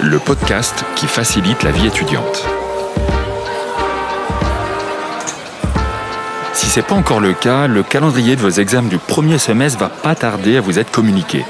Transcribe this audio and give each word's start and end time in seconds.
Le 0.00 0.18
podcast 0.20 0.84
qui 0.94 1.08
facilite 1.08 1.64
la 1.64 1.72
vie 1.72 1.88
étudiante. 1.88 2.46
Si 6.52 6.66
ce 6.66 6.78
n'est 6.78 6.86
pas 6.86 6.94
encore 6.94 7.18
le 7.18 7.32
cas, 7.32 7.66
le 7.66 7.82
calendrier 7.82 8.36
de 8.36 8.40
vos 8.40 8.48
examens 8.48 8.88
du 8.88 8.98
premier 8.98 9.38
semestre 9.38 9.80
va 9.80 9.88
pas 9.88 10.14
tarder 10.14 10.56
à 10.56 10.60
vous 10.60 10.78
être 10.78 10.92
communiqué. 10.92 11.44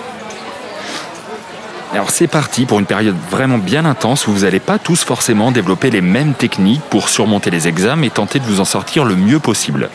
Alors 1.92 2.10
c'est 2.10 2.26
parti 2.26 2.64
pour 2.64 2.78
une 2.78 2.86
période 2.86 3.16
vraiment 3.30 3.58
bien 3.58 3.84
intense 3.84 4.26
où 4.26 4.32
vous 4.32 4.40
n'allez 4.40 4.58
pas 4.58 4.78
tous 4.78 5.04
forcément 5.04 5.52
développer 5.52 5.90
les 5.90 6.00
mêmes 6.00 6.32
techniques 6.32 6.80
pour 6.88 7.10
surmonter 7.10 7.50
les 7.50 7.68
examens 7.68 8.06
et 8.06 8.10
tenter 8.10 8.38
de 8.38 8.46
vous 8.46 8.60
en 8.60 8.64
sortir 8.64 9.04
le 9.04 9.14
mieux 9.14 9.40
possible. 9.40 9.90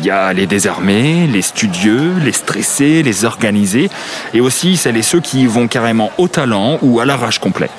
Il 0.00 0.06
y 0.06 0.10
a 0.10 0.32
les 0.32 0.46
désarmés, 0.46 1.26
les 1.26 1.42
studieux, 1.42 2.12
les 2.22 2.32
stressés, 2.32 3.02
les 3.02 3.24
organisés, 3.24 3.90
et 4.32 4.40
aussi 4.40 4.76
celles 4.76 4.96
et 4.96 5.02
ceux 5.02 5.20
qui 5.20 5.46
vont 5.46 5.68
carrément 5.68 6.10
au 6.18 6.28
talent 6.28 6.78
ou 6.82 7.00
à 7.00 7.04
l'arrache 7.04 7.38
complet. 7.38 7.70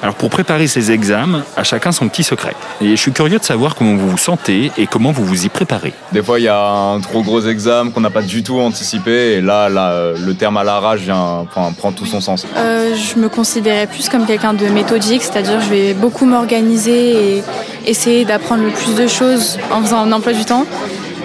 Alors 0.00 0.14
pour 0.14 0.30
préparer 0.30 0.68
ces 0.68 0.92
examens, 0.92 1.42
à 1.56 1.64
chacun 1.64 1.90
son 1.90 2.08
petit 2.08 2.22
secret. 2.22 2.54
Et 2.80 2.90
je 2.90 2.96
suis 2.96 3.10
curieux 3.10 3.38
de 3.38 3.44
savoir 3.44 3.74
comment 3.74 3.96
vous 3.96 4.10
vous 4.10 4.18
sentez 4.18 4.70
et 4.78 4.86
comment 4.86 5.10
vous 5.10 5.24
vous 5.24 5.44
y 5.44 5.48
préparez. 5.48 5.92
Des 6.12 6.22
fois, 6.22 6.38
il 6.38 6.44
y 6.44 6.48
a 6.48 6.68
un 6.68 7.00
trop 7.00 7.22
gros 7.22 7.40
examen 7.40 7.90
qu'on 7.90 8.00
n'a 8.00 8.10
pas 8.10 8.22
du 8.22 8.44
tout 8.44 8.60
anticipé, 8.60 9.32
et 9.32 9.40
là, 9.40 9.68
là 9.68 10.12
le 10.14 10.34
terme 10.34 10.56
à 10.56 10.62
l'arrache 10.62 11.00
vient, 11.00 11.44
enfin, 11.50 11.72
prend 11.76 11.90
tout 11.90 12.06
son 12.06 12.20
sens. 12.20 12.46
Euh, 12.56 12.94
je 12.94 13.18
me 13.18 13.28
considérais 13.28 13.88
plus 13.88 14.08
comme 14.08 14.24
quelqu'un 14.24 14.54
de 14.54 14.66
méthodique, 14.68 15.22
c'est-à-dire 15.22 15.60
je 15.60 15.68
vais 15.68 15.94
beaucoup 15.94 16.26
m'organiser 16.26 17.38
et 17.38 17.42
essayer 17.84 18.24
d'apprendre 18.24 18.62
le 18.62 18.70
plus 18.70 18.94
de 18.94 19.08
choses 19.08 19.58
en 19.72 19.82
faisant 19.82 20.02
un 20.02 20.12
emploi 20.12 20.32
du 20.32 20.44
temps. 20.44 20.64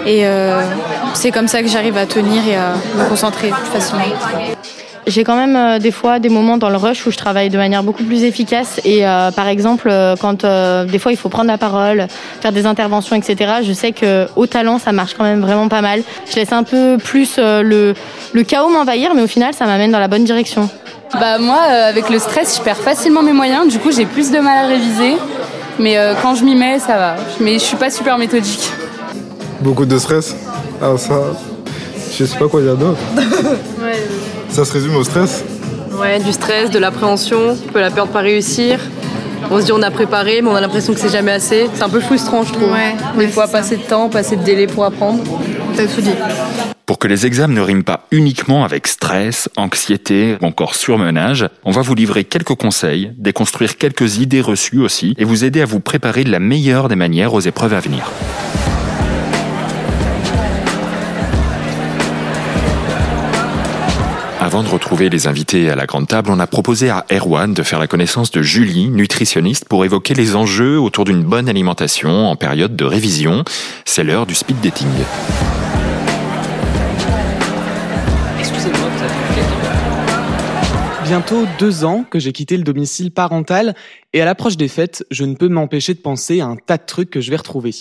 Et 0.06 0.26
euh, 0.26 0.60
c'est 1.14 1.30
comme 1.30 1.48
ça 1.48 1.62
que 1.62 1.68
j'arrive 1.68 1.96
à 1.96 2.06
tenir 2.06 2.46
et 2.46 2.56
à 2.56 2.74
me 2.96 3.08
concentrer 3.08 3.48
plus 3.48 3.66
facilement. 3.66 4.04
J'ai 5.06 5.22
quand 5.22 5.36
même 5.36 5.56
euh, 5.56 5.78
des 5.78 5.90
fois 5.90 6.18
des 6.18 6.30
moments 6.30 6.56
dans 6.56 6.70
le 6.70 6.76
rush 6.76 7.06
où 7.06 7.10
je 7.10 7.18
travaille 7.18 7.50
de 7.50 7.58
manière 7.58 7.82
beaucoup 7.82 8.04
plus 8.04 8.24
efficace 8.24 8.80
et 8.84 9.06
euh, 9.06 9.30
par 9.30 9.48
exemple 9.48 9.92
quand 10.20 10.44
des 10.86 10.98
fois 10.98 11.12
il 11.12 11.16
faut 11.16 11.28
prendre 11.28 11.48
la 11.48 11.58
parole, 11.58 12.06
faire 12.40 12.52
des 12.52 12.66
interventions, 12.66 13.16
etc. 13.16 13.54
Je 13.62 13.72
sais 13.72 13.92
que 13.92 14.26
au 14.36 14.46
talent 14.46 14.78
ça 14.78 14.92
marche 14.92 15.14
quand 15.14 15.24
même 15.24 15.40
vraiment 15.40 15.68
pas 15.68 15.82
mal. 15.82 16.02
Je 16.30 16.36
laisse 16.36 16.52
un 16.52 16.64
peu 16.64 16.98
plus 16.98 17.38
le, 17.38 17.94
le 18.32 18.42
chaos 18.42 18.68
m'envahir, 18.68 19.14
mais 19.14 19.22
au 19.22 19.26
final 19.26 19.52
ça 19.54 19.66
m'amène 19.66 19.90
dans 19.90 19.98
la 19.98 20.08
bonne 20.08 20.24
direction. 20.24 20.68
Bah 21.14 21.38
moi 21.38 21.60
avec 21.60 22.08
le 22.10 22.18
stress 22.18 22.56
je 22.58 22.62
perds 22.62 22.78
facilement 22.78 23.22
mes 23.22 23.32
moyens, 23.32 23.68
du 23.68 23.78
coup 23.78 23.90
j'ai 23.90 24.06
plus 24.06 24.30
de 24.30 24.38
mal 24.38 24.64
à 24.64 24.68
réviser. 24.68 25.16
Mais 25.78 25.98
quand 26.22 26.34
je 26.34 26.44
m'y 26.44 26.54
mets 26.54 26.78
ça 26.78 26.96
va. 26.96 27.16
Mais 27.40 27.54
je 27.54 27.64
suis 27.64 27.76
pas 27.76 27.90
super 27.90 28.16
méthodique. 28.16 28.70
Beaucoup 29.64 29.86
de 29.86 29.96
stress. 29.96 30.36
Alors 30.82 31.00
ça, 31.00 31.14
je 32.18 32.26
sais 32.26 32.36
pas 32.36 32.48
quoi 32.48 32.60
dire 32.60 32.76
d'autre. 32.76 32.98
Ça 34.50 34.62
se 34.62 34.72
résume 34.74 34.94
au 34.94 35.02
stress 35.04 35.42
Ouais, 35.98 36.18
du 36.18 36.32
stress, 36.32 36.70
de 36.70 36.78
l'appréhension, 36.78 37.52
un 37.52 37.72
peu 37.72 37.80
la 37.80 37.90
peur 37.90 38.06
de 38.06 38.12
pas 38.12 38.20
réussir. 38.20 38.78
On 39.50 39.58
se 39.58 39.64
dit 39.64 39.72
on 39.72 39.80
a 39.80 39.90
préparé, 39.90 40.42
mais 40.42 40.50
on 40.50 40.54
a 40.54 40.60
l'impression 40.60 40.92
que 40.92 41.00
c'est 41.00 41.08
jamais 41.08 41.32
assez. 41.32 41.66
C'est 41.72 41.82
un 41.82 41.88
peu 41.88 42.00
frustrant, 42.00 42.44
je 42.44 42.52
trouve. 42.52 42.70
Ouais, 42.70 42.94
Des 43.16 43.28
fois, 43.28 43.48
passer 43.48 43.78
de 43.78 43.82
temps, 43.82 44.10
passer 44.10 44.36
de 44.36 44.42
délai 44.42 44.66
pour 44.66 44.84
apprendre. 44.84 45.24
T'as 45.74 45.86
tout 45.86 46.02
dit. 46.02 46.12
Pour 46.84 46.98
que 46.98 47.08
les 47.08 47.24
examens 47.24 47.54
ne 47.54 47.60
riment 47.62 47.84
pas 47.84 48.06
uniquement 48.10 48.64
avec 48.64 48.86
stress, 48.86 49.48
anxiété 49.56 50.36
ou 50.42 50.44
encore 50.44 50.74
surmenage, 50.74 51.48
on 51.64 51.70
va 51.70 51.80
vous 51.80 51.94
livrer 51.94 52.24
quelques 52.24 52.54
conseils, 52.54 53.12
déconstruire 53.16 53.78
quelques 53.78 54.18
idées 54.18 54.42
reçues 54.42 54.80
aussi 54.80 55.14
et 55.16 55.24
vous 55.24 55.42
aider 55.42 55.62
à 55.62 55.66
vous 55.66 55.80
préparer 55.80 56.22
de 56.22 56.30
la 56.30 56.38
meilleure 56.38 56.88
des 56.88 56.96
manières 56.96 57.32
aux 57.32 57.40
épreuves 57.40 57.72
à 57.72 57.80
venir. 57.80 58.10
Avant 64.54 64.62
de 64.62 64.68
retrouver 64.68 65.10
les 65.10 65.26
invités 65.26 65.68
à 65.68 65.74
la 65.74 65.84
grande 65.84 66.06
table, 66.06 66.30
on 66.30 66.38
a 66.38 66.46
proposé 66.46 66.88
à 66.88 67.04
Erwan 67.10 67.52
de 67.52 67.62
faire 67.64 67.80
la 67.80 67.88
connaissance 67.88 68.30
de 68.30 68.40
Julie, 68.40 68.88
nutritionniste, 68.88 69.64
pour 69.68 69.84
évoquer 69.84 70.14
les 70.14 70.36
enjeux 70.36 70.78
autour 70.78 71.04
d'une 71.04 71.24
bonne 71.24 71.48
alimentation 71.48 72.28
en 72.28 72.36
période 72.36 72.76
de 72.76 72.84
révision. 72.84 73.42
C'est 73.84 74.04
l'heure 74.04 74.26
du 74.26 74.34
speed 74.36 74.60
dating. 74.60 74.86
Bientôt 81.02 81.46
deux 81.58 81.84
ans 81.84 82.04
que 82.08 82.20
j'ai 82.20 82.30
quitté 82.30 82.56
le 82.56 82.62
domicile 82.62 83.10
parental 83.10 83.74
et 84.12 84.22
à 84.22 84.24
l'approche 84.24 84.56
des 84.56 84.68
fêtes, 84.68 85.04
je 85.10 85.24
ne 85.24 85.34
peux 85.34 85.48
m'empêcher 85.48 85.94
de 85.94 85.98
penser 85.98 86.40
à 86.40 86.46
un 86.46 86.54
tas 86.54 86.76
de 86.76 86.86
trucs 86.86 87.10
que 87.10 87.20
je 87.20 87.32
vais 87.32 87.38
retrouver. 87.38 87.72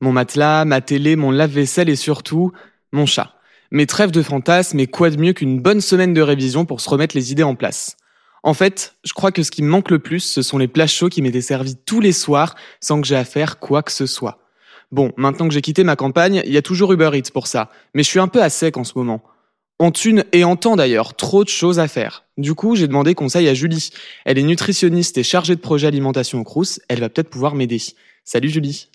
Mon 0.00 0.10
matelas, 0.10 0.64
ma 0.64 0.80
télé, 0.80 1.14
mon 1.14 1.30
lave-vaisselle 1.30 1.88
et 1.88 1.94
surtout 1.94 2.50
mon 2.90 3.06
chat. 3.06 3.39
Mes 3.72 3.86
trêves 3.86 4.10
de 4.10 4.22
fantasmes 4.22 4.80
et 4.80 4.88
quoi 4.88 5.10
de 5.10 5.20
mieux 5.20 5.32
qu'une 5.32 5.60
bonne 5.60 5.80
semaine 5.80 6.12
de 6.12 6.20
révision 6.20 6.64
pour 6.64 6.80
se 6.80 6.90
remettre 6.90 7.16
les 7.16 7.30
idées 7.30 7.44
en 7.44 7.54
place. 7.54 7.96
En 8.42 8.52
fait, 8.52 8.96
je 9.04 9.12
crois 9.12 9.30
que 9.30 9.44
ce 9.44 9.52
qui 9.52 9.62
me 9.62 9.68
manque 9.68 9.92
le 9.92 10.00
plus, 10.00 10.20
ce 10.20 10.42
sont 10.42 10.58
les 10.58 10.66
plats 10.66 10.88
chauds 10.88 11.08
qui 11.08 11.22
m'étaient 11.22 11.40
servis 11.40 11.76
tous 11.76 12.00
les 12.00 12.12
soirs 12.12 12.56
sans 12.80 13.00
que 13.00 13.06
j'ai 13.06 13.14
à 13.14 13.24
faire 13.24 13.60
quoi 13.60 13.84
que 13.84 13.92
ce 13.92 14.06
soit. 14.06 14.40
Bon, 14.90 15.12
maintenant 15.16 15.46
que 15.46 15.54
j'ai 15.54 15.60
quitté 15.60 15.84
ma 15.84 15.94
campagne, 15.94 16.42
il 16.44 16.52
y 16.52 16.56
a 16.56 16.62
toujours 16.62 16.92
Uber 16.92 17.10
Eats 17.14 17.30
pour 17.32 17.46
ça, 17.46 17.70
mais 17.94 18.02
je 18.02 18.08
suis 18.08 18.18
un 18.18 18.26
peu 18.26 18.42
à 18.42 18.50
sec 18.50 18.76
en 18.76 18.82
ce 18.82 18.94
moment. 18.96 19.22
En 19.78 19.92
thune 19.92 20.24
et 20.32 20.42
en 20.42 20.56
temps 20.56 20.74
d'ailleurs, 20.74 21.14
trop 21.14 21.44
de 21.44 21.48
choses 21.48 21.78
à 21.78 21.86
faire. 21.86 22.24
Du 22.38 22.54
coup, 22.54 22.74
j'ai 22.74 22.88
demandé 22.88 23.14
conseil 23.14 23.48
à 23.48 23.54
Julie. 23.54 23.90
Elle 24.24 24.38
est 24.38 24.42
nutritionniste 24.42 25.16
et 25.16 25.22
chargée 25.22 25.54
de 25.54 25.60
projet 25.60 25.86
alimentation 25.86 26.40
au 26.40 26.44
Crous, 26.44 26.80
elle 26.88 27.00
va 27.00 27.08
peut-être 27.08 27.30
pouvoir 27.30 27.54
m'aider. 27.54 27.80
Salut 28.24 28.50
Julie. 28.50 28.89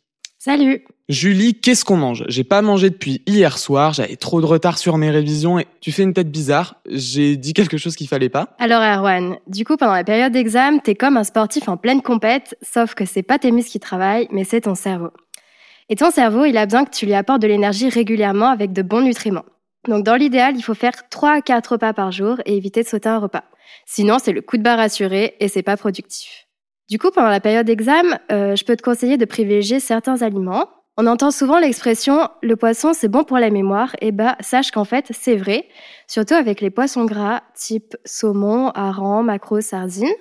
Salut 0.45 0.85
Julie, 1.09 1.55
qu'est-ce 1.55 1.83
qu'on 1.83 1.97
mange? 1.97 2.23
J'ai 2.27 2.43
pas 2.43 2.61
mangé 2.61 2.91
depuis 2.91 3.23
hier 3.25 3.57
soir, 3.57 3.93
j'avais 3.93 4.15
trop 4.15 4.41
de 4.41 4.45
retard 4.45 4.77
sur 4.77 4.95
mes 4.99 5.09
révisions 5.09 5.57
et 5.57 5.65
tu 5.81 5.91
fais 5.91 6.03
une 6.03 6.13
tête 6.13 6.29
bizarre. 6.29 6.75
J'ai 6.87 7.35
dit 7.35 7.53
quelque 7.53 7.77
chose 7.77 7.95
qu'il 7.95 8.07
fallait 8.07 8.29
pas. 8.29 8.49
Alors 8.59 8.83
Erwan, 8.83 9.37
du 9.47 9.65
coup 9.65 9.75
pendant 9.75 9.95
la 9.95 10.03
période 10.03 10.31
d'examen, 10.31 10.77
t'es 10.77 10.93
comme 10.93 11.17
un 11.17 11.23
sportif 11.23 11.67
en 11.67 11.77
pleine 11.77 12.03
compète, 12.03 12.55
sauf 12.61 12.93
que 12.93 13.05
c'est 13.05 13.23
pas 13.23 13.39
tes 13.39 13.49
muscles 13.49 13.71
qui 13.71 13.79
travaillent, 13.79 14.27
mais 14.29 14.43
c'est 14.43 14.61
ton 14.61 14.75
cerveau. 14.75 15.09
Et 15.89 15.95
ton 15.95 16.11
cerveau, 16.11 16.45
il 16.45 16.57
a 16.57 16.67
besoin 16.67 16.85
que 16.85 16.95
tu 16.95 17.07
lui 17.07 17.15
apportes 17.15 17.41
de 17.41 17.47
l'énergie 17.47 17.89
régulièrement 17.89 18.49
avec 18.49 18.71
de 18.71 18.83
bons 18.83 19.01
nutriments. 19.01 19.45
Donc 19.87 20.03
dans 20.03 20.15
l'idéal, 20.15 20.55
il 20.55 20.61
faut 20.61 20.75
faire 20.75 21.09
3 21.09 21.37
à 21.37 21.41
4 21.41 21.71
repas 21.71 21.93
par 21.93 22.11
jour 22.11 22.37
et 22.45 22.55
éviter 22.55 22.83
de 22.83 22.87
sauter 22.87 23.09
un 23.09 23.17
repas. 23.17 23.45
Sinon, 23.87 24.19
c'est 24.23 24.31
le 24.31 24.43
coup 24.43 24.57
de 24.57 24.61
barre 24.61 24.79
assuré 24.79 25.37
et 25.39 25.47
c'est 25.47 25.63
pas 25.63 25.75
productif. 25.75 26.44
Du 26.89 26.99
coup, 26.99 27.09
pendant 27.09 27.29
la 27.29 27.39
période 27.39 27.65
d'examen, 27.65 28.19
euh, 28.31 28.55
je 28.55 28.63
peux 28.63 28.75
te 28.75 28.83
conseiller 28.83 29.17
de 29.17 29.25
privilégier 29.25 29.79
certains 29.79 30.21
aliments. 30.21 30.69
On 30.97 31.07
entend 31.07 31.31
souvent 31.31 31.59
l'expression 31.59 32.29
le 32.41 32.55
poisson 32.55 32.93
c'est 32.93 33.09
bon 33.09 33.23
pour 33.25 33.37
la 33.37 33.49
mémoire. 33.49 33.95
Eh 33.99 34.13
bah 34.13 34.37
sache 34.39 34.71
qu'en 34.71 34.85
fait 34.85 35.07
c'est 35.11 35.35
vrai, 35.35 35.67
surtout 36.07 36.35
avec 36.35 36.61
les 36.61 36.69
poissons 36.69 37.03
gras 37.03 37.41
type 37.53 37.97
saumon, 38.05 38.69
hareng, 38.69 39.23
maquereau, 39.23 39.59
sardines. 39.59 40.13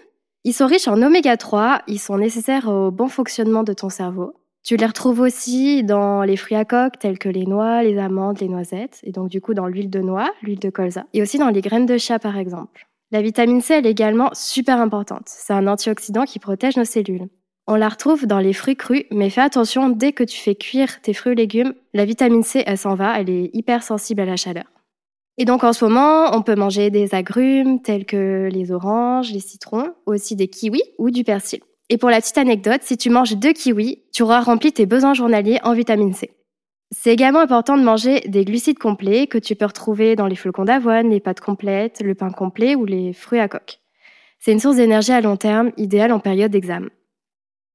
Ils 0.43 0.53
sont 0.53 0.67
riches 0.67 0.89
en 0.89 1.01
oméga 1.01 1.37
3, 1.37 1.83
ils 1.87 2.01
sont 2.01 2.19
nécessaires 2.19 2.69
au 2.69 2.91
bon 2.91 3.09
fonctionnement 3.09 3.63
de 3.63 3.73
ton 3.73 3.89
cerveau. 3.89 4.33
Tu 4.65 4.77
les 4.77 4.87
retrouves 4.87 5.21
aussi 5.21 5.85
dans 5.85 6.23
les 6.23 6.37
fruits 6.37 6.57
à 6.57 6.65
coque 6.65 6.99
tels 6.99 7.19
que 7.19 7.29
les 7.29 7.45
noix, 7.45 7.83
les 7.83 7.99
amandes, 7.99 8.41
les 8.41 8.49
noisettes, 8.49 9.01
et 9.05 9.13
donc 9.13 9.29
du 9.29 9.41
coup 9.41 9.55
dans 9.55 9.67
l'huile 9.67 9.91
de 9.91 10.01
noix, 10.01 10.31
l'huile 10.43 10.59
de 10.59 10.71
colza, 10.71 11.05
et 11.13 11.23
aussi 11.23 11.39
dans 11.39 11.51
les 11.51 11.61
graines 11.61 11.87
de 11.87 11.99
chat 11.99 12.19
par 12.19 12.37
exemple. 12.37 12.89
La 13.15 13.23
vitamine 13.23 13.61
C, 13.61 13.75
elle 13.75 13.87
est 13.87 13.93
également 13.93 14.31
super 14.33 14.81
importante. 14.81 15.27
C'est 15.27 15.53
un 15.53 15.69
antioxydant 15.69 16.25
qui 16.25 16.41
protège 16.41 16.77
nos 16.77 16.85
cellules. 16.85 17.29
On 17.69 17.77
la 17.77 17.89
retrouve 17.89 18.27
dans 18.27 18.41
les 18.41 18.53
fruits 18.53 18.75
crus, 18.75 19.05
mais 19.13 19.31
fais 19.31 19.41
attention, 19.41 19.89
dès 19.89 20.11
que 20.11 20.25
tu 20.25 20.37
fais 20.37 20.57
cuire 20.57 21.01
tes 21.01 21.15
fruits 21.15 21.35
et 21.35 21.37
légumes, 21.37 21.75
la 21.93 22.07
vitamine 22.07 22.43
C, 22.43 22.65
elle 22.67 22.77
s'en 22.77 22.97
va, 22.97 23.21
elle 23.21 23.31
est 23.31 23.51
hyper 23.53 23.85
sensible 23.85 24.21
à 24.21 24.25
la 24.25 24.35
chaleur. 24.35 24.65
Et 25.39 25.45
donc 25.45 25.63
en 25.63 25.73
ce 25.73 25.85
moment, 25.85 26.37
on 26.37 26.43
peut 26.43 26.57
manger 26.57 26.91
des 26.91 27.15
agrumes 27.15 27.81
tels 27.81 28.05
que 28.05 28.49
les 28.51 28.73
oranges, 28.73 29.31
les 29.31 29.39
citrons, 29.39 29.95
aussi 30.07 30.35
des 30.35 30.49
kiwis 30.49 30.83
ou 30.99 31.13
du 31.13 31.23
persil. 31.23 31.61
Et 31.91 31.99
pour 31.99 32.11
la 32.11 32.21
petite 32.21 32.39
anecdote, 32.39 32.83
si 32.83 32.97
tu 32.97 33.11
manges 33.11 33.37
deux 33.37 33.53
kiwis, 33.53 34.03
tu 34.13 34.25
auras 34.25 34.41
rempli 34.41 34.73
tes 34.73 34.87
besoins 34.87 35.15
journaliers 35.15 35.61
en 35.63 35.75
vitamine 35.75 36.15
C. 36.15 36.33
C'est 36.97 37.13
également 37.13 37.41
important 37.41 37.77
de 37.77 37.83
manger 37.83 38.21
des 38.21 38.45
glucides 38.45 38.79
complets 38.79 39.27
que 39.27 39.39
tu 39.39 39.57
peux 39.57 39.67
retrouver 39.67 40.17
dans 40.17 40.27
les 40.27 40.37
flocons 40.37 40.65
d'avoine, 40.65 41.11
les 41.11 41.21
pâtes 41.21 41.41
complètes, 41.41 42.01
le 42.01 42.15
pain 42.15 42.31
complet 42.31 42.75
ou 42.77 42.85
les 42.85 43.13
fruits 43.13 43.41
à 43.41 43.49
coque. 43.49 43.81
C'est 44.39 44.53
une 44.53 44.61
source 44.61 44.77
d'énergie 44.77 45.13
à 45.13 45.21
long 45.21 45.37
terme, 45.37 45.73
idéale 45.77 46.13
en 46.13 46.21
période 46.21 46.53
d'examen. 46.53 46.89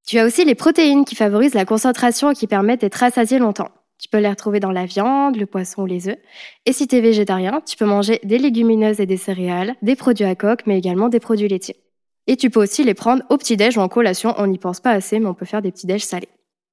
Tu 0.08 0.20
as 0.20 0.26
aussi 0.26 0.46
les 0.46 0.56
protéines 0.56 1.06
qui 1.06 1.16
favorisent 1.16 1.54
la 1.54 1.66
concentration 1.66 2.32
et 2.32 2.34
qui 2.34 2.48
permettent 2.48 2.82
d'être 2.82 2.96
rassasié 2.96 3.40
longtemps. 3.40 3.70
Tu 4.00 4.08
peux 4.08 4.20
les 4.20 4.30
retrouver 4.30 4.62
dans 4.62 4.72
la 4.72 4.86
viande, 4.86 5.36
le 5.36 5.46
poisson 5.46 5.84
ou 5.84 5.86
les 5.86 6.08
œufs. 6.08 6.18
Et 6.66 6.72
si 6.72 6.88
tu 6.88 6.96
es 6.96 7.02
végétarien, 7.02 7.62
tu 7.66 7.76
peux 7.76 7.86
manger 7.86 8.20
des 8.24 8.38
légumineuses 8.38 9.02
et 9.02 9.06
des 9.06 9.18
céréales, 9.18 9.76
des 9.82 9.98
produits 9.98 10.26
à 10.26 10.36
coque, 10.36 10.66
mais 10.66 10.78
également 10.78 11.10
des 11.10 11.20
produits 11.20 11.50
laitiers. 11.50 11.76
Et 12.28 12.38
tu 12.38 12.50
peux 12.50 12.62
aussi 12.62 12.84
les 12.86 12.94
prendre 12.94 13.24
au 13.30 13.38
petit-déj 13.38 13.78
ou 13.78 13.82
en 13.82 13.90
collation. 13.90 14.34
On 14.38 14.48
n'y 14.48 14.60
pense 14.60 14.80
pas 14.80 14.92
assez, 14.92 15.20
mais 15.20 15.28
on 15.28 15.34
peut 15.34 15.46
faire 15.46 15.62
des 15.62 15.72
petits-déj 15.72 16.06
salés. 16.06 16.30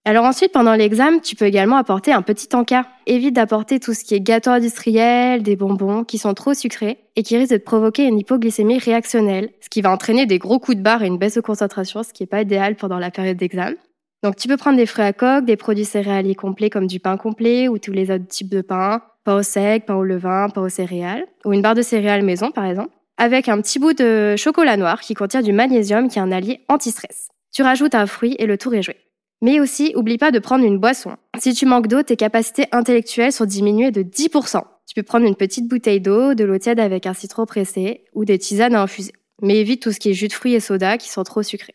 Alors 0.08 0.24
ensuite, 0.24 0.52
pendant 0.52 0.74
l'examen, 0.74 1.18
tu 1.18 1.34
peux 1.34 1.46
également 1.46 1.78
apporter 1.78 2.12
un 2.12 2.22
petit 2.22 2.46
encas. 2.54 2.86
Évite 3.06 3.34
d'apporter 3.34 3.80
tout 3.80 3.92
ce 3.92 4.04
qui 4.04 4.14
est 4.14 4.20
gâteau 4.20 4.50
industriel, 4.50 5.42
des 5.42 5.56
bonbons 5.56 6.04
qui 6.04 6.18
sont 6.18 6.32
trop 6.32 6.54
sucrés 6.54 6.98
et 7.16 7.24
qui 7.24 7.36
risquent 7.36 7.54
de 7.54 7.58
provoquer 7.58 8.04
une 8.04 8.16
hypoglycémie 8.16 8.78
réactionnelle, 8.78 9.50
ce 9.60 9.68
qui 9.68 9.80
va 9.80 9.90
entraîner 9.90 10.24
des 10.24 10.38
gros 10.38 10.60
coups 10.60 10.76
de 10.76 10.82
barre 10.82 11.02
et 11.02 11.08
une 11.08 11.18
baisse 11.18 11.34
de 11.34 11.40
concentration, 11.40 12.04
ce 12.04 12.12
qui 12.12 12.22
n'est 12.22 12.28
pas 12.28 12.42
idéal 12.42 12.76
pendant 12.76 13.00
la 13.00 13.10
période 13.10 13.36
d'examen. 13.36 13.74
Donc 14.22 14.36
tu 14.36 14.46
peux 14.46 14.56
prendre 14.56 14.76
des 14.76 14.86
fruits 14.86 15.04
à 15.04 15.12
coque, 15.12 15.44
des 15.44 15.56
produits 15.56 15.84
céréaliers 15.84 16.36
complets 16.36 16.70
comme 16.70 16.86
du 16.86 17.00
pain 17.00 17.16
complet 17.16 17.66
ou 17.66 17.78
tous 17.78 17.92
les 17.92 18.08
autres 18.12 18.28
types 18.28 18.48
de 18.48 18.60
pain, 18.60 19.02
pain 19.24 19.34
au 19.34 19.42
sec, 19.42 19.86
pain 19.86 19.96
au 19.96 20.04
levain, 20.04 20.48
pain 20.50 20.62
aux 20.62 20.68
céréales, 20.68 21.26
ou 21.44 21.52
une 21.52 21.62
barre 21.62 21.74
de 21.74 21.82
céréales 21.82 22.22
maison 22.22 22.52
par 22.52 22.66
exemple. 22.66 22.90
avec 23.18 23.48
un 23.48 23.60
petit 23.60 23.80
bout 23.80 23.92
de 23.92 24.36
chocolat 24.36 24.76
noir 24.76 25.00
qui 25.00 25.14
contient 25.14 25.42
du 25.42 25.52
magnésium 25.52 26.08
qui 26.08 26.20
est 26.20 26.22
un 26.22 26.30
allié 26.30 26.60
anti-stress. 26.68 27.26
Tu 27.52 27.64
rajoutes 27.64 27.96
un 27.96 28.06
fruit 28.06 28.36
et 28.38 28.46
le 28.46 28.56
tour 28.56 28.72
est 28.74 28.82
joué. 28.82 28.96
Mais 29.42 29.60
aussi, 29.60 29.92
oublie 29.96 30.18
pas 30.18 30.30
de 30.30 30.38
prendre 30.38 30.64
une 30.64 30.78
boisson. 30.78 31.16
Si 31.38 31.52
tu 31.52 31.66
manques 31.66 31.88
d'eau, 31.88 32.02
tes 32.02 32.16
capacités 32.16 32.66
intellectuelles 32.72 33.32
sont 33.32 33.44
diminuées 33.44 33.90
de 33.90 34.02
10%. 34.02 34.62
Tu 34.86 34.94
peux 34.94 35.02
prendre 35.02 35.26
une 35.26 35.34
petite 35.34 35.68
bouteille 35.68 36.00
d'eau, 36.00 36.34
de 36.34 36.44
l'eau 36.44 36.58
tiède 36.58 36.80
avec 36.80 37.06
un 37.06 37.14
citron 37.14 37.44
pressé 37.44 38.04
ou 38.14 38.24
des 38.24 38.38
tisanes 38.38 38.74
à 38.74 38.82
infuser. 38.82 39.12
Mais 39.42 39.56
évite 39.58 39.82
tout 39.82 39.92
ce 39.92 40.00
qui 40.00 40.10
est 40.10 40.14
jus 40.14 40.28
de 40.28 40.32
fruits 40.32 40.54
et 40.54 40.60
soda 40.60 40.96
qui 40.96 41.10
sont 41.10 41.24
trop 41.24 41.42
sucrés. 41.42 41.74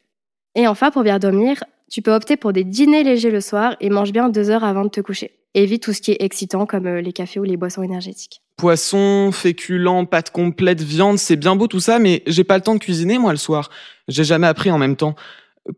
Et 0.55 0.67
enfin, 0.67 0.91
pour 0.91 1.03
bien 1.03 1.19
dormir, 1.19 1.63
tu 1.91 2.01
peux 2.01 2.13
opter 2.13 2.37
pour 2.37 2.53
des 2.53 2.63
dîners 2.63 3.03
légers 3.03 3.31
le 3.31 3.41
soir 3.41 3.75
et 3.79 3.89
mange 3.89 4.11
bien 4.11 4.29
deux 4.29 4.49
heures 4.49 4.63
avant 4.63 4.83
de 4.83 4.89
te 4.89 5.01
coucher. 5.01 5.31
évite 5.53 5.83
tout 5.83 5.93
ce 5.93 6.01
qui 6.01 6.11
est 6.11 6.21
excitant 6.21 6.65
comme 6.65 6.87
euh, 6.87 7.01
les 7.01 7.11
cafés 7.11 7.39
ou 7.39 7.43
les 7.43 7.57
boissons 7.57 7.83
énergétiques. 7.83 8.41
Poisson, 8.55 9.31
féculents, 9.33 10.05
pâtes 10.05 10.31
complètes, 10.31 10.81
viande, 10.81 11.17
c'est 11.17 11.35
bien 11.35 11.55
beau 11.55 11.67
tout 11.67 11.81
ça, 11.81 11.99
mais 11.99 12.23
j'ai 12.27 12.45
pas 12.45 12.55
le 12.55 12.63
temps 12.63 12.75
de 12.75 12.79
cuisiner 12.79 13.17
moi 13.17 13.31
le 13.31 13.37
soir. 13.37 13.69
J'ai 14.07 14.23
jamais 14.23 14.47
appris 14.47 14.71
en 14.71 14.77
même 14.77 14.95
temps. 14.95 15.15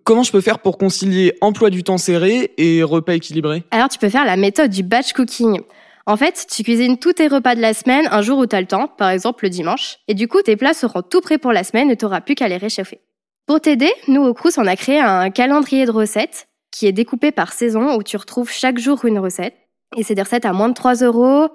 Comment 0.03 0.24
je 0.24 0.31
peux 0.31 0.41
faire 0.41 0.59
pour 0.59 0.77
concilier 0.77 1.33
emploi 1.41 1.69
du 1.69 1.83
temps 1.83 1.97
serré 1.97 2.53
et 2.57 2.83
repas 2.83 3.13
équilibré 3.13 3.63
Alors 3.71 3.89
tu 3.89 4.00
peux 4.00 4.09
faire 4.09 4.25
la 4.25 4.38
méthode 4.38 4.71
du 4.71 4.81
batch 4.83 5.13
cooking. 5.13 5.59
En 6.06 6.18
fait, 6.18 6.45
tu 6.50 6.63
cuisines 6.63 6.97
tous 6.97 7.13
tes 7.13 7.27
repas 7.27 7.56
de 7.56 7.62
la 7.62 7.74
semaine 7.74 8.07
un 8.12 8.21
jour 8.21 8.38
où 8.39 8.45
tu 8.45 8.56
as 8.56 8.62
le 8.62 8.68
temps, 8.68 8.88
par 8.88 9.09
exemple 9.09 9.45
le 9.45 9.50
dimanche, 9.50 10.00
et 10.07 10.13
du 10.13 10.27
coup 10.27 10.41
tes 10.41 10.56
plats 10.56 10.74
seront 10.74 11.01
tout 11.01 11.21
prêts 11.21 11.38
pour 11.38 11.53
la 11.53 11.63
semaine 11.63 11.91
et 11.91 11.97
tu 11.97 12.06
plus 12.25 12.35
qu'à 12.35 12.47
les 12.47 12.57
réchauffer. 12.57 13.01
Pour 13.45 13.59
t'aider, 13.59 13.91
nous 14.07 14.24
au 14.24 14.33
Crous, 14.33 14.57
on 14.57 14.68
a 14.68 14.75
créé 14.75 15.00
un 15.00 15.30
calendrier 15.30 15.86
de 15.86 15.91
recettes 15.91 16.47
qui 16.71 16.88
est 16.88 16.94
découpé 16.94 17.31
par 17.31 17.51
saison 17.53 17.95
où 17.95 18.03
tu 18.03 18.18
retrouves 18.18 18.51
chaque 18.51 18.79
jour 18.79 19.03
une 19.06 19.19
recette. 19.19 19.56
Et 19.97 20.03
c'est 20.03 20.15
des 20.15 20.24
recettes 20.24 20.45
à 20.45 20.53
moins 20.53 20.69
de 20.69 20.74
3 20.74 20.95
euros, 21.03 21.50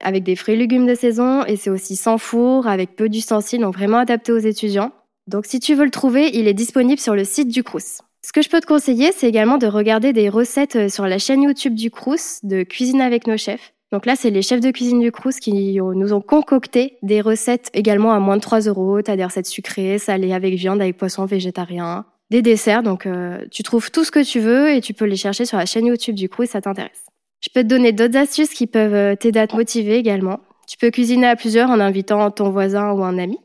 avec 0.00 0.24
des 0.24 0.36
fruits 0.36 0.54
et 0.54 0.56
légumes 0.56 0.86
de 0.86 0.94
saison, 0.94 1.44
et 1.44 1.56
c'est 1.56 1.70
aussi 1.70 1.96
sans 1.96 2.18
four, 2.18 2.66
avec 2.66 2.96
peu 2.96 3.08
d'ustensiles, 3.08 3.60
donc 3.60 3.74
vraiment 3.74 3.98
adapté 3.98 4.32
aux 4.32 4.38
étudiants. 4.38 4.90
Donc 5.26 5.46
si 5.46 5.60
tu 5.60 5.74
veux 5.74 5.84
le 5.84 5.90
trouver, 5.90 6.30
il 6.34 6.48
est 6.48 6.54
disponible 6.54 7.00
sur 7.00 7.14
le 7.14 7.24
site 7.24 7.48
du 7.48 7.62
Crous. 7.62 8.00
Ce 8.24 8.32
que 8.32 8.42
je 8.42 8.48
peux 8.48 8.60
te 8.60 8.66
conseiller, 8.66 9.12
c'est 9.12 9.28
également 9.28 9.58
de 9.58 9.66
regarder 9.66 10.12
des 10.12 10.28
recettes 10.28 10.76
euh, 10.76 10.88
sur 10.88 11.06
la 11.06 11.18
chaîne 11.18 11.42
YouTube 11.42 11.74
du 11.74 11.90
Crous 11.90 12.40
de 12.42 12.62
Cuisine 12.62 13.00
avec 13.00 13.26
nos 13.26 13.36
chefs. 13.36 13.74
Donc 13.92 14.06
là, 14.06 14.16
c'est 14.16 14.30
les 14.30 14.42
chefs 14.42 14.60
de 14.60 14.70
cuisine 14.70 14.98
du 14.98 15.12
Crous 15.12 15.38
qui 15.38 15.78
nous 15.78 16.12
ont 16.12 16.20
concocté 16.20 16.96
des 17.02 17.20
recettes 17.20 17.70
également 17.74 18.12
à 18.12 18.18
moins 18.18 18.36
de 18.36 18.40
3 18.40 18.62
euros. 18.62 19.00
Tu 19.02 19.10
as 19.10 19.16
des 19.16 19.24
recettes 19.24 19.46
sucrées, 19.46 19.98
salées, 19.98 20.32
avec 20.32 20.54
viande, 20.54 20.80
avec 20.80 20.96
poisson 20.96 21.26
végétarien, 21.26 22.04
des 22.30 22.42
desserts. 22.42 22.82
Donc 22.82 23.06
euh, 23.06 23.44
tu 23.52 23.62
trouves 23.62 23.92
tout 23.92 24.02
ce 24.02 24.10
que 24.10 24.24
tu 24.24 24.40
veux 24.40 24.72
et 24.72 24.80
tu 24.80 24.94
peux 24.94 25.04
les 25.04 25.16
chercher 25.16 25.44
sur 25.44 25.58
la 25.58 25.66
chaîne 25.66 25.86
YouTube 25.86 26.16
du 26.16 26.28
Crous 26.28 26.46
si 26.46 26.52
ça 26.52 26.60
t'intéresse. 26.60 27.04
Je 27.40 27.50
peux 27.54 27.62
te 27.62 27.68
donner 27.68 27.92
d'autres 27.92 28.16
astuces 28.16 28.52
qui 28.54 28.66
peuvent 28.66 28.94
euh, 28.94 29.14
t'aider 29.14 29.38
à 29.38 29.46
te 29.46 29.54
motiver 29.54 29.96
également. 29.96 30.40
Tu 30.66 30.76
peux 30.76 30.90
cuisiner 30.90 31.28
à 31.28 31.36
plusieurs 31.36 31.70
en 31.70 31.78
invitant 31.78 32.30
ton 32.30 32.50
voisin 32.50 32.90
ou 32.92 33.04
un 33.04 33.16
ami. 33.18 33.38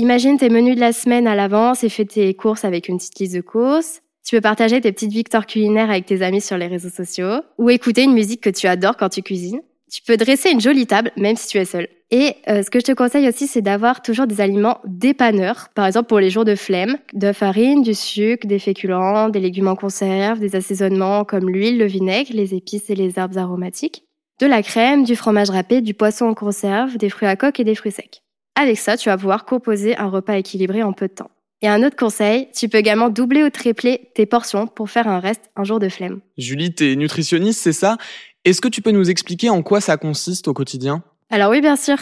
Imagine 0.00 0.38
tes 0.38 0.48
menus 0.48 0.76
de 0.76 0.80
la 0.80 0.94
semaine 0.94 1.26
à 1.26 1.34
l'avance 1.34 1.84
et 1.84 1.90
fais 1.90 2.06
tes 2.06 2.32
courses 2.32 2.64
avec 2.64 2.88
une 2.88 2.96
petite 2.96 3.18
liste 3.18 3.34
de 3.34 3.42
courses. 3.42 4.00
Tu 4.26 4.34
peux 4.34 4.40
partager 4.40 4.80
tes 4.80 4.92
petites 4.92 5.12
victoires 5.12 5.44
culinaires 5.44 5.90
avec 5.90 6.06
tes 6.06 6.22
amis 6.22 6.40
sur 6.40 6.56
les 6.56 6.68
réseaux 6.68 6.88
sociaux 6.88 7.42
ou 7.58 7.68
écouter 7.68 8.04
une 8.04 8.14
musique 8.14 8.40
que 8.40 8.48
tu 8.48 8.66
adores 8.66 8.96
quand 8.96 9.10
tu 9.10 9.20
cuisines. 9.20 9.60
Tu 9.92 10.00
peux 10.00 10.16
dresser 10.16 10.52
une 10.52 10.60
jolie 10.62 10.86
table 10.86 11.12
même 11.18 11.36
si 11.36 11.48
tu 11.48 11.58
es 11.58 11.66
seul. 11.66 11.86
Et 12.10 12.36
euh, 12.48 12.62
ce 12.62 12.70
que 12.70 12.80
je 12.80 12.86
te 12.86 12.92
conseille 12.92 13.28
aussi, 13.28 13.46
c'est 13.46 13.60
d'avoir 13.60 14.00
toujours 14.00 14.26
des 14.26 14.40
aliments 14.40 14.78
dépanneurs. 14.86 15.68
Par 15.74 15.84
exemple, 15.84 16.08
pour 16.08 16.18
les 16.18 16.30
jours 16.30 16.46
de 16.46 16.54
flemme, 16.54 16.96
de 17.12 17.34
farine, 17.34 17.82
du 17.82 17.92
sucre, 17.92 18.46
des 18.46 18.58
féculents, 18.58 19.28
des 19.28 19.40
légumes 19.40 19.68
en 19.68 19.76
conserve, 19.76 20.40
des 20.40 20.56
assaisonnements 20.56 21.26
comme 21.26 21.50
l'huile, 21.50 21.76
le 21.76 21.84
vinaigre, 21.84 22.30
les 22.32 22.54
épices 22.54 22.88
et 22.88 22.94
les 22.94 23.18
herbes 23.18 23.36
aromatiques, 23.36 24.04
de 24.40 24.46
la 24.46 24.62
crème, 24.62 25.04
du 25.04 25.14
fromage 25.14 25.50
râpé, 25.50 25.82
du 25.82 25.92
poisson 25.92 26.24
en 26.24 26.34
conserve, 26.34 26.96
des 26.96 27.10
fruits 27.10 27.28
à 27.28 27.36
coque 27.36 27.60
et 27.60 27.64
des 27.64 27.74
fruits 27.74 27.92
secs. 27.92 28.22
Avec 28.60 28.76
ça, 28.76 28.98
tu 28.98 29.08
vas 29.08 29.16
pouvoir 29.16 29.46
composer 29.46 29.96
un 29.96 30.08
repas 30.08 30.34
équilibré 30.34 30.82
en 30.82 30.92
peu 30.92 31.08
de 31.08 31.14
temps. 31.14 31.30
Et 31.62 31.68
un 31.68 31.82
autre 31.82 31.96
conseil, 31.96 32.48
tu 32.54 32.68
peux 32.68 32.76
également 32.76 33.08
doubler 33.08 33.42
ou 33.42 33.48
tripler 33.48 34.10
tes 34.14 34.26
portions 34.26 34.66
pour 34.66 34.90
faire 34.90 35.08
un 35.08 35.18
reste 35.18 35.50
un 35.56 35.64
jour 35.64 35.78
de 35.78 35.88
flemme. 35.88 36.20
Julie, 36.36 36.74
t'es 36.74 36.94
nutritionniste, 36.94 37.58
c'est 37.58 37.72
ça? 37.72 37.96
Est-ce 38.44 38.60
que 38.60 38.68
tu 38.68 38.82
peux 38.82 38.90
nous 38.90 39.08
expliquer 39.08 39.48
en 39.48 39.62
quoi 39.62 39.80
ça 39.80 39.96
consiste 39.96 40.46
au 40.46 40.52
quotidien? 40.52 41.02
Alors 41.30 41.52
oui, 41.52 41.62
bien 41.62 41.76
sûr. 41.76 41.96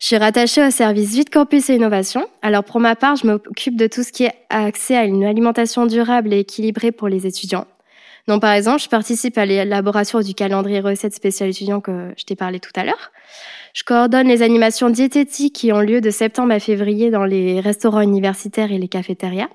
Je 0.00 0.08
suis 0.08 0.16
rattachée 0.16 0.66
au 0.66 0.72
service 0.72 1.12
Vite 1.12 1.30
Campus 1.30 1.70
et 1.70 1.76
Innovation. 1.76 2.26
Alors 2.42 2.64
pour 2.64 2.80
ma 2.80 2.96
part, 2.96 3.14
je 3.14 3.28
m'occupe 3.28 3.76
de 3.76 3.86
tout 3.86 4.02
ce 4.02 4.10
qui 4.10 4.24
est 4.24 4.34
accès 4.50 4.96
à 4.96 5.04
une 5.04 5.24
alimentation 5.24 5.86
durable 5.86 6.32
et 6.32 6.40
équilibrée 6.40 6.90
pour 6.90 7.06
les 7.06 7.28
étudiants. 7.28 7.68
Donc 8.26 8.40
par 8.40 8.52
exemple, 8.52 8.82
je 8.82 8.88
participe 8.88 9.38
à 9.38 9.46
l'élaboration 9.46 10.20
du 10.20 10.34
calendrier 10.34 10.80
recettes 10.80 11.14
spécial 11.14 11.48
étudiant 11.48 11.80
que 11.80 12.12
je 12.16 12.24
t'ai 12.24 12.34
parlé 12.34 12.58
tout 12.58 12.72
à 12.74 12.84
l'heure. 12.84 13.12
Je 13.72 13.84
coordonne 13.84 14.28
les 14.28 14.42
animations 14.42 14.90
diététiques 14.90 15.54
qui 15.54 15.72
ont 15.72 15.80
lieu 15.80 16.00
de 16.00 16.10
septembre 16.10 16.52
à 16.52 16.60
février 16.60 17.10
dans 17.10 17.24
les 17.24 17.60
restaurants 17.60 18.02
universitaires 18.02 18.70
et 18.70 18.78
les 18.78 18.88
cafétérias. 18.88 19.48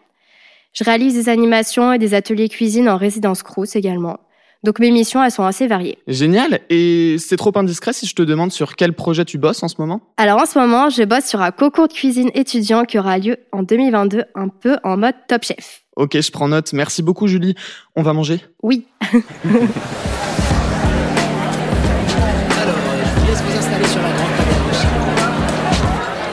Je 0.74 0.84
réalise 0.84 1.14
des 1.14 1.30
animations 1.30 1.94
et 1.94 2.00
des 2.00 2.14
ateliers 2.14 2.50
cuisine 2.50 2.90
en 2.90 2.98
résidence 2.98 3.44
Crous 3.44 3.76
également. 3.76 4.20
Donc 4.64 4.80
mes 4.80 4.90
missions, 4.90 5.24
elles 5.24 5.32
sont 5.32 5.44
assez 5.44 5.68
variées. 5.68 6.00
Génial. 6.08 6.62
Et 6.70 7.18
c'est 7.20 7.38
trop 7.38 7.52
indiscret 7.56 7.94
si 7.94 8.08
je 8.08 8.16
te 8.16 8.24
demande 8.24 8.52
sur 8.52 8.76
quel 8.76 8.94
projet 8.94 9.24
tu 9.24 9.38
bosses 9.38 9.62
en 9.62 9.68
ce 9.68 9.76
moment? 9.78 10.02
Alors 10.18 10.42
en 10.42 10.46
ce 10.48 10.58
moment, 10.58 10.90
je 10.90 11.04
bosse 11.04 11.26
sur 11.26 11.42
un 11.42 11.52
concours 11.52 11.88
de 11.88 11.94
cuisine 11.94 12.32
étudiant 12.34 12.86
qui 12.86 12.98
aura 12.98 13.20
lieu 13.20 13.38
en 13.52 13.62
2022, 13.62 14.26
un 14.34 14.48
peu 14.48 14.78
en 14.84 14.98
mode 14.98 15.16
Top 15.28 15.44
Chef. 15.44 15.84
Ok, 15.96 16.20
je 16.20 16.32
prends 16.32 16.48
note. 16.48 16.74
Merci 16.74 17.04
beaucoup 17.04 17.28
Julie. 17.28 17.56
On 17.96 18.02
va 18.02 18.14
manger? 18.14 18.42
Oui. 18.64 18.86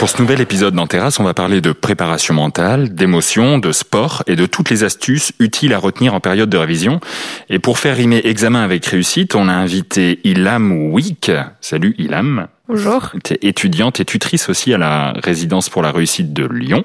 Pour 0.04 0.10
ce 0.10 0.20
nouvel 0.20 0.42
épisode 0.42 0.74
dans 0.74 0.86
Terrasse, 0.86 1.18
on 1.18 1.24
va 1.24 1.32
parler 1.32 1.62
de 1.62 1.72
préparation 1.72 2.34
mentale, 2.34 2.94
d'émotion, 2.94 3.56
de 3.56 3.72
sport 3.72 4.22
et 4.26 4.36
de 4.36 4.44
toutes 4.44 4.68
les 4.68 4.84
astuces 4.84 5.32
utiles 5.38 5.72
à 5.72 5.78
retenir 5.78 6.12
en 6.12 6.20
période 6.20 6.50
de 6.50 6.58
révision. 6.58 7.00
Et 7.48 7.58
pour 7.58 7.78
faire 7.78 7.96
rimer 7.96 8.20
examen 8.24 8.62
avec 8.62 8.84
réussite, 8.84 9.34
on 9.34 9.48
a 9.48 9.54
invité 9.54 10.20
Ilham 10.24 10.92
Wick. 10.92 11.32
Salut 11.62 11.94
Ilham. 11.96 12.48
Bonjour. 12.68 13.12
Tu 13.24 13.32
es 13.32 13.38
étudiante 13.48 13.98
et 13.98 14.04
tutrice 14.04 14.50
aussi 14.50 14.74
à 14.74 14.76
la 14.76 15.14
résidence 15.24 15.70
pour 15.70 15.80
la 15.80 15.90
réussite 15.90 16.34
de 16.34 16.46
Lyon. 16.46 16.84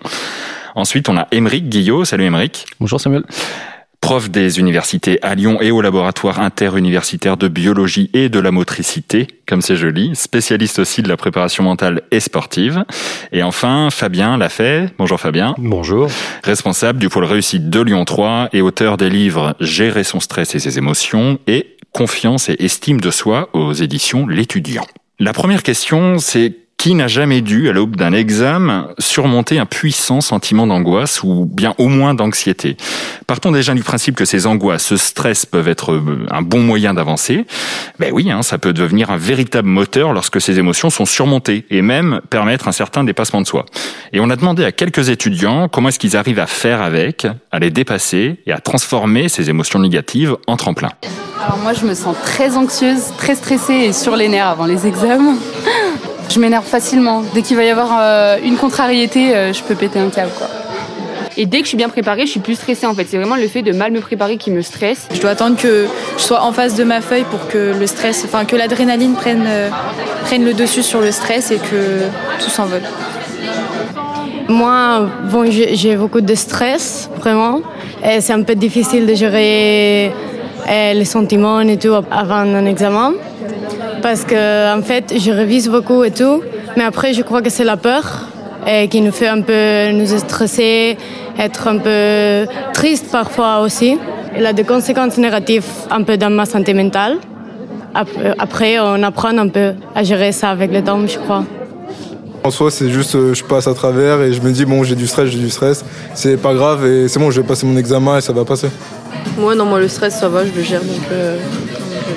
Ensuite, 0.76 1.10
on 1.10 1.18
a 1.18 1.28
Émeric 1.34 1.68
Guillot. 1.68 2.06
Salut 2.06 2.24
Émeric. 2.24 2.68
Bonjour 2.80 3.02
Samuel 3.02 3.24
prof 4.02 4.30
des 4.30 4.60
universités 4.60 5.20
à 5.22 5.36
Lyon 5.36 5.62
et 5.62 5.72
au 5.72 5.82
laboratoire 5.82 6.40
interuniversitaire 6.40 7.38
de 7.38 7.48
biologie 7.48 8.10
et 8.14 8.30
de 8.30 8.40
la 8.40 8.52
motricité, 8.52 9.28
comme 9.48 9.62
c'est 9.62 9.76
joli, 9.76 10.16
spécialiste 10.16 10.80
aussi 10.80 11.02
de 11.02 11.10
la 11.10 11.18
préparation 11.18 11.64
mentale 11.64 12.04
et 12.12 12.20
sportive. 12.20 12.84
Et 13.32 13.44
enfin, 13.44 13.90
Fabien 13.92 14.38
Lafay. 14.38 14.90
Bonjour 14.98 15.20
Fabien. 15.20 15.54
Bonjour. 15.58 16.10
Responsable 16.44 17.00
du 17.00 17.10
pôle 17.10 17.26
réussite 17.26 17.70
de 17.70 17.82
Lyon 17.82 18.06
3 18.06 18.50
et 18.54 18.62
auteur 18.62 18.98
des 18.98 19.10
livres 19.10 19.56
Gérer 19.60 20.04
son 20.04 20.20
stress 20.20 20.56
et 20.56 20.60
ses 20.60 20.78
émotions 20.78 21.40
et 21.48 21.76
Confiance 21.92 22.50
et 22.50 22.56
estime 22.60 23.02
de 23.02 23.12
soi 23.12 23.50
aux 23.54 23.74
éditions 23.74 24.28
L'étudiant. 24.28 24.86
La 25.20 25.34
première 25.34 25.64
question, 25.64 26.20
c'est 26.20 26.56
qui 26.80 26.96
n'a 26.96 27.10
jamais 27.10 27.42
dû, 27.42 27.68
à 27.68 27.74
l'aube 27.74 27.98
d'un 27.98 28.14
examen, 28.14 28.88
surmonter 29.00 29.60
un 29.60 29.66
puissant 29.66 30.22
sentiment 30.22 30.66
d'angoisse 30.66 31.22
ou 31.24 31.46
bien 31.46 31.76
au 31.78 31.90
moins 31.90 32.14
d'anxiété 32.14 32.78
Partons 33.28 33.52
déjà 33.52 33.74
du 33.74 33.84
principe 33.84 34.16
que 34.16 34.24
ces 34.24 34.48
angoisses, 34.48 34.86
ce 34.86 34.96
stress 34.96 35.46
peuvent 35.46 35.68
être 35.68 35.92
euh, 35.92 36.26
un 36.32 36.42
bon 36.42 36.62
moyen 36.62 36.94
d'avancer. 36.94 37.46
Ben 38.00 38.12
oui, 38.14 38.32
hein, 38.32 38.44
ça 38.44 38.58
peut 38.58 38.72
devenir 38.72 39.12
un 39.12 39.18
véritable 39.18 39.68
moteur 39.68 40.14
lorsque 40.14 40.40
ces 40.40 40.58
émotions 40.58 40.90
sont 40.90 41.06
surmontées 41.06 41.66
et 41.70 41.82
même 41.82 42.22
permettre 42.30 42.70
un 42.70 42.72
certain 42.72 43.04
dépassement 43.04 43.42
de 43.42 43.46
soi. 43.46 43.66
Et 44.14 44.22
on 44.22 44.30
a 44.30 44.38
demandé 44.38 44.64
à 44.64 44.72
quelques 44.72 45.10
étudiants 45.10 45.68
comment 45.68 45.90
est-ce 45.90 46.00
qu'ils 46.00 46.16
arrivent 46.16 46.40
à 46.40 46.48
faire 46.48 46.82
avec, 46.82 47.28
à 47.52 47.60
les 47.60 47.72
dépasser 47.72 48.40
et 48.48 48.54
à 48.54 48.60
transformer 48.60 49.28
ces 49.28 49.50
émotions 49.50 49.80
négatives 49.80 50.38
en 50.48 50.56
tremplin. 50.56 50.90
Alors 51.46 51.58
moi, 51.58 51.74
je 51.74 51.86
me 51.86 51.94
sens 51.94 52.16
très 52.24 52.56
anxieuse, 52.56 53.12
très 53.18 53.36
stressée 53.36 53.74
et 53.74 53.94
sur 53.94 54.16
les 54.16 54.30
nerfs 54.30 54.48
avant 54.48 54.66
les 54.66 54.88
examens. 54.88 55.36
Je 56.30 56.40
m'énerve 56.40 56.66
facilement. 56.66 57.24
Dès 57.34 57.42
qu'il 57.42 57.58
va 57.58 57.64
y 57.64 57.70
avoir 57.70 57.98
euh, 58.00 58.38
une 58.44 58.56
contrariété, 58.56 59.36
euh, 59.36 59.52
je 59.52 59.64
peux 59.64 59.76
péter 59.76 60.00
un 60.00 60.10
câble. 60.10 60.32
Quoi. 60.38 60.48
Et 61.38 61.46
dès 61.46 61.60
que 61.60 61.64
je 61.64 61.70
suis 61.70 61.78
bien 61.78 61.90
préparée, 61.90 62.26
je 62.26 62.32
suis 62.32 62.40
plus 62.40 62.56
stressée 62.56 62.86
en 62.86 62.94
fait. 62.94 63.08
C'est 63.10 63.18
vraiment 63.18 63.36
le 63.36 63.48
fait 63.48 63.62
de 63.62 63.72
mal 63.72 63.92
me 63.92 64.02
préparer 64.02 64.38
qui 64.38 64.52
me 64.52 64.62
stresse. 64.62 65.08
Je 65.14 65.22
dois 65.22 65.32
attendre 65.32 65.58
que 65.58 65.88
je 66.18 66.22
sois 66.22 66.44
en 66.44 66.52
face 66.52 66.76
de 66.76 66.84
ma 66.84 67.02
feuille 67.02 67.24
pour 67.32 67.48
que 67.48 67.74
le 67.80 67.88
stress, 67.88 68.24
enfin 68.26 68.46
que 68.46 68.56
l'adrénaline 68.56 69.14
prenne, 69.14 69.46
euh, 69.48 69.70
prenne 70.26 70.46
le 70.46 70.54
dessus 70.54 70.84
sur 70.84 71.02
le 71.02 71.12
stress 71.12 71.52
et 71.52 71.58
que 71.58 72.04
tout 72.44 72.50
s'envole. 72.50 72.82
Moi, 74.50 75.08
bon, 75.32 75.50
j'ai 75.50 75.96
beaucoup 75.96 76.22
de 76.22 76.36
stress, 76.36 77.10
vraiment. 77.20 77.62
Et 78.04 78.20
c'est 78.20 78.34
un 78.34 78.42
peu 78.42 78.56
difficile 78.56 79.06
de 79.06 79.14
gérer 79.14 80.12
les 80.70 81.06
sentiments 81.06 81.62
et 81.62 81.78
tout 81.78 81.96
avant 82.12 82.36
un 82.36 82.66
examen 82.66 83.14
parce 84.02 84.24
que 84.24 84.78
en 84.78 84.82
fait, 84.82 85.14
je 85.18 85.32
révise 85.32 85.70
beaucoup 85.70 86.04
et 86.04 86.12
tout, 86.12 86.42
mais 86.78 86.84
après, 86.84 87.14
je 87.14 87.22
crois 87.22 87.42
que 87.42 87.50
c'est 87.50 87.64
la 87.64 87.78
peur 87.78 88.28
et 88.68 88.88
qui 88.88 89.02
nous 89.02 89.12
fait 89.12 89.28
un 89.28 89.42
peu 89.42 89.92
nous 89.92 90.18
stresser, 90.18 90.98
être 91.38 91.68
un 91.68 91.78
peu 91.78 92.52
triste 92.74 93.12
parfois 93.12 93.62
aussi. 93.62 93.98
Il 94.38 94.46
a 94.46 94.54
des 94.54 94.64
conséquences 94.64 95.18
négatives 95.18 95.66
un 95.90 96.04
peu 96.04 96.18
dans 96.18 96.30
ma 96.30 96.46
santé 96.46 96.74
mentale. 96.74 97.18
Après, 98.38 98.80
on 98.80 99.02
apprend 99.04 99.38
un 99.38 99.48
peu 99.48 99.74
à 99.96 100.04
gérer 100.04 100.32
ça 100.32 100.52
avec 100.52 100.72
le 100.72 100.84
temps, 100.84 101.06
je 101.08 101.18
crois. 101.18 101.44
En 102.44 102.52
soi, 102.52 102.72
c'est 102.72 102.90
juste, 102.90 103.16
euh, 103.16 103.34
je 103.34 103.44
passe 103.44 103.68
à 103.68 103.74
travers 103.74 104.22
et 104.22 104.32
je 104.34 104.42
me 104.42 104.52
dis, 104.52 104.66
bon, 104.66 104.84
j'ai 104.84 104.96
du 104.96 105.08
stress, 105.08 105.30
j'ai 105.30 105.40
du 105.40 105.50
stress. 105.50 105.84
C'est 106.14 106.38
pas 106.38 106.54
grave 106.54 106.86
et 106.86 107.08
c'est 107.08 107.20
bon, 107.20 107.32
je 107.32 107.42
vais 107.42 107.48
passer 107.48 107.66
mon 107.66 107.78
examen 107.78 108.18
et 108.18 108.22
ça 108.22 108.32
va 108.34 108.46
passer. 108.46 108.70
Moi, 109.38 109.56
non, 109.56 109.66
moi, 109.66 109.80
le 109.80 109.88
stress, 109.88 110.20
ça 110.20 110.30
va, 110.30 110.46
je 110.46 110.52
le 110.52 110.64
gère, 110.64 110.82
donc 110.82 111.02
euh, 111.12 111.38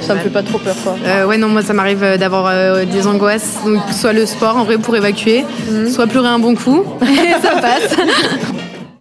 ça 0.00 0.14
me 0.14 0.20
fait 0.20 0.30
pas 0.30 0.42
trop 0.42 0.58
peur, 0.58 0.76
quoi. 0.82 0.96
Euh, 1.04 1.26
ouais, 1.26 1.38
non, 1.38 1.48
moi, 1.48 1.62
ça 1.62 1.72
m'arrive 1.72 2.02
euh, 2.02 2.16
d'avoir 2.16 2.46
euh, 2.46 2.84
des 2.84 3.06
angoisses. 3.06 3.58
Donc, 3.64 3.80
soit 3.92 4.12
le 4.12 4.26
sport, 4.26 4.56
en 4.56 4.64
vrai, 4.64 4.78
pour 4.78 4.96
évacuer, 4.96 5.44
soit 5.92 6.06
pleurer 6.06 6.28
un 6.28 6.38
bon 6.38 6.54
coup, 6.54 6.84
et 7.02 7.42
ça 7.42 7.60
passe. 7.60 7.96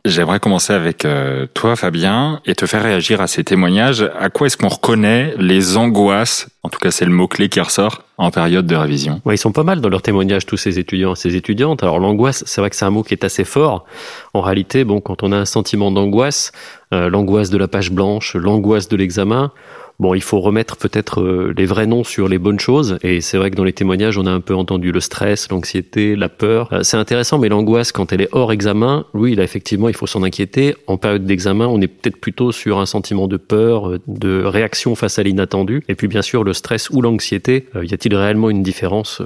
J'aimerais 0.04 0.40
commencer 0.40 0.74
avec 0.74 1.06
euh, 1.06 1.46
toi, 1.54 1.76
Fabien, 1.76 2.42
et 2.46 2.56
te 2.56 2.66
faire 2.66 2.82
réagir 2.82 3.22
à 3.22 3.28
ces 3.28 3.44
témoignages. 3.44 4.10
À 4.20 4.30
quoi 4.30 4.48
est-ce 4.48 4.58
qu'on 4.58 4.68
reconnaît 4.68 5.36
les 5.38 5.78
angoisses? 5.78 6.48
En 6.64 6.70
tout 6.70 6.80
cas, 6.80 6.90
c'est 6.90 7.06
le 7.06 7.12
mot-clé 7.12 7.50
qui 7.50 7.60
ressort 7.60 8.02
en 8.22 8.30
période 8.30 8.68
de 8.68 8.76
révision. 8.76 9.20
Ouais, 9.26 9.34
ils 9.34 9.40
sont 9.40 9.52
pas 9.52 9.64
mal 9.64 9.82
dans 9.82 9.90
leurs 9.90 10.04
témoignages, 10.04 10.46
tous 10.46 10.56
ces 10.56 10.78
étudiants 10.78 11.14
et 11.14 11.16
ces 11.16 11.36
étudiantes. 11.36 11.82
Alors 11.82 12.00
l'angoisse, 12.00 12.44
c'est 12.46 12.62
vrai 12.62 12.70
que 12.70 12.76
c'est 12.76 12.86
un 12.86 12.92
mot 12.92 13.02
qui 13.02 13.16
est 13.16 13.24
assez 13.24 13.44
fort. 13.44 13.86
En 14.36 14.42
réalité, 14.42 14.84
bon, 14.84 15.02
quand 15.02 15.24
on 15.24 15.32
a 15.32 15.38
un 15.38 15.46
sentiment 15.46 15.90
d'angoisse, 15.90 16.52
euh, 16.94 17.10
l'angoisse 17.10 17.50
de 17.50 17.58
la 17.58 17.68
page 17.68 17.92
blanche, 17.92 18.36
l'angoisse 18.36 18.88
de 18.88 18.96
l'examen, 18.96 19.52
bon, 20.00 20.14
il 20.14 20.22
faut 20.22 20.40
remettre 20.40 20.78
peut-être 20.78 21.22
euh, 21.22 21.54
les 21.56 21.66
vrais 21.66 21.88
noms 21.88 22.04
sur 22.04 22.28
les 22.28 22.38
bonnes 22.38 22.60
choses. 22.60 22.98
Et 23.04 23.22
c'est 23.22 23.38
vrai 23.38 23.52
que 23.52 23.56
dans 23.56 23.64
les 23.64 23.74
témoignages, 23.74 24.18
on 24.18 24.26
a 24.26 24.32
un 24.32 24.40
peu 24.40 24.56
entendu 24.56 24.92
le 24.92 25.00
stress, 25.00 25.50
l'anxiété, 25.50 26.16
la 26.16 26.30
peur. 26.30 26.70
Euh, 26.72 26.84
c'est 26.84 26.98
intéressant, 26.98 27.38
mais 27.40 27.50
l'angoisse, 27.50 27.92
quand 27.92 28.12
elle 28.12 28.22
est 28.22 28.30
hors 28.32 28.52
examen, 28.52 29.06
oui, 29.14 29.36
là, 29.36 29.44
effectivement, 29.44 29.90
il 29.90 29.96
faut 29.96 30.08
s'en 30.08 30.24
inquiéter. 30.24 30.76
En 30.88 30.98
période 30.98 31.26
d'examen, 31.26 31.68
on 31.68 31.82
est 31.82 31.88
peut-être 31.88 32.18
plutôt 32.18 32.52
sur 32.52 32.80
un 32.80 32.86
sentiment 32.86 33.28
de 33.28 33.38
peur, 33.38 33.90
euh, 33.90 34.00
de 34.08 34.44
réaction 34.44 34.96
face 34.96 35.20
à 35.20 35.24
l'inattendu. 35.24 35.84
Et 35.88 35.96
puis, 35.96 36.08
bien 36.08 36.22
sûr, 36.22 36.44
le 36.44 36.54
stress 36.54 36.90
ou 36.90 37.02
l'anxiété. 37.02 37.68
Y 37.82 37.94
a-t-il 37.94 38.16
réellement 38.16 38.50
une 38.50 38.64
différence 38.64 39.22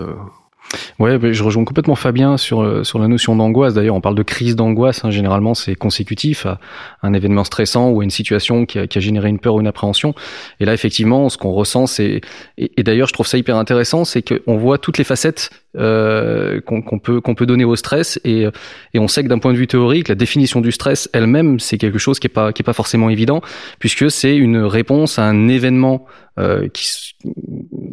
Ouais, 0.99 1.17
bah, 1.17 1.31
je 1.31 1.43
rejoins 1.43 1.63
complètement 1.65 1.95
Fabien 1.95 2.37
sur 2.37 2.61
euh, 2.61 2.83
sur 2.83 2.99
la 2.99 3.07
notion 3.07 3.35
d'angoisse. 3.35 3.73
D'ailleurs, 3.73 3.95
on 3.95 4.01
parle 4.01 4.15
de 4.15 4.23
crise 4.23 4.55
d'angoisse. 4.55 5.03
hein. 5.03 5.11
Généralement, 5.11 5.53
c'est 5.53 5.75
consécutif 5.75 6.45
à 6.45 6.59
un 7.03 7.13
événement 7.13 7.43
stressant 7.43 7.89
ou 7.89 8.01
à 8.01 8.03
une 8.03 8.09
situation 8.09 8.65
qui 8.65 8.79
a, 8.79 8.87
qui 8.87 8.97
a 8.97 9.01
généré 9.01 9.29
une 9.29 9.39
peur 9.39 9.55
ou 9.55 9.61
une 9.61 9.67
appréhension. 9.67 10.13
Et 10.59 10.65
là, 10.65 10.73
effectivement, 10.73 11.29
ce 11.29 11.37
qu'on 11.37 11.51
ressent, 11.51 11.85
c'est 11.85 12.21
et, 12.57 12.83
d'ailleurs, 12.83 13.07
je 13.07 13.13
trouve 13.13 13.27
ça 13.27 13.37
hyper 13.37 13.57
intéressant, 13.57 14.05
c'est 14.05 14.21
qu'on 14.21 14.57
voit 14.57 14.77
toutes 14.77 14.97
les 14.97 15.03
facettes 15.03 15.49
euh, 15.77 16.61
qu'on 16.61 16.81
qu'on 16.81 16.99
peut 16.99 17.19
qu'on 17.21 17.35
peut 17.35 17.45
donner 17.45 17.65
au 17.65 17.75
stress 17.75 18.19
et 18.23 18.47
et 18.93 18.99
on 18.99 19.07
sait 19.07 19.23
que 19.23 19.27
d'un 19.27 19.39
point 19.39 19.53
de 19.53 19.57
vue 19.57 19.67
théorique, 19.67 20.07
la 20.07 20.15
définition 20.15 20.61
du 20.61 20.71
stress 20.71 21.09
elle-même, 21.13 21.59
c'est 21.59 21.77
quelque 21.77 21.99
chose 21.99 22.19
qui 22.19 22.27
est 22.27 22.29
pas 22.29 22.53
qui 22.53 22.61
est 22.61 22.65
pas 22.65 22.73
forcément 22.73 23.09
évident 23.09 23.41
puisque 23.79 24.09
c'est 24.09 24.35
une 24.35 24.57
réponse 24.57 25.19
à 25.19 25.25
un 25.25 25.47
événement 25.47 26.05
euh, 26.37 26.67
qui 26.69 27.13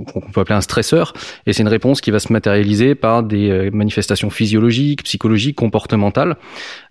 qu'on 0.05 0.21
peut 0.21 0.41
appeler 0.41 0.57
un 0.57 0.61
stresseur 0.61 1.13
et 1.47 1.53
c'est 1.53 1.63
une 1.63 1.69
réponse 1.69 2.01
qui 2.01 2.11
va 2.11 2.19
se 2.19 2.33
matérialiser 2.33 2.95
par 2.95 3.23
des 3.23 3.51
euh, 3.51 3.71
manifestations 3.73 4.31
physiologiques, 4.31 5.03
psychologiques, 5.05 5.57
comportementales 5.57 6.37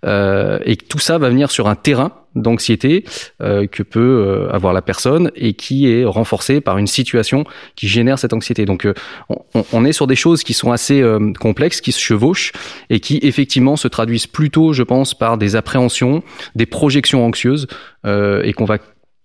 euh, 0.04 0.58
et 0.64 0.76
tout 0.76 0.98
ça 0.98 1.18
va 1.18 1.28
venir 1.28 1.50
sur 1.50 1.68
un 1.68 1.74
terrain 1.74 2.12
d'anxiété 2.34 3.04
euh, 3.42 3.66
que 3.66 3.82
peut 3.82 4.00
euh, 4.00 4.50
avoir 4.52 4.72
la 4.72 4.82
personne 4.82 5.30
et 5.36 5.54
qui 5.54 5.90
est 5.90 6.04
renforcé 6.04 6.60
par 6.60 6.78
une 6.78 6.86
situation 6.86 7.44
qui 7.76 7.88
génère 7.88 8.18
cette 8.18 8.32
anxiété. 8.32 8.64
Donc 8.64 8.86
euh, 8.86 8.94
on, 9.28 9.64
on 9.72 9.84
est 9.84 9.92
sur 9.92 10.06
des 10.06 10.16
choses 10.16 10.42
qui 10.42 10.54
sont 10.54 10.72
assez 10.72 11.02
euh, 11.02 11.32
complexes, 11.38 11.80
qui 11.80 11.92
se 11.92 12.00
chevauchent 12.00 12.52
et 12.90 13.00
qui 13.00 13.18
effectivement 13.22 13.76
se 13.76 13.88
traduisent 13.88 14.26
plutôt, 14.26 14.72
je 14.72 14.82
pense, 14.82 15.14
par 15.14 15.38
des 15.38 15.56
appréhensions, 15.56 16.22
des 16.54 16.66
projections 16.66 17.24
anxieuses 17.24 17.66
euh, 18.06 18.42
et 18.44 18.52
qu'on 18.52 18.64
va 18.64 18.78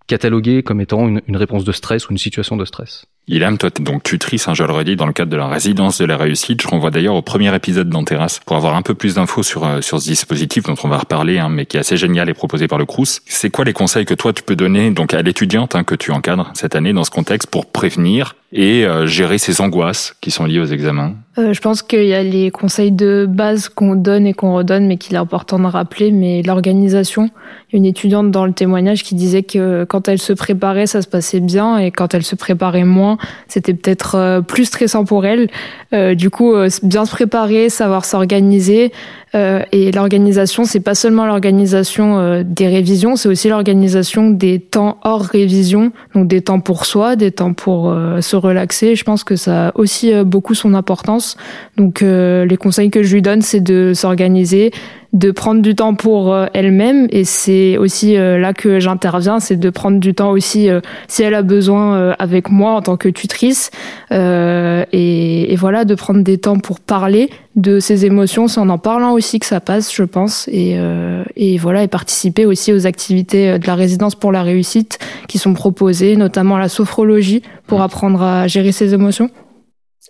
cataloguer 0.07 0.63
comme 0.63 0.81
étant 0.81 1.07
une, 1.07 1.21
une 1.27 1.37
réponse 1.37 1.63
de 1.63 1.71
stress 1.71 2.09
ou 2.09 2.11
une 2.11 2.17
situation 2.17 2.57
de 2.57 2.65
stress. 2.65 3.05
Ilham, 3.29 3.57
toi, 3.57 3.69
t'es 3.69 3.83
donc 3.83 4.03
tutrice, 4.03 4.47
hein, 4.47 4.53
je 4.53 4.63
le 4.63 4.71
redis, 4.71 4.95
dans 4.95 5.05
le 5.05 5.11
cadre 5.11 5.29
de 5.29 5.35
la 5.35 5.47
résidence 5.47 5.97
de 5.97 6.05
la 6.05 6.15
réussite. 6.15 6.61
Je 6.61 6.67
renvoie 6.69 6.91
d'ailleurs 6.91 7.15
au 7.15 7.21
premier 7.21 7.53
épisode 7.53 7.89
d'Anterras 7.89 8.39
pour 8.45 8.55
avoir 8.55 8.75
un 8.75 8.81
peu 8.81 8.93
plus 8.93 9.15
d'infos 9.15 9.43
sur, 9.43 9.65
euh, 9.65 9.81
sur 9.81 9.99
ce 9.99 10.07
dispositif 10.07 10.63
dont 10.63 10.75
on 10.81 10.87
va 10.87 10.97
reparler, 10.97 11.37
hein, 11.37 11.49
mais 11.49 11.65
qui 11.65 11.75
est 11.75 11.81
assez 11.81 11.97
génial 11.97 12.29
et 12.29 12.33
proposé 12.33 12.69
par 12.69 12.77
le 12.77 12.85
Crous. 12.85 13.19
C'est 13.25 13.49
quoi 13.49 13.65
les 13.65 13.73
conseils 13.73 14.05
que 14.05 14.13
toi, 14.13 14.31
tu 14.31 14.43
peux 14.43 14.55
donner 14.55 14.91
donc 14.91 15.13
à 15.13 15.21
l'étudiante 15.21 15.75
hein, 15.75 15.83
que 15.83 15.95
tu 15.95 16.13
encadres 16.13 16.49
cette 16.53 16.73
année 16.73 16.93
dans 16.93 17.03
ce 17.03 17.11
contexte 17.11 17.49
pour 17.49 17.65
prévenir 17.65 18.35
et 18.53 18.85
euh, 18.85 19.07
gérer 19.07 19.39
ces 19.39 19.59
angoisses 19.59 20.15
qui 20.21 20.31
sont 20.31 20.45
liées 20.45 20.59
aux 20.59 20.65
examens? 20.65 21.15
Euh, 21.37 21.51
je 21.51 21.59
pense 21.59 21.81
qu'il 21.81 22.05
y 22.05 22.13
a 22.13 22.23
les 22.23 22.49
conseils 22.49 22.93
de 22.93 23.25
base 23.27 23.67
qu'on 23.67 23.95
donne 23.95 24.25
et 24.25 24.33
qu'on 24.33 24.53
redonne, 24.53 24.87
mais 24.87 24.95
qu'il 24.95 25.15
est 25.15 25.19
important 25.19 25.59
de 25.59 25.65
rappeler, 25.65 26.11
mais 26.11 26.43
l'organisation. 26.43 27.29
Une 27.73 27.85
étudiante 27.85 28.31
dans 28.31 28.45
le 28.45 28.53
témoignage 28.53 29.03
qui 29.03 29.13
disait 29.13 29.43
que 29.43 29.83
quand 29.83 30.07
elle 30.07 30.19
se 30.19 30.31
préparait, 30.31 30.87
ça 30.87 31.01
se 31.01 31.07
passait 31.07 31.41
bien, 31.41 31.77
et 31.77 31.91
quand 31.91 32.13
elle 32.13 32.23
se 32.23 32.35
préparait 32.35 32.85
moins, 32.85 33.17
c'était 33.49 33.73
peut-être 33.73 34.15
euh, 34.15 34.39
plus 34.39 34.65
stressant 34.65 35.03
pour 35.03 35.25
elle. 35.25 35.49
Euh, 35.91 36.15
du 36.15 36.29
coup, 36.29 36.53
euh, 36.53 36.69
bien 36.83 37.03
se 37.03 37.11
préparer, 37.11 37.69
savoir 37.69 38.05
s'organiser. 38.05 38.93
Euh, 39.35 39.63
et 39.73 39.91
l'organisation, 39.91 40.63
c'est 40.63 40.79
pas 40.79 40.95
seulement 40.95 41.25
l'organisation 41.25 42.17
euh, 42.19 42.43
des 42.45 42.67
révisions, 42.67 43.17
c'est 43.17 43.27
aussi 43.27 43.49
l'organisation 43.49 44.29
des 44.29 44.59
temps 44.59 44.97
hors 45.03 45.23
révision, 45.23 45.91
donc 46.15 46.29
des 46.29 46.41
temps 46.41 46.61
pour 46.61 46.85
soi, 46.85 47.17
des 47.17 47.31
temps 47.31 47.51
pour 47.51 47.93
se 48.21 48.35
relaxer. 48.37 48.95
Je 48.95 49.03
pense 49.03 49.25
que 49.25 49.35
ça 49.35 49.67
a 49.67 49.71
aussi 49.75 50.13
beaucoup 50.23 50.53
son 50.53 50.73
importance. 50.73 51.35
Donc 51.75 51.99
les 52.01 52.57
conseils 52.57 52.89
que 52.89 53.03
je 53.03 53.13
lui 53.13 53.21
donne, 53.21 53.41
c'est 53.41 53.59
de 53.59 53.91
s'organiser, 53.93 54.71
de 55.13 55.31
prendre 55.31 55.61
du 55.61 55.73
temps 55.75 55.95
pour 55.95 56.33
euh, 56.33 56.47
elle-même, 56.53 57.07
et 57.11 57.23
c'est 57.23 57.77
aussi 57.77 58.17
euh, 58.17 58.37
là 58.37 58.53
que 58.53 58.79
j'interviens, 58.79 59.39
c'est 59.39 59.55
de 59.55 59.69
prendre 59.69 59.99
du 59.99 60.13
temps 60.13 60.31
aussi 60.31 60.69
euh, 60.69 60.81
si 61.07 61.23
elle 61.23 61.33
a 61.33 61.43
besoin 61.43 62.13
avec 62.19 62.49
moi 62.49 62.71
en 62.71 62.81
tant 62.81 62.97
que 62.97 63.09
tutrice, 63.09 63.71
euh, 64.11 64.83
et, 64.91 65.53
et 65.53 65.55
voilà, 65.55 65.85
de 65.85 65.95
prendre 65.95 66.21
des 66.21 66.37
temps 66.37 66.59
pour 66.59 66.79
parler 66.79 67.29
de 67.55 67.79
ses 67.79 68.05
émotions, 68.05 68.47
c'est 68.47 68.59
en 68.59 68.69
en 68.69 68.77
parlant 68.77 69.13
aussi 69.13 69.39
que 69.39 69.45
ça 69.45 69.59
passe, 69.59 69.93
je 69.93 70.03
pense, 70.03 70.47
et, 70.49 70.75
euh, 70.77 71.23
et 71.35 71.57
voilà, 71.57 71.83
et 71.83 71.87
participer 71.87 72.45
aussi 72.45 72.71
aux 72.73 72.85
activités 72.85 73.57
de 73.57 73.65
la 73.65 73.75
résidence 73.75 74.13
pour 74.13 74.31
la 74.31 74.43
réussite 74.43 74.99
qui 75.27 75.39
sont 75.39 75.53
proposées, 75.53 76.15
notamment 76.15 76.57
la 76.57 76.69
sophrologie 76.69 77.41
pour 77.65 77.81
apprendre 77.81 78.21
à 78.21 78.47
gérer 78.47 78.71
ses 78.71 78.93
émotions. 78.93 79.29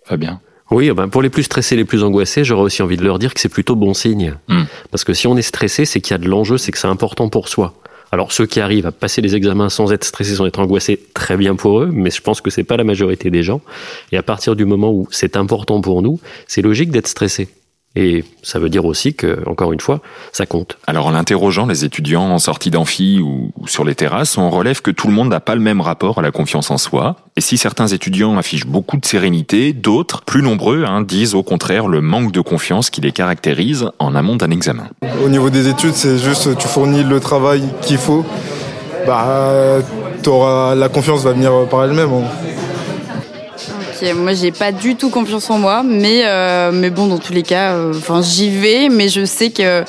Fabien 0.04 0.40
Oui, 0.70 0.90
ben 0.92 1.08
pour 1.08 1.22
les 1.22 1.30
plus 1.30 1.44
stressés, 1.44 1.76
les 1.76 1.84
plus 1.84 2.04
angoissés, 2.04 2.44
j'aurais 2.44 2.62
aussi 2.62 2.82
envie 2.82 2.96
de 2.96 3.04
leur 3.04 3.18
dire 3.18 3.32
que 3.32 3.40
c'est 3.40 3.48
plutôt 3.48 3.74
bon 3.74 3.94
signe. 3.94 4.34
Hmm. 4.48 4.64
Parce 4.90 5.04
que 5.04 5.14
si 5.14 5.26
on 5.26 5.36
est 5.36 5.42
stressé, 5.42 5.84
c'est 5.84 6.00
qu'il 6.00 6.12
y 6.12 6.14
a 6.14 6.18
de 6.18 6.28
l'enjeu, 6.28 6.58
c'est 6.58 6.72
que 6.72 6.78
c'est 6.78 6.88
important 6.88 7.28
pour 7.28 7.48
soi. 7.48 7.74
Alors 8.10 8.32
ceux 8.32 8.46
qui 8.46 8.60
arrivent 8.60 8.86
à 8.86 8.92
passer 8.92 9.20
les 9.20 9.34
examens 9.34 9.68
sans 9.68 9.92
être 9.92 10.04
stressés, 10.04 10.34
sans 10.36 10.46
être 10.46 10.58
angoissés, 10.58 10.98
très 11.14 11.36
bien 11.36 11.56
pour 11.56 11.80
eux, 11.80 11.90
mais 11.92 12.10
je 12.10 12.22
pense 12.22 12.40
que 12.40 12.50
c'est 12.50 12.64
pas 12.64 12.76
la 12.76 12.84
majorité 12.84 13.30
des 13.30 13.42
gens. 13.42 13.60
Et 14.12 14.16
à 14.16 14.22
partir 14.22 14.56
du 14.56 14.64
moment 14.64 14.90
où 14.90 15.06
c'est 15.10 15.36
important 15.36 15.80
pour 15.80 16.02
nous, 16.02 16.18
c'est 16.46 16.62
logique 16.62 16.90
d'être 16.90 17.08
stressé. 17.08 17.48
Et 17.96 18.24
ça 18.42 18.58
veut 18.60 18.68
dire 18.68 18.84
aussi 18.84 19.14
que, 19.14 19.42
encore 19.48 19.72
une 19.72 19.80
fois, 19.80 20.00
ça 20.30 20.46
compte. 20.46 20.78
Alors 20.86 21.06
en 21.06 21.10
l'interrogeant, 21.10 21.66
les 21.66 21.84
étudiants 21.84 22.30
en 22.30 22.38
sortie 22.38 22.70
d'amphi 22.70 23.18
ou, 23.20 23.50
ou 23.58 23.66
sur 23.66 23.84
les 23.84 23.94
terrasses, 23.96 24.38
on 24.38 24.50
relève 24.50 24.82
que 24.82 24.90
tout 24.92 25.08
le 25.08 25.14
monde 25.14 25.30
n'a 25.30 25.40
pas 25.40 25.54
le 25.56 25.60
même 25.60 25.80
rapport 25.80 26.18
à 26.18 26.22
la 26.22 26.30
confiance 26.30 26.70
en 26.70 26.78
soi. 26.78 27.16
Et 27.36 27.40
si 27.40 27.56
certains 27.58 27.88
étudiants 27.88 28.36
affichent 28.36 28.66
beaucoup 28.66 28.98
de 28.98 29.06
sérénité, 29.06 29.72
d'autres, 29.72 30.22
plus 30.22 30.42
nombreux, 30.42 30.84
hein, 30.86 31.00
disent 31.02 31.34
au 31.34 31.42
contraire 31.42 31.88
le 31.88 32.00
manque 32.00 32.30
de 32.30 32.40
confiance 32.40 32.90
qui 32.90 33.00
les 33.00 33.10
caractérise 33.10 33.86
en 33.98 34.14
amont 34.14 34.36
d'un 34.36 34.50
examen. 34.50 34.88
Au 35.24 35.28
niveau 35.28 35.50
des 35.50 35.66
études, 35.68 35.94
c'est 35.94 36.18
juste 36.18 36.56
tu 36.58 36.68
fournis 36.68 37.02
le 37.02 37.18
travail 37.18 37.64
qu'il 37.82 37.98
faut. 37.98 38.24
Bah, 39.06 39.78
t'auras 40.22 40.74
la 40.74 40.88
confiance 40.88 41.22
va 41.24 41.32
venir 41.32 41.50
par 41.70 41.84
elle-même. 41.84 42.10
hein. 42.12 42.24
Moi 44.14 44.32
j'ai 44.34 44.52
pas 44.52 44.72
du 44.72 44.96
tout 44.96 45.10
confiance 45.10 45.50
en 45.50 45.58
moi, 45.58 45.82
mais 45.84 46.22
euh, 46.24 46.70
mais 46.72 46.90
bon 46.90 47.06
dans 47.06 47.18
tous 47.18 47.32
les 47.32 47.42
cas, 47.42 47.72
euh, 47.72 47.92
j'y 48.22 48.50
vais, 48.50 48.88
mais 48.88 49.08
je 49.08 49.24
sais 49.24 49.50
que 49.50 49.84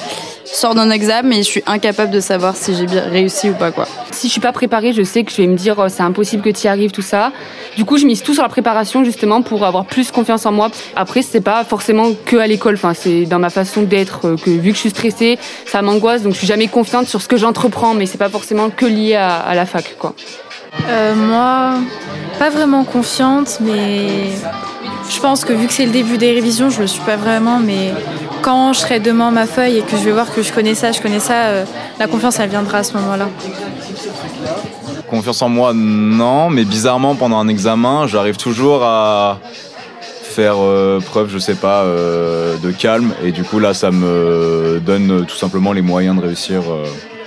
je 0.45 0.55
sors 0.55 0.73
d'un 0.73 0.89
examen 0.89 1.31
et 1.35 1.43
je 1.43 1.47
suis 1.47 1.63
incapable 1.67 2.11
de 2.11 2.19
savoir 2.19 2.55
si 2.55 2.75
j'ai 2.75 2.87
bien 2.87 3.03
réussi 3.03 3.51
ou 3.51 3.53
pas 3.53 3.71
quoi. 3.71 3.87
Si 4.11 4.27
je 4.27 4.31
suis 4.31 4.41
pas 4.41 4.51
préparée, 4.51 4.93
je 4.93 5.03
sais 5.03 5.23
que 5.23 5.31
je 5.31 5.37
vais 5.37 5.47
me 5.47 5.55
dire 5.55 5.75
oh, 5.77 5.89
c'est 5.89 6.01
impossible 6.01 6.41
que 6.41 6.49
tu 6.49 6.65
y 6.65 6.67
arrives 6.67 6.91
tout 6.91 7.03
ça. 7.03 7.31
Du 7.77 7.85
coup, 7.85 7.97
je 7.97 8.05
mise 8.05 8.23
tout 8.23 8.33
sur 8.33 8.43
la 8.43 8.49
préparation 8.49 9.03
justement 9.03 9.41
pour 9.41 9.63
avoir 9.63 9.85
plus 9.85 10.11
confiance 10.11 10.45
en 10.45 10.51
moi. 10.51 10.69
Après, 10.95 11.21
c'est 11.21 11.41
pas 11.41 11.63
forcément 11.63 12.11
que 12.25 12.37
à 12.37 12.47
l'école. 12.47 12.79
C'est 12.95 13.25
dans 13.25 13.39
ma 13.39 13.49
façon 13.49 13.83
d'être 13.83 14.27
euh, 14.27 14.35
que 14.37 14.49
vu 14.49 14.71
que 14.71 14.75
je 14.75 14.81
suis 14.81 14.89
stressée, 14.89 15.37
ça 15.65 15.81
m'angoisse. 15.81 16.23
Donc, 16.23 16.33
je 16.33 16.39
suis 16.39 16.47
jamais 16.47 16.67
confiante 16.67 17.07
sur 17.07 17.21
ce 17.21 17.27
que 17.27 17.37
j'entreprends, 17.37 17.93
mais 17.93 18.05
c'est 18.05 18.17
pas 18.17 18.29
forcément 18.29 18.69
que 18.69 18.85
lié 18.85 19.15
à, 19.15 19.35
à 19.37 19.55
la 19.55 19.65
fac, 19.65 19.95
quoi. 19.99 20.15
Euh, 20.87 21.15
moi, 21.15 21.75
pas 22.37 22.49
vraiment 22.49 22.83
confiante, 22.83 23.59
mais 23.61 24.29
je 25.09 25.19
pense 25.19 25.43
que 25.45 25.53
vu 25.53 25.67
que 25.67 25.73
c'est 25.73 25.85
le 25.85 25.91
début 25.91 26.17
des 26.17 26.31
révisions, 26.31 26.69
je 26.69 26.81
le 26.81 26.87
suis 26.87 27.01
pas 27.01 27.15
vraiment, 27.15 27.59
mais 27.59 27.93
quand 28.41 28.73
je 28.73 28.79
serai 28.79 28.99
devant 28.99 29.31
ma 29.31 29.45
feuille 29.45 29.77
et 29.77 29.81
que 29.81 29.97
je 29.97 30.03
vais 30.03 30.11
voir 30.11 30.33
que 30.33 30.41
je 30.41 30.53
connais 30.53 30.75
ça, 30.75 30.91
je 30.91 31.01
connais 31.01 31.19
ça, 31.19 31.33
euh, 31.33 31.65
la 31.99 32.07
confiance 32.07 32.39
elle 32.39 32.49
viendra 32.49 32.79
à 32.79 32.83
ce 32.83 32.93
moment-là. 32.93 33.27
Confiance 35.09 35.41
en 35.41 35.49
moi, 35.49 35.73
non, 35.73 36.49
mais 36.49 36.65
bizarrement, 36.65 37.15
pendant 37.15 37.39
un 37.39 37.47
examen, 37.47 38.05
j'arrive 38.07 38.37
toujours 38.37 38.83
à 38.83 39.39
faire 40.01 40.55
euh, 40.57 40.99
preuve, 40.99 41.29
je 41.29 41.39
sais 41.39 41.55
pas, 41.55 41.83
de 41.83 42.71
calme, 42.71 43.11
et 43.23 43.31
du 43.31 43.43
coup, 43.43 43.59
là, 43.59 43.73
ça 43.73 43.89
me 43.91 44.79
donne 44.85 45.25
tout 45.25 45.35
simplement 45.35 45.73
les 45.73 45.81
moyens 45.81 46.15
de 46.15 46.21
réussir 46.21 46.61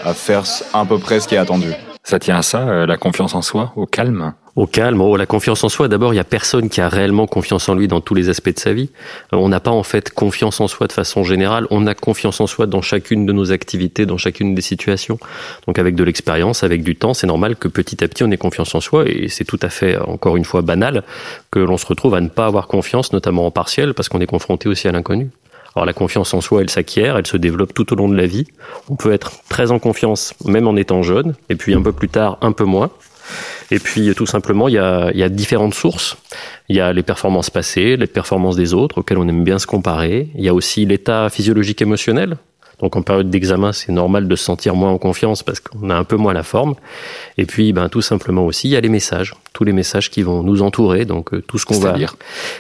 à 0.05 0.15
faire 0.15 0.45
à 0.73 0.85
peu 0.85 0.99
près 0.99 1.19
ce 1.21 1.27
qui 1.27 1.35
est 1.35 1.39
attendu. 1.39 1.75
Ça 2.05 2.19
tient 2.19 2.37
à 2.37 2.43
ça, 2.43 2.69
euh, 2.69 2.87
la 2.87 2.97
confiance 2.97 3.35
en 3.35 3.43
soi, 3.43 3.73
au 3.77 3.87
calme 3.87 4.35
au 4.55 4.67
calme. 4.67 5.01
Oh, 5.01 5.17
la 5.17 5.27
confiance 5.27 5.65
en 5.65 5.69
soi, 5.69 5.89
d'abord, 5.89 6.13
il 6.13 6.17
y 6.17 6.21
a 6.21 6.25
personne 6.25 6.69
qui 6.69 6.81
a 6.81 6.89
réellement 6.89 7.27
confiance 7.27 7.69
en 7.69 7.75
lui 7.75 7.89
dans 7.89 8.01
tous 8.01 8.15
les 8.15 8.29
aspects 8.29 8.53
de 8.53 8.59
sa 8.59 8.73
vie. 8.73 8.91
Euh, 9.33 9.39
on 9.39 9.49
n'a 9.49 9.61
pas 9.61 9.71
en 9.71 9.83
fait 9.83 10.11
confiance 10.11 10.61
en 10.61 10.69
soi 10.69 10.87
de 10.87 10.93
façon 10.93 11.25
générale. 11.25 11.67
On 11.71 11.87
a 11.87 11.95
confiance 11.95 12.41
en 12.41 12.47
soi 12.47 12.67
dans 12.67 12.83
chacune 12.83 13.25
de 13.25 13.33
nos 13.33 13.51
activités, 13.53 14.05
dans 14.05 14.19
chacune 14.19 14.55
des 14.55 14.63
situations. 14.63 15.19
Donc 15.67 15.79
avec 15.79 15.95
de 15.95 16.05
l'expérience, 16.05 16.65
avec 16.65 16.83
du 16.83 16.97
temps, 16.97 17.15
c'est 17.15 17.27
normal 17.27 17.57
que 17.57 17.69
petit 17.69 18.03
à 18.05 18.09
petit 18.09 18.25
on 18.25 18.31
ait 18.31 18.37
confiance 18.37 18.75
en 18.75 18.81
soi 18.81 19.05
et 19.07 19.29
c'est 19.29 19.45
tout 19.45 19.61
à 19.63 19.69
fait, 19.69 19.97
encore 19.99 20.37
une 20.37 20.45
fois, 20.45 20.63
banal 20.63 21.03
que 21.51 21.59
l'on 21.59 21.79
se 21.79 21.87
retrouve 21.87 22.15
à 22.15 22.21
ne 22.21 22.29
pas 22.29 22.47
avoir 22.47 22.67
confiance, 22.67 23.13
notamment 23.13 23.47
en 23.47 23.51
partiel, 23.51 23.95
parce 23.95 24.09
qu'on 24.09 24.21
est 24.21 24.27
confronté 24.27 24.69
aussi 24.69 24.89
à 24.89 24.93
l'inconnu. 24.93 25.31
Alors 25.75 25.87
la 25.87 25.93
confiance 25.93 26.35
en 26.35 26.41
soi, 26.41 26.61
elle 26.61 26.71
s'acquiert, 26.71 27.17
elle 27.17 27.27
se 27.27 27.37
développe 27.37 27.73
tout 27.75 27.93
au 27.93 27.97
long 27.97 28.09
de 28.09 28.17
la 28.17 28.27
vie. 28.27 28.47
On 28.89 28.97
peut 28.97 29.13
être 29.13 29.33
très 29.49 29.71
en 29.71 29.79
confiance 29.79 30.35
même 30.45 30.67
en 30.67 30.77
étant 30.77 31.03
jeune, 31.03 31.35
et 31.49 31.57
puis 31.57 31.75
un 31.75 31.83
peu 31.83 31.93
plus 31.93 32.09
tard, 32.09 32.39
un 32.41 32.53
peu 32.53 32.65
moins. 32.65 32.91
Et 33.71 33.79
puis 33.79 34.15
tout 34.15 34.27
simplement, 34.27 34.69
il 34.69 34.75
y 34.75 34.79
a, 34.79 35.29
différentes 35.29 35.75
sources. 35.75 36.17
Il 36.69 36.77
y 36.77 36.81
a 36.81 36.93
les 36.93 37.03
performances 37.03 37.51
passées, 37.51 37.97
les 37.97 38.07
performances 38.07 38.57
des 38.57 38.75
autres 38.75 38.99
auxquelles 38.99 39.19
on 39.19 39.29
aime 39.29 39.45
bien 39.45 39.59
se 39.59 39.67
comparer. 39.67 40.29
Il 40.35 40.45
y 40.45 40.49
a 40.49 40.55
aussi 40.55 40.85
l'état 40.85 41.31
physiologique 41.31 41.81
émotionnel. 41.81 42.37
Donc 42.83 42.97
en 42.97 43.03
période 43.03 43.31
d'examen, 43.31 43.73
c'est 43.73 43.93
normal 43.93 44.27
de 44.27 44.37
se 44.37 44.45
sentir 44.45 44.75
moins 44.75 44.91
en 44.91 44.99
confiance 44.99 45.43
parce 45.43 45.61
qu'on 45.61 45.89
a 45.89 45.95
un 45.95 46.05
peu 46.05 46.17
moins 46.17 46.33
la 46.33 46.43
forme. 46.43 46.75
Et 47.39 47.47
puis, 47.47 47.73
ben, 47.73 47.89
tout 47.89 48.03
simplement 48.03 48.45
aussi, 48.45 48.69
il 48.69 48.73
y 48.73 48.77
a 48.77 48.81
les 48.81 48.89
messages, 48.89 49.35
tous 49.53 49.63
les 49.63 49.73
messages 49.73 50.11
qui 50.11 50.23
vont 50.23 50.43
nous 50.43 50.63
entourer. 50.63 51.05
Donc 51.05 51.33
euh, 51.33 51.41
tout 51.41 51.59
ce 51.59 51.65
qu'on 51.65 51.79
va, 51.79 51.95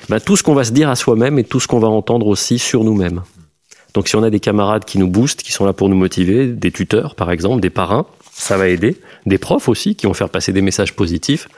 ben, 0.08 0.20
tout 0.20 0.36
ce 0.36 0.44
qu'on 0.44 0.54
va 0.54 0.64
se 0.64 0.70
dire 0.72 0.88
à 0.88 0.94
soi-même 0.94 1.38
et 1.40 1.44
tout 1.44 1.58
ce 1.58 1.66
qu'on 1.66 1.80
va 1.80 1.88
entendre 1.88 2.28
aussi 2.28 2.60
sur 2.60 2.84
nous-mêmes. 2.84 3.22
Donc 3.94 4.08
si 4.08 4.16
on 4.16 4.22
a 4.22 4.30
des 4.30 4.40
camarades 4.40 4.84
qui 4.84 4.98
nous 4.98 5.08
boostent, 5.08 5.42
qui 5.42 5.52
sont 5.52 5.66
là 5.66 5.72
pour 5.72 5.88
nous 5.88 5.96
motiver, 5.96 6.46
des 6.46 6.70
tuteurs 6.70 7.14
par 7.16 7.30
exemple, 7.30 7.60
des 7.60 7.70
parrains, 7.70 8.06
ça 8.42 8.56
va 8.56 8.68
aider. 8.68 8.96
Des 9.24 9.38
profs 9.38 9.68
aussi 9.68 9.94
qui 9.94 10.06
vont 10.06 10.14
faire 10.14 10.28
passer 10.28 10.52
des 10.52 10.62
messages 10.62 10.96
positifs. 10.96 11.48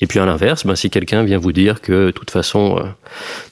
Et 0.00 0.06
puis 0.06 0.18
à 0.18 0.26
l'inverse, 0.26 0.66
ben, 0.66 0.76
si 0.76 0.90
quelqu'un 0.90 1.22
vient 1.24 1.38
vous 1.38 1.52
dire 1.52 1.80
que 1.80 2.06
de 2.06 2.10
toute 2.10 2.30
façon, 2.30 2.78
euh, 2.78 2.82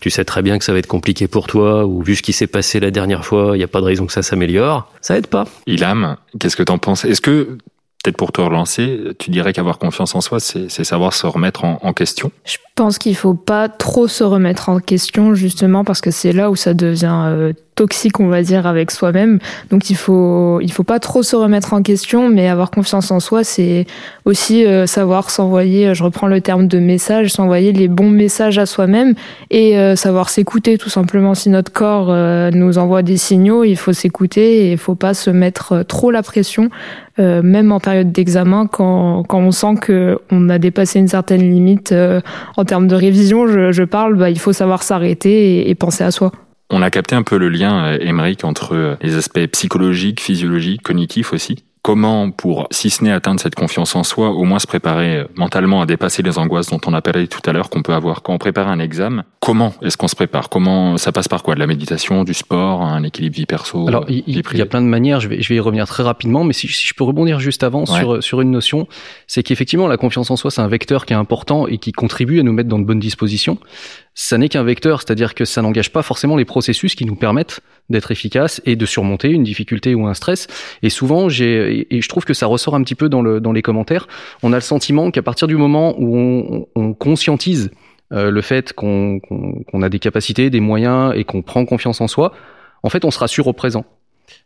tu 0.01 0.11
sais 0.11 0.27
très 0.27 0.43
bien 0.43 0.59
que 0.59 0.65
ça 0.65 0.75
va 0.75 0.79
être 0.79 0.87
compliqué 0.87 1.27
pour 1.27 1.47
toi, 1.47 1.87
ou 1.87 2.03
vu 2.03 2.17
ce 2.17 2.23
qui 2.23 2.35
s'est 2.35 2.47
passé 2.47 2.81
la 2.81 2.91
dernière 2.91 3.25
fois, 3.25 3.53
il 3.55 3.59
n'y 3.59 3.65
a 3.65 3.69
pas 3.69 3.81
de 3.81 3.87
raison 3.87 4.05
que 4.05 4.13
ça 4.13 4.23
s'améliore, 4.23 4.93
ça 5.01 5.17
aide 5.17 5.27
pas. 5.27 5.47
Ilham, 5.67 6.17
qu'est-ce 6.39 6.55
que 6.55 6.63
tu 6.63 6.71
en 6.71 6.77
penses? 6.77 7.07
Est-ce 7.07 7.23
que 7.23 7.57
peut-être 8.03 8.19
pour 8.19 8.33
te 8.33 8.43
relancer, 8.43 9.01
tu 9.19 9.31
dirais 9.31 9.55
qu'avoir 9.55 9.79
confiance 9.79 10.15
en 10.15 10.21
soi, 10.21 10.39
c'est 10.41 10.69
savoir 10.85 11.15
se 11.15 11.27
remettre 11.27 11.65
en, 11.65 11.93
question? 11.95 12.31
Je 12.45 12.59
pense 12.75 12.99
qu'il 12.99 13.17
faut 13.17 13.35
pas 13.35 13.71
trop 13.71 14.07
se 14.07 14.25
remettre 14.25 14.69
en 14.69 14.81
question, 14.81 15.35
justement, 15.35 15.85
parce 15.85 16.01
que 16.03 16.11
c'est 16.11 16.33
là 16.33 16.51
où 16.51 16.57
ça 16.57 16.75
devient 16.75 17.23
euh, 17.27 17.53
toxique, 17.75 18.21
on 18.21 18.29
va 18.29 18.43
dire, 18.43 18.67
avec 18.67 18.91
soi-même. 18.91 19.39
Donc 19.71 19.91
il 19.91 19.97
faut, 19.97 20.61
il 20.61 20.71
faut 20.71 20.83
pas 20.83 20.99
trop 20.99 21.23
se 21.23 21.37
remettre 21.37 21.73
en 21.73 21.83
question, 21.83 22.29
mais 22.29 22.49
avoir 22.49 22.71
confiance 22.71 23.11
en 23.11 23.21
soi, 23.21 23.45
c'est 23.45 23.87
aussi 24.25 24.67
euh, 24.67 24.87
savoir 24.87 25.31
s'envoyer, 25.31 25.95
je 25.95 26.05
reprends 26.05 26.27
le 26.27 26.41
terme 26.41 26.69
de 26.69 26.79
message, 26.79 27.33
s'envoyer 27.33 27.73
les 27.73 27.89
bons 27.89 28.11
messages 28.11 28.59
à 28.59 28.67
soi-même 28.67 29.15
et 29.51 29.79
euh, 29.79 29.97
savoir 29.97 30.29
s'écouter 30.29 30.77
tout 30.79 30.91
simplement. 30.91 31.35
Si 31.35 31.49
notre 31.49 31.73
corps 31.73 32.09
euh, 32.11 32.51
nous 32.51 32.79
envoie 32.79 33.03
des 33.03 33.17
signaux, 33.17 33.65
il 33.65 33.77
faut 33.77 33.93
s'écouter 33.93 34.67
et 34.67 34.73
il 34.73 34.79
faut 34.79 34.95
pas 34.95 35.15
se 35.15 35.31
mettre 35.31 35.83
trop 35.83 36.11
la 36.11 36.23
pression, 36.23 36.69
même 37.19 37.73
en 37.73 37.79
période 37.79 38.11
d'examen, 38.11 38.67
quand, 38.67 39.23
quand 39.29 39.39
on 39.39 39.51
sent 39.51 39.75
que 39.81 40.19
on 40.31 40.49
a 40.49 40.59
dépassé 40.59 40.99
une 40.99 41.09
certaine 41.09 41.43
limite 41.43 41.95
en 42.57 42.65
termes 42.65 42.89
de 42.89 42.95
révision, 42.95 43.47
je, 43.47 43.71
je 43.71 43.83
parle, 43.83 44.17
bah, 44.17 44.31
il 44.31 44.39
faut 44.39 44.55
savoir 44.55 44.83
s'arrêter 44.83 45.59
et, 45.59 45.71
et 45.71 45.75
penser 45.75 46.05
à 46.05 46.11
soi. 46.11 46.33
On 46.73 46.83
a 46.83 46.91
capté 46.91 47.15
un 47.15 47.23
peu 47.23 47.37
le 47.37 47.51
lien, 47.51 47.97
Émeric, 48.01 48.45
entre 48.45 48.97
les 49.03 49.15
aspects 49.15 49.47
psychologiques, 49.53 50.21
physiologiques, 50.21 50.83
cognitifs 50.83 51.33
aussi. 51.33 51.65
Comment, 51.83 52.31
pour, 52.31 52.69
si 52.71 52.91
ce 52.91 53.03
n'est 53.03 53.11
atteindre 53.11 53.41
cette 53.41 53.57
confiance 53.57 53.97
en 53.97 54.05
soi, 54.05 54.31
au 54.31 54.45
moins 54.45 54.61
se 54.61 54.69
préparer 54.69 55.17
euh, 55.17 55.25
mentalement 55.35 55.83
à 55.83 55.87
dépasser 55.87 56.23
les 56.23 56.39
angoisses 56.39 56.71
dont 56.71 56.81
on 56.87 56.95
a 56.95 57.03
parlé 57.03 57.27
tout 57.27 57.41
à 57.45 57.53
l'heure 57.53 57.71
qu'on 57.71 57.83
peut 57.83 57.93
avoir 57.93 58.23
quand 58.23 58.33
on 58.33 58.39
prépare 58.39 58.69
un 58.69 58.79
examen? 58.79 59.25
Comment 59.41 59.75
est-ce 59.83 59.97
qu'on 59.97 60.07
se 60.07 60.15
prépare? 60.15 60.49
Comment 60.49 60.97
ça 60.97 61.11
passe 61.11 61.27
par 61.27 61.43
quoi? 61.43 61.57
De 61.57 61.59
la 61.59 61.67
méditation, 61.67 62.23
du 62.23 62.35
sport, 62.35 62.83
un 62.83 63.03
équilibre 63.03 63.35
vie 63.35 63.47
perso 63.47 63.89
Alors, 63.89 64.05
il, 64.09 64.23
y 64.29 64.61
a 64.61 64.67
plein 64.67 64.81
de 64.81 64.87
manières. 64.87 65.19
Je 65.19 65.27
vais, 65.27 65.43
je 65.43 65.49
vais 65.49 65.57
y 65.57 65.61
revenir 65.61 65.89
très 65.89 66.05
rapidement, 66.05 66.45
mais 66.45 66.53
si, 66.53 66.69
je 66.69 66.95
peux 66.95 67.03
rebondir 67.03 67.41
juste 67.41 67.65
avant 67.65 67.85
sur, 67.85 68.23
sur 68.23 68.41
une 68.41 68.53
notion, 68.53 68.87
c'est 69.27 69.43
qu'effectivement, 69.43 69.89
la 69.89 69.97
confiance 69.97 70.31
en 70.31 70.37
soi, 70.37 70.53
c'est 70.53 70.63
un 70.63 70.69
vecteur 70.69 71.05
qui 71.05 71.15
est 71.15 71.17
important 71.17 71.67
et 71.67 71.79
qui 71.79 71.91
contribue 71.91 72.39
à 72.39 72.45
nous 72.45 72.53
mettre 72.53 72.69
dans 72.69 72.79
de 72.79 72.85
bonnes 72.85 73.01
dispositions 73.01 73.59
ça 74.15 74.37
n'est 74.37 74.49
qu'un 74.49 74.63
vecteur, 74.63 75.01
c'est-à-dire 75.01 75.35
que 75.35 75.45
ça 75.45 75.63
n'engage 75.63 75.91
pas 75.91 76.03
forcément 76.03 76.37
les 76.37 76.45
processus 76.45 76.95
qui 76.95 77.05
nous 77.05 77.15
permettent 77.15 77.61
d'être 77.89 78.11
efficaces 78.11 78.61
et 78.67 78.77
de 78.77 78.87
surmonter 78.87 79.31
une 79.31 79.43
difficulté 79.43 79.95
ou 79.95 80.07
un 80.07 80.15
stress. 80.15 80.47
Et 80.83 80.91
souvent, 80.91 81.29
j'ai, 81.29 81.87
et 81.95 82.03
je 82.03 82.09
trouve 82.09 82.25
que 82.25 82.35
ça 82.35 82.47
ressort 82.47 82.75
un 82.75 82.83
petit 82.83 82.95
peu 82.95 83.09
dans, 83.09 83.23
le, 83.23 83.41
dans 83.41 83.53
les 83.53 83.63
commentaires, 83.63 84.07
on 84.43 84.53
a 84.53 84.57
le 84.57 84.63
sentiment 84.63 85.11
qu'à 85.11 85.23
partir 85.23 85.49
du 85.49 85.57
moment 85.57 85.95
où 85.99 86.17
on, 86.17 86.67
on 86.75 86.93
conscientise 86.95 87.71
euh, 88.13 88.31
le 88.31 88.43
fait 88.43 88.73
qu'on, 88.75 89.21
qu'on 89.21 89.83
a 89.83 89.89
des 89.89 89.99
capacités, 89.99 90.51
des 90.51 90.61
moyens 90.61 91.15
et 91.17 91.25
qu'on 91.25 91.43
prend 91.43 91.65
confiance 91.65 92.01
en 92.01 92.09
soi, 92.09 92.33
en 92.83 92.91
fait, 92.91 93.05
on 93.05 93.11
se 93.11 93.19
rassure 93.19 93.47
au 93.47 93.53
présent. 93.53 93.85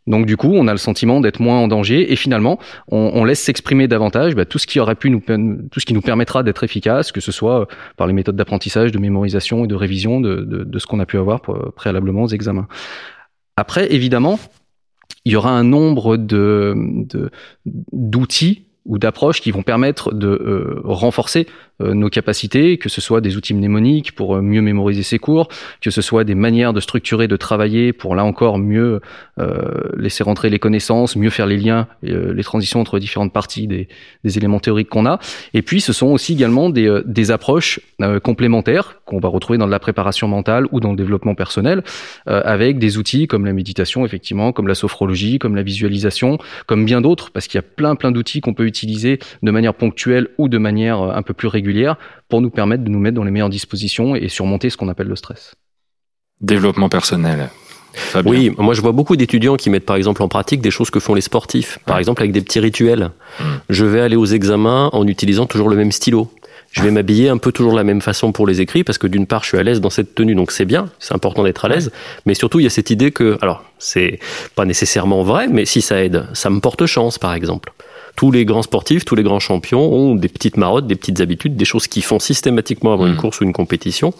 Donc 0.05 0.25
du 0.25 0.37
coup, 0.37 0.51
on 0.53 0.67
a 0.67 0.71
le 0.71 0.77
sentiment 0.77 1.19
d'être 1.21 1.39
moins 1.39 1.59
en 1.59 1.67
danger 1.67 2.11
et 2.11 2.15
finalement, 2.15 2.59
on, 2.89 3.23
laisse 3.23 3.41
s'exprimer 3.41 3.87
davantage 3.87 4.35
bah, 4.35 4.45
tout 4.45 4.57
ce 4.57 4.67
qui 4.67 4.79
aurait 4.79 4.95
pu 4.95 5.09
nous, 5.09 5.21
tout 5.71 5.79
ce 5.79 5.85
qui 5.85 5.93
nous 5.93 6.01
permettra 6.01 6.43
d'être 6.43 6.63
efficace, 6.63 7.11
que 7.11 7.21
ce 7.21 7.31
soit 7.31 7.61
euh, 7.61 7.65
par 7.97 8.07
les 8.07 8.13
méthodes 8.13 8.35
d'apprentissage, 8.35 8.91
de 8.91 8.99
mémorisation 8.99 9.65
et 9.65 9.67
de 9.67 9.75
révision 9.75 10.19
de, 10.21 10.41
de, 10.41 10.79
ce 10.79 10.85
qu'on 10.85 10.99
a 10.99 11.05
pu 11.05 11.17
avoir 11.17 11.41
préalablement 11.41 12.23
aux 12.23 12.27
examens. 12.27 12.67
Après, 13.57 13.91
évidemment, 13.93 14.39
il 15.25 15.33
y 15.33 15.35
aura 15.35 15.51
un 15.51 15.63
nombre 15.63 16.15
de 16.17 16.75
d'outils 17.65 18.67
ou 18.85 18.97
d'approches 18.97 19.41
qui 19.41 19.51
vont 19.51 19.63
permettre 19.63 20.13
de 20.13 20.27
euh, 20.27 20.81
renforcer 20.85 21.47
euh, 21.47 21.51
nos 21.79 22.09
capacités, 22.09 22.77
que 22.77 22.89
ce 22.89 23.01
soit 23.01 23.21
des 23.21 23.37
outils 23.37 23.53
mnémoniques 23.53 24.13
pour 24.13 24.35
euh, 24.35 24.41
mieux 24.41 24.61
mémoriser 24.61 25.03
ses 25.03 25.19
cours, 25.19 25.47
que 25.81 25.91
ce 25.91 26.01
soit 26.01 26.23
des 26.23 26.35
manières 26.35 26.73
de 26.73 26.79
structurer, 26.79 27.27
de 27.27 27.35
travailler 27.35 27.93
pour 27.93 28.15
là 28.15 28.23
encore 28.23 28.57
mieux 28.57 29.01
laisser 29.95 30.23
rentrer 30.23 30.49
les 30.49 30.57
connaissances, 30.57 31.15
mieux 31.15 31.29
faire 31.29 31.45
les 31.45 31.57
liens, 31.57 31.87
les 32.01 32.43
transitions 32.43 32.79
entre 32.79 32.97
différentes 32.97 33.31
parties 33.31 33.67
des, 33.67 33.87
des 34.23 34.37
éléments 34.37 34.59
théoriques 34.59 34.89
qu'on 34.89 35.05
a. 35.05 35.19
Et 35.53 35.61
puis 35.61 35.79
ce 35.79 35.93
sont 35.93 36.07
aussi 36.07 36.33
également 36.33 36.71
des, 36.71 37.01
des 37.05 37.29
approches 37.29 37.79
complémentaires 38.23 38.99
qu'on 39.05 39.19
va 39.19 39.29
retrouver 39.29 39.59
dans 39.59 39.67
la 39.67 39.79
préparation 39.79 40.27
mentale 40.27 40.65
ou 40.71 40.79
dans 40.79 40.89
le 40.89 40.97
développement 40.97 41.35
personnel, 41.35 41.83
avec 42.25 42.79
des 42.79 42.97
outils 42.97 43.27
comme 43.27 43.45
la 43.45 43.53
méditation 43.53 44.05
effectivement, 44.05 44.51
comme 44.51 44.67
la 44.67 44.75
sophrologie, 44.75 45.37
comme 45.37 45.55
la 45.55 45.63
visualisation, 45.63 46.39
comme 46.65 46.85
bien 46.85 47.01
d'autres, 47.01 47.29
parce 47.29 47.47
qu'il 47.47 47.59
y 47.59 47.63
a 47.63 47.67
plein 47.75 47.95
plein 47.95 48.11
d'outils 48.11 48.41
qu'on 48.41 48.53
peut 48.53 48.65
utiliser 48.65 49.19
de 49.43 49.51
manière 49.51 49.73
ponctuelle 49.73 50.29
ou 50.37 50.49
de 50.49 50.57
manière 50.57 51.01
euh, 51.01 51.13
un 51.13 51.21
peu 51.21 51.33
plus 51.33 51.47
régulière 51.47 51.66
pour 52.29 52.41
nous 52.41 52.49
permettre 52.49 52.83
de 52.83 52.89
nous 52.89 52.99
mettre 52.99 53.15
dans 53.15 53.23
les 53.23 53.31
meilleures 53.31 53.49
dispositions 53.49 54.15
et 54.15 54.29
surmonter 54.29 54.69
ce 54.69 54.77
qu'on 54.77 54.89
appelle 54.89 55.07
le 55.07 55.15
stress. 55.15 55.55
Développement 56.41 56.89
personnel. 56.89 57.49
Oui, 58.25 58.51
moi 58.57 58.73
je 58.73 58.81
vois 58.81 58.91
beaucoup 58.91 59.15
d'étudiants 59.15 59.55
qui 59.55 59.69
mettent 59.69 59.85
par 59.85 59.95
exemple 59.95 60.21
en 60.21 60.27
pratique 60.27 60.61
des 60.61 60.71
choses 60.71 60.89
que 60.89 60.99
font 60.99 61.15
les 61.15 61.21
sportifs, 61.21 61.79
par 61.85 61.97
exemple 61.97 62.21
avec 62.21 62.31
des 62.31 62.41
petits 62.41 62.59
rituels. 62.59 63.11
Hmm. 63.39 63.43
Je 63.69 63.85
vais 63.85 64.01
aller 64.01 64.15
aux 64.15 64.25
examens 64.25 64.89
en 64.93 65.07
utilisant 65.07 65.45
toujours 65.45 65.69
le 65.69 65.75
même 65.75 65.91
stylo. 65.91 66.31
Je 66.71 66.83
vais 66.83 66.91
m'habiller 66.91 67.29
un 67.29 67.37
peu 67.37 67.51
toujours 67.51 67.71
de 67.71 67.77
la 67.77 67.83
même 67.83 68.01
façon 68.01 68.31
pour 68.33 68.45
les 68.45 68.61
écrits 68.61 68.83
parce 68.83 68.97
que 68.97 69.07
d'une 69.07 69.25
part 69.25 69.43
je 69.43 69.49
suis 69.49 69.57
à 69.57 69.63
l'aise 69.63 69.81
dans 69.81 69.89
cette 69.89 70.13
tenue 70.13 70.35
donc 70.35 70.51
c'est 70.51 70.65
bien, 70.65 70.89
c'est 70.99 71.15
important 71.15 71.43
d'être 71.43 71.65
à 71.65 71.69
l'aise, 71.69 71.91
mais 72.25 72.35
surtout 72.35 72.59
il 72.59 72.63
y 72.63 72.67
a 72.67 72.69
cette 72.69 72.89
idée 72.89 73.11
que 73.11 73.37
alors 73.41 73.63
c'est 73.79 74.19
pas 74.53 74.65
nécessairement 74.65 75.23
vrai 75.23 75.47
mais 75.47 75.65
si 75.65 75.81
ça 75.81 76.03
aide, 76.03 76.25
ça 76.33 76.49
me 76.49 76.59
porte 76.59 76.85
chance 76.85 77.17
par 77.17 77.33
exemple 77.33 77.71
tous 78.17 78.31
les 78.31 78.45
grands 78.45 78.63
sportifs, 78.63 79.05
tous 79.05 79.15
les 79.15 79.21
grands 79.21 79.39
champions 79.39 79.93
ont 79.93 80.15
des 80.15 80.27
petites 80.27 80.57
marottes, 80.57 80.87
des 80.87 80.95
petites 80.95 81.21
habitudes, 81.21 81.55
des 81.55 81.65
choses 81.65 81.87
qu'ils 81.87 82.03
font 82.03 82.19
systématiquement 82.19 82.91
avant 82.91 83.05
une 83.05 83.13
mm. 83.13 83.17
course 83.17 83.39
ou 83.39 83.43
une 83.43 83.53
compétition. 83.53 84.11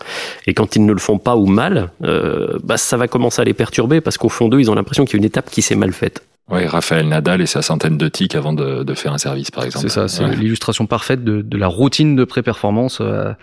Et 0.45 0.53
quand 0.53 0.75
ils 0.75 0.85
ne 0.85 0.93
le 0.93 0.99
font 0.99 1.17
pas 1.17 1.35
ou 1.35 1.47
mal, 1.47 1.89
euh, 2.03 2.59
bah, 2.63 2.77
ça 2.77 2.95
va 2.95 3.07
commencer 3.07 3.41
à 3.41 3.45
les 3.45 3.55
perturber 3.55 3.99
parce 3.99 4.17
qu'au 4.17 4.29
fond 4.29 4.49
d'eux, 4.49 4.59
ils 4.59 4.69
ont 4.69 4.75
l'impression 4.75 5.03
qu'il 5.03 5.15
y 5.15 5.17
a 5.17 5.21
une 5.21 5.25
étape 5.25 5.49
qui 5.49 5.63
s'est 5.63 5.75
mal 5.75 5.91
faite. 5.93 6.21
Oui, 6.49 6.65
Raphaël 6.67 7.07
Nadal 7.07 7.41
et 7.41 7.47
sa 7.47 7.63
centaine 7.63 7.97
de 7.97 8.07
tics 8.07 8.35
avant 8.35 8.53
de, 8.53 8.93
faire 8.93 9.13
un 9.13 9.17
service, 9.17 9.49
par 9.49 9.65
exemple. 9.65 9.89
C'est 9.89 9.93
ça, 9.93 10.07
c'est 10.07 10.27
l'illustration 10.27 10.85
parfaite 10.85 11.23
de, 11.23 11.57
la 11.57 11.67
routine 11.67 12.15
de 12.15 12.23
pré-performance 12.23 12.99
euh, 13.01 13.33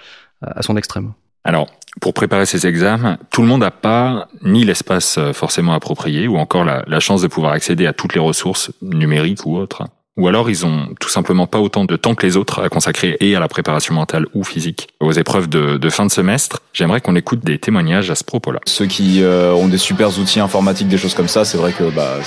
à, 0.41 0.63
son 0.63 0.77
extrême. 0.77 1.13
Alors, 1.43 1.67
pour 2.01 2.15
préparer 2.15 2.47
ces 2.47 2.67
examens, 2.67 3.19
tout 3.31 3.43
le 3.43 3.49
monde 3.49 3.61
n'a 3.61 3.73
pas 3.73 4.29
ni 4.43 4.65
l'espace 4.65 5.19
euh, 5.19 5.33
forcément 5.33 5.75
approprié 5.75 6.29
ou 6.29 6.37
encore 6.37 6.65
la, 6.65 6.85
la, 6.87 7.01
chance 7.01 7.23
de 7.23 7.27
pouvoir 7.27 7.53
accéder 7.53 7.87
à 7.87 7.93
toutes 7.93 8.15
les 8.15 8.21
ressources 8.21 8.71
numériques 8.81 9.45
ou 9.45 9.57
autres. 9.57 9.83
Ou 10.17 10.29
alors 10.29 10.49
ils 10.49 10.65
ont 10.65 10.87
tout 11.01 11.09
simplement 11.09 11.49
pas 11.49 11.59
autant 11.59 11.85
de 11.85 11.97
temps 11.97 12.15
que 12.15 12.25
les 12.25 12.37
autres 12.37 12.63
à 12.63 12.69
consacrer 12.69 13.17
et 13.19 13.35
à 13.35 13.41
la 13.41 13.49
préparation 13.49 13.95
mentale 13.95 14.27
ou 14.33 14.45
physique 14.45 14.87
aux 15.01 15.11
épreuves 15.11 15.49
de, 15.49 15.77
de 15.77 15.91
fin 15.91 16.07
de 16.07 16.11
semestre. 16.11 16.61
J'aimerais 16.73 17.01
qu'on 17.01 17.17
écoute 17.17 17.45
des 17.45 17.59
témoignages 17.59 18.13
à 18.13 18.15
ce 18.15 18.23
propos-là. 18.23 18.61
Ceux 18.65 18.87
qui 18.87 19.25
euh, 19.25 19.53
ont 19.53 19.67
des 19.67 19.79
super 19.79 20.17
outils 20.21 20.39
informatiques, 20.39 20.87
des 20.87 20.99
choses 20.99 21.15
comme 21.15 21.27
ça, 21.27 21.45
c'est 21.45 21.59
vrai 21.59 21.73
que 21.73 21.91
bah, 21.91 22.19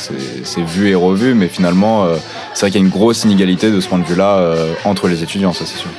c'est 0.43 0.63
vu 0.63 0.89
et 0.89 0.95
revu, 0.95 1.33
mais 1.33 1.47
finalement, 1.47 2.03
euh, 2.03 2.17
c'est 2.53 2.61
vrai 2.61 2.71
qu'il 2.71 2.81
y 2.81 2.83
a 2.83 2.85
une 2.85 2.91
grosse 2.91 3.23
inégalité 3.23 3.71
de 3.71 3.79
ce 3.79 3.87
point 3.87 3.99
de 3.99 4.05
vue-là 4.05 4.37
euh, 4.37 4.73
entre 4.83 5.07
les 5.07 5.23
étudiants, 5.23 5.53
ça 5.53 5.65
c'est 5.65 5.77
sûr. 5.77 5.89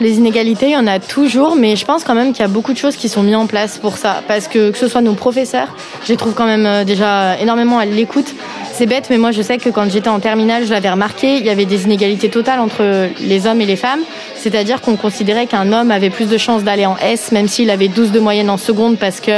Les 0.00 0.16
inégalités, 0.16 0.66
il 0.66 0.72
y 0.72 0.76
en 0.76 0.86
a 0.86 1.00
toujours, 1.00 1.56
mais 1.56 1.76
je 1.76 1.84
pense 1.84 2.04
quand 2.04 2.14
même 2.14 2.32
qu'il 2.32 2.42
y 2.42 2.44
a 2.44 2.48
beaucoup 2.48 2.74
de 2.74 2.78
choses 2.78 2.96
qui 2.96 3.08
sont 3.08 3.22
mises 3.22 3.34
en 3.34 3.46
place 3.46 3.78
pour 3.78 3.96
ça. 3.96 4.22
Parce 4.28 4.46
que 4.46 4.70
que 4.70 4.78
ce 4.78 4.86
soit 4.86 5.00
nos 5.00 5.14
professeurs, 5.14 5.74
je 6.04 6.10
les 6.10 6.16
trouve 6.16 6.34
quand 6.34 6.46
même 6.46 6.84
déjà 6.84 7.36
énormément 7.40 7.80
à 7.80 7.84
l'écoute 7.84 8.32
C'est 8.78 8.86
bête, 8.86 9.08
mais 9.10 9.18
moi 9.18 9.32
je 9.32 9.42
sais 9.42 9.58
que 9.58 9.70
quand 9.70 9.90
j'étais 9.90 10.08
en 10.08 10.20
terminale, 10.20 10.64
je 10.64 10.70
l'avais 10.70 10.88
remarqué, 10.88 11.38
il 11.38 11.44
y 11.44 11.50
avait 11.50 11.64
des 11.64 11.82
inégalités 11.82 12.28
totales 12.28 12.60
entre 12.60 13.08
les 13.20 13.46
hommes 13.48 13.60
et 13.60 13.66
les 13.66 13.74
femmes. 13.74 14.02
C'est-à-dire 14.36 14.80
qu'on 14.82 14.94
considérait 14.94 15.46
qu'un 15.46 15.72
homme 15.72 15.90
avait 15.90 16.10
plus 16.10 16.28
de 16.28 16.38
chances 16.38 16.62
d'aller 16.62 16.86
en 16.86 16.96
S, 16.98 17.32
même 17.32 17.48
s'il 17.48 17.70
avait 17.70 17.88
12 17.88 18.12
de 18.12 18.20
moyenne 18.20 18.48
en 18.48 18.56
seconde, 18.56 18.96
parce 18.96 19.18
qu'il 19.18 19.34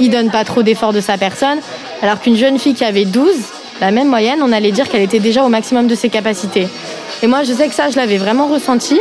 ne 0.00 0.08
donne 0.08 0.32
pas 0.32 0.42
trop 0.42 0.64
d'efforts 0.64 0.92
de 0.92 1.00
sa 1.00 1.18
personne. 1.18 1.60
Alors 2.02 2.18
qu'une 2.20 2.34
jeune 2.34 2.58
fille 2.58 2.74
qui 2.74 2.84
avait 2.84 3.04
12, 3.04 3.30
la 3.80 3.92
même 3.92 4.08
moyenne, 4.08 4.40
on 4.42 4.50
allait 4.50 4.72
dire 4.72 4.88
qu'elle 4.88 5.02
était 5.02 5.20
déjà 5.20 5.44
au 5.44 5.48
maximum 5.48 5.86
de 5.86 5.94
ses 5.94 6.08
capacités. 6.08 6.66
Et 7.22 7.28
moi 7.28 7.44
je 7.44 7.52
sais 7.52 7.68
que 7.68 7.74
ça, 7.74 7.90
je 7.90 7.96
l'avais 7.96 8.18
vraiment 8.18 8.48
ressenti. 8.48 8.98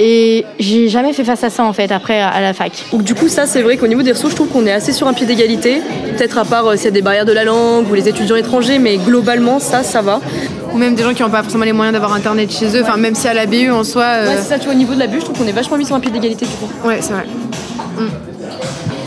Et 0.00 0.46
j'ai 0.60 0.88
jamais 0.88 1.12
fait 1.12 1.24
face 1.24 1.42
à 1.42 1.50
ça 1.50 1.64
en 1.64 1.72
fait 1.72 1.90
après 1.90 2.20
à 2.20 2.40
la 2.40 2.54
fac. 2.54 2.84
Donc 2.92 3.02
du 3.02 3.14
coup 3.14 3.28
ça 3.28 3.46
c'est 3.46 3.62
vrai 3.62 3.76
qu'au 3.76 3.88
niveau 3.88 4.02
des 4.02 4.12
ressources 4.12 4.30
je 4.30 4.36
trouve 4.36 4.48
qu'on 4.48 4.64
est 4.64 4.72
assez 4.72 4.92
sur 4.92 5.08
un 5.08 5.12
pied 5.12 5.26
d'égalité. 5.26 5.82
Peut-être 6.16 6.38
à 6.38 6.44
part 6.44 6.66
euh, 6.66 6.76
s'il 6.76 6.84
y 6.84 6.88
a 6.88 6.92
des 6.92 7.02
barrières 7.02 7.24
de 7.24 7.32
la 7.32 7.42
langue 7.42 7.90
ou 7.90 7.94
les 7.94 8.08
étudiants 8.08 8.36
étrangers 8.36 8.78
mais 8.78 8.96
globalement 8.96 9.58
ça 9.58 9.82
ça 9.82 10.00
va. 10.00 10.20
Ou 10.72 10.78
même 10.78 10.94
des 10.94 11.02
gens 11.02 11.14
qui 11.14 11.22
n'ont 11.22 11.30
pas 11.30 11.42
forcément 11.42 11.64
les 11.64 11.72
moyens 11.72 11.92
d'avoir 11.92 12.12
internet 12.12 12.52
chez 12.52 12.76
eux, 12.76 12.82
enfin 12.82 12.96
même 12.96 13.16
si 13.16 13.26
à 13.26 13.34
la 13.34 13.46
BU 13.46 13.72
en 13.72 13.82
soi. 13.82 14.04
Ouais 14.04 14.36
c'est 14.36 14.48
ça 14.50 14.58
tu 14.58 14.66
vois 14.66 14.74
au 14.74 14.78
niveau 14.78 14.94
de 14.94 15.00
la 15.00 15.08
BU 15.08 15.18
je 15.18 15.24
trouve 15.24 15.36
qu'on 15.36 15.48
est 15.48 15.52
vachement 15.52 15.76
mis 15.76 15.84
sur 15.84 15.96
un 15.96 16.00
pied 16.00 16.12
d'égalité 16.12 16.46
du 16.46 16.52
coup. 16.52 16.70
Ouais 16.86 16.98
c'est 17.00 17.12
vrai. 17.12 17.24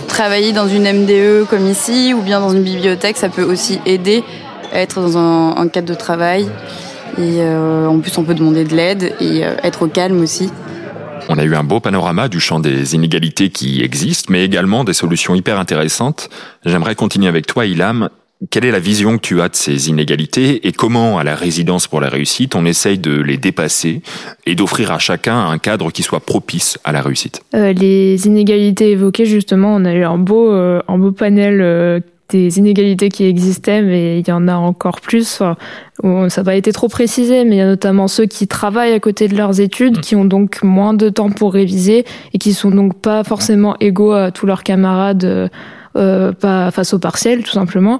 Travailler 0.09 0.51
dans 0.51 0.67
une 0.67 0.83
MDE 0.83 1.47
comme 1.49 1.67
ici 1.67 2.13
ou 2.13 2.21
bien 2.21 2.41
dans 2.41 2.49
une 2.49 2.63
bibliothèque 2.63 3.15
ça 3.15 3.29
peut 3.29 3.43
aussi 3.43 3.79
aider 3.85 4.25
à 4.73 4.79
être 4.81 4.99
dans 4.99 5.17
un, 5.17 5.55
un 5.55 5.67
cadre 5.69 5.87
de 5.87 5.93
travail. 5.93 6.47
Et 7.17 7.39
euh, 7.39 7.87
en 7.87 7.99
plus 7.99 8.17
on 8.17 8.23
peut 8.23 8.33
demander 8.33 8.65
de 8.65 8.75
l'aide 8.75 9.13
et 9.21 9.45
euh, 9.45 9.53
être 9.63 9.83
au 9.83 9.87
calme 9.87 10.21
aussi. 10.21 10.49
On 11.33 11.37
a 11.37 11.45
eu 11.45 11.55
un 11.55 11.63
beau 11.63 11.79
panorama 11.79 12.27
du 12.27 12.41
champ 12.41 12.59
des 12.59 12.93
inégalités 12.93 13.51
qui 13.51 13.81
existent, 13.81 14.27
mais 14.29 14.43
également 14.43 14.83
des 14.83 14.91
solutions 14.91 15.33
hyper 15.33 15.57
intéressantes. 15.57 16.29
J'aimerais 16.65 16.93
continuer 16.93 17.29
avec 17.29 17.47
toi, 17.47 17.65
Ilham. 17.65 18.09
Quelle 18.49 18.65
est 18.65 18.71
la 18.71 18.79
vision 18.79 19.15
que 19.15 19.21
tu 19.21 19.39
as 19.39 19.47
de 19.47 19.55
ces 19.55 19.87
inégalités 19.87 20.67
et 20.67 20.73
comment, 20.73 21.19
à 21.19 21.23
la 21.23 21.35
résidence 21.35 21.87
pour 21.87 22.01
la 22.01 22.09
réussite, 22.09 22.53
on 22.53 22.65
essaye 22.65 22.97
de 22.97 23.21
les 23.21 23.37
dépasser 23.37 24.01
et 24.45 24.55
d'offrir 24.55 24.91
à 24.91 24.99
chacun 24.99 25.45
un 25.47 25.57
cadre 25.57 25.89
qui 25.91 26.03
soit 26.03 26.19
propice 26.19 26.77
à 26.83 26.91
la 26.91 27.01
réussite? 27.01 27.41
Euh, 27.55 27.71
Les 27.71 28.27
inégalités 28.27 28.91
évoquées, 28.91 29.25
justement, 29.25 29.73
on 29.73 29.85
a 29.85 29.93
eu 29.93 30.03
un 30.03 30.17
beau, 30.17 30.51
euh, 30.51 30.81
un 30.89 30.97
beau 30.97 31.13
panel 31.13 31.61
euh, 31.61 32.01
des 32.31 32.57
inégalités 32.57 33.09
qui 33.09 33.25
existaient, 33.25 33.81
mais 33.81 34.19
il 34.19 34.27
y 34.27 34.31
en 34.31 34.47
a 34.47 34.55
encore 34.55 35.01
plus. 35.01 35.27
Ça 35.27 35.55
n'a 36.03 36.43
pas 36.43 36.55
été 36.55 36.71
trop 36.71 36.87
précisé, 36.87 37.43
mais 37.45 37.55
il 37.55 37.59
y 37.59 37.61
a 37.61 37.67
notamment 37.67 38.07
ceux 38.07 38.25
qui 38.25 38.47
travaillent 38.47 38.93
à 38.93 38.99
côté 38.99 39.27
de 39.27 39.35
leurs 39.35 39.59
études, 39.59 39.99
qui 39.99 40.15
ont 40.15 40.25
donc 40.25 40.63
moins 40.63 40.93
de 40.93 41.09
temps 41.09 41.29
pour 41.29 41.53
réviser 41.53 42.05
et 42.33 42.37
qui 42.37 42.53
sont 42.53 42.71
donc 42.71 42.99
pas 42.99 43.23
forcément 43.23 43.75
égaux 43.79 44.13
à 44.13 44.31
tous 44.31 44.45
leurs 44.45 44.63
camarades. 44.63 45.49
Euh, 45.97 46.31
pas 46.31 46.71
face 46.71 46.93
au 46.93 46.99
partiel 46.99 47.43
tout 47.43 47.51
simplement 47.51 47.99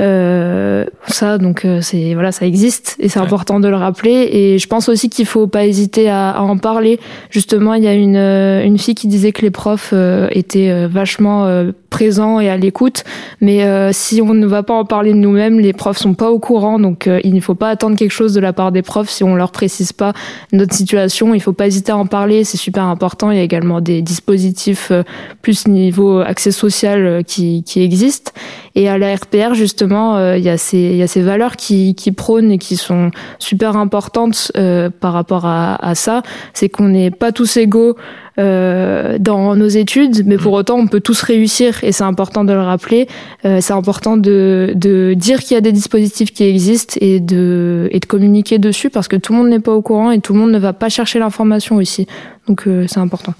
euh, 0.00 0.86
ça 1.06 1.36
donc 1.36 1.66
c'est 1.82 2.14
voilà 2.14 2.32
ça 2.32 2.46
existe 2.46 2.96
et 3.00 3.08
c'est 3.08 3.18
ouais. 3.18 3.26
important 3.26 3.60
de 3.60 3.68
le 3.68 3.76
rappeler. 3.76 4.28
Et 4.32 4.58
je 4.58 4.66
pense 4.66 4.88
aussi 4.88 5.10
qu'il 5.10 5.26
faut 5.26 5.46
pas 5.46 5.66
hésiter 5.66 6.08
à, 6.08 6.30
à, 6.30 6.40
en 6.40 6.56
parler. 6.56 6.98
Justement 7.30 7.74
il 7.74 7.84
y 7.84 7.88
a 7.88 7.92
une 7.94 8.16
une 8.16 8.78
fille 8.78 8.94
qui 8.94 9.08
disait 9.08 9.32
que 9.32 9.42
les 9.42 9.50
profs 9.50 9.90
euh, 9.92 10.28
étaient 10.30 10.86
vachement 10.86 11.46
présents 11.90 12.40
et 12.40 12.48
à 12.48 12.56
l'écoute. 12.56 13.04
Mais 13.40 13.92
si 13.92 14.22
on 14.22 14.32
ne 14.32 14.46
va 14.46 14.62
pas 14.62 14.74
en 14.74 14.84
parler 14.84 15.12
de 15.12 15.18
nous-mêmes 15.18 15.60
les 15.60 15.72
profs 15.72 15.98
sont 15.98 16.14
pas 16.14 16.30
au 16.30 16.38
courant. 16.38 16.78
Donc 16.78 17.08
il 17.24 17.34
ne 17.34 17.40
faut 17.40 17.54
pas 17.54 17.68
attendre 17.68 17.96
quelque 17.96 18.12
chose 18.12 18.32
de 18.32 18.40
la 18.40 18.52
part 18.52 18.72
des 18.72 18.82
profs 18.82 19.10
si 19.10 19.24
on 19.24 19.34
leur 19.34 19.52
précise 19.52 19.92
pas 19.92 20.12
notre 20.52 20.74
situation. 20.74 21.34
Il 21.34 21.40
faut 21.40 21.52
pas 21.52 21.66
hésiter 21.66 21.92
à 21.92 21.96
en 21.96 22.06
parler. 22.06 22.44
C'est 22.44 22.56
super 22.56 22.84
important. 22.84 23.30
Il 23.30 23.36
y 23.36 23.40
a 23.40 23.44
également 23.44 23.80
des 23.80 24.02
dispositifs 24.02 24.92
plus 25.42 25.66
niveau 25.68 26.20
accès 26.20 26.52
social 26.52 27.22
qui, 27.26 27.64
qui 27.64 27.82
existent 27.82 28.32
et 28.74 28.88
à 28.88 28.98
la 28.98 29.14
RPR, 29.14 29.54
justement, 29.54 30.16
euh, 30.16 30.36
il 30.36 30.44
y, 30.44 30.48
a 30.48 30.58
ces, 30.58 30.78
y 30.78 31.02
a 31.02 31.06
ces 31.06 31.22
valeurs 31.22 31.56
qui, 31.56 31.94
qui 31.94 32.12
prônent 32.12 32.50
et 32.50 32.58
qui 32.58 32.76
sont 32.76 33.10
super 33.38 33.76
importantes 33.76 34.52
euh, 34.56 34.90
par 34.90 35.12
rapport 35.12 35.46
à, 35.46 35.74
à 35.84 35.94
ça. 35.94 36.22
C'est 36.54 36.68
qu'on 36.68 36.88
n'est 36.88 37.10
pas 37.10 37.32
tous 37.32 37.56
égaux 37.56 37.96
euh, 38.40 39.18
dans 39.18 39.54
nos 39.54 39.68
études, 39.68 40.24
mais 40.24 40.38
pour 40.38 40.52
autant, 40.54 40.78
on 40.78 40.86
peut 40.86 41.00
tous 41.00 41.20
réussir 41.22 41.82
et 41.84 41.92
c'est 41.92 42.04
important 42.04 42.44
de 42.44 42.52
le 42.52 42.62
rappeler. 42.62 43.06
Euh, 43.44 43.58
c'est 43.60 43.72
important 43.72 44.16
de, 44.16 44.72
de 44.76 45.14
dire 45.14 45.40
qu'il 45.40 45.56
y 45.56 45.58
a 45.58 45.60
des 45.60 45.72
dispositifs 45.72 46.32
qui 46.32 46.44
existent 46.44 46.94
et 47.00 47.20
de, 47.20 47.88
et 47.90 47.98
de 47.98 48.06
communiquer 48.06 48.58
dessus 48.58 48.88
parce 48.88 49.08
que 49.08 49.16
tout 49.16 49.32
le 49.32 49.40
monde 49.40 49.48
n'est 49.48 49.60
pas 49.60 49.72
au 49.72 49.82
courant 49.82 50.10
et 50.10 50.20
tout 50.20 50.32
le 50.32 50.38
monde 50.38 50.52
ne 50.52 50.58
va 50.58 50.72
pas 50.72 50.88
chercher 50.88 51.18
l'information 51.18 51.76
aussi. 51.76 52.06
Donc, 52.46 52.66
euh, 52.66 52.86
c'est 52.88 53.00
important. 53.00 53.34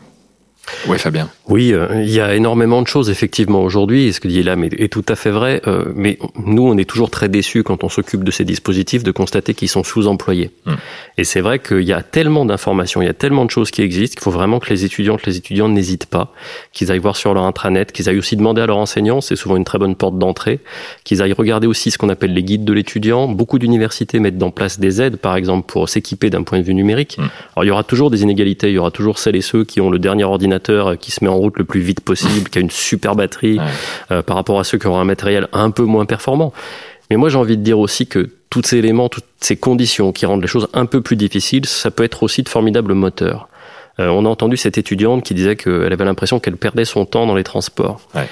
Oui, 0.87 0.99
Fabien. 0.99 1.29
Oui, 1.49 1.73
euh, 1.73 1.89
il 2.03 2.11
y 2.11 2.21
a 2.21 2.35
énormément 2.35 2.81
de 2.81 2.87
choses 2.87 3.11
effectivement 3.11 3.63
aujourd'hui, 3.63 4.07
et 4.07 4.13
ce 4.13 4.21
que 4.21 4.29
dit 4.29 4.41
Elam 4.41 4.65
est, 4.65 4.81
est, 4.81 4.89
tout 4.89 5.05
à 5.09 5.17
fait 5.17 5.31
vrai, 5.31 5.61
euh, 5.67 5.85
mais 5.95 6.19
nous, 6.37 6.63
on 6.63 6.77
est 6.79 6.89
toujours 6.89 7.11
très 7.11 7.29
déçus 7.29 7.63
quand 7.63 7.85
on 7.85 7.89
s'occupe 7.89 8.25
de 8.25 8.31
ces 8.31 8.45
dispositifs 8.45 9.03
de 9.03 9.11
constater 9.11 9.55
qu'ils 9.55 9.69
sont 9.69 9.83
sous-employés. 9.83 10.51
Hum. 10.67 10.77
Et 11.19 11.25
c'est 11.25 11.41
vrai 11.41 11.59
qu'il 11.59 11.83
y 11.83 11.93
a 11.93 12.03
tellement 12.03 12.45
d'informations, 12.45 13.03
il 13.03 13.07
y 13.07 13.11
a 13.11 13.15
tellement 13.15 13.45
de 13.45 13.51
choses 13.51 13.71
qui 13.71 13.83
existent 13.83 14.15
qu'il 14.15 14.23
faut 14.23 14.31
vraiment 14.31 14.59
que 14.59 14.71
les 14.71 14.85
étudiantes, 14.85 15.27
les 15.27 15.37
étudiants 15.37 15.69
n'hésitent 15.69 16.07
pas, 16.07 16.33
qu'ils 16.73 16.91
aillent 16.93 16.99
voir 16.99 17.17
sur 17.17 17.35
leur 17.35 17.45
intranet, 17.45 17.93
qu'ils 17.93 18.09
aillent 18.09 18.19
aussi 18.19 18.37
demander 18.37 18.63
à 18.63 18.67
leurs 18.67 18.79
enseignants, 18.79 19.21
c'est 19.21 19.37
souvent 19.37 19.57
une 19.57 19.65
très 19.65 19.79
bonne 19.79 19.97
porte 19.97 20.19
d'entrée, 20.19 20.61
qu'ils 21.05 21.21
aillent 21.21 21.33
regarder 21.33 21.67
aussi 21.67 21.91
ce 21.91 21.99
qu'on 21.99 22.09
appelle 22.09 22.33
les 22.33 22.43
guides 22.43 22.65
de 22.65 22.73
l'étudiant. 22.73 23.29
Beaucoup 23.29 23.59
d'universités 23.59 24.21
mettent 24.21 24.43
en 24.43 24.51
place 24.51 24.79
des 24.79 25.03
aides, 25.03 25.17
par 25.17 25.37
exemple, 25.37 25.67
pour 25.67 25.89
s'équiper 25.89 26.31
d'un 26.31 26.43
point 26.43 26.59
de 26.59 26.65
vue 26.65 26.75
numérique. 26.75 27.17
Hum. 27.19 27.29
Alors 27.57 27.65
il 27.65 27.69
y 27.69 27.73
aura 27.73 27.85
toujours 27.85 28.11
des 28.11 28.23
inégalités, 28.23 28.69
il 28.69 28.75
y 28.75 28.79
aura 28.79 28.91
toujours 28.91 29.19
celles 29.19 29.37
et 29.37 29.43
ceux 29.43 29.65
qui 29.65 29.81
ont 29.81 29.91
le 29.91 29.99
dernier 29.99 30.25
ordinateur 30.25 30.50
qui 30.97 31.11
se 31.11 31.25
met 31.25 31.31
en 31.31 31.37
route 31.37 31.57
le 31.59 31.65
plus 31.65 31.81
vite 31.81 32.01
possible, 32.01 32.49
qui 32.49 32.59
a 32.59 32.61
une 32.61 32.71
super 32.71 33.15
batterie 33.15 33.59
ouais. 33.59 33.65
euh, 34.11 34.23
par 34.23 34.37
rapport 34.37 34.59
à 34.59 34.65
ceux 34.65 34.79
qui 34.79 34.87
auront 34.87 34.99
un 34.99 35.05
matériel 35.05 35.49
un 35.53 35.71
peu 35.71 35.85
moins 35.85 36.07
performant. 36.07 36.53
Mais 37.11 37.17
moi, 37.17 37.29
j'ai 37.29 37.39
envie 37.39 37.57
de 37.57 37.63
dire 37.63 37.79
aussi 37.79 38.07
que 38.07 38.31
tous 38.51 38.63
ces 38.65 38.79
éléments, 38.79 39.09
toutes 39.09 39.25
ces 39.41 39.57
conditions 39.57 40.13
qui 40.13 40.27
rendent 40.27 40.43
les 40.43 40.49
choses 40.49 40.69
un 40.73 40.87
peu 40.87 41.01
plus 41.01 41.17
difficiles, 41.17 41.67
ça 41.67 41.91
peut 41.91 42.05
être 42.05 42.23
aussi 42.23 42.43
de 42.43 42.49
formidables 42.49 42.95
moteurs. 42.95 43.49
Euh, 43.99 44.09
on 44.09 44.25
a 44.25 44.29
entendu 44.29 44.57
cette 44.57 44.79
étudiante 44.79 45.23
qui 45.23 45.35
disait 45.35 45.57
qu'elle 45.57 45.93
avait 45.93 46.05
l'impression 46.05 46.41
qu'elle 46.41 46.57
perdait 46.57 46.85
son 46.85 47.05
temps 47.05 47.27
dans 47.27 47.35
les 47.35 47.45
transports. 47.45 48.01
Ouais. 48.15 48.27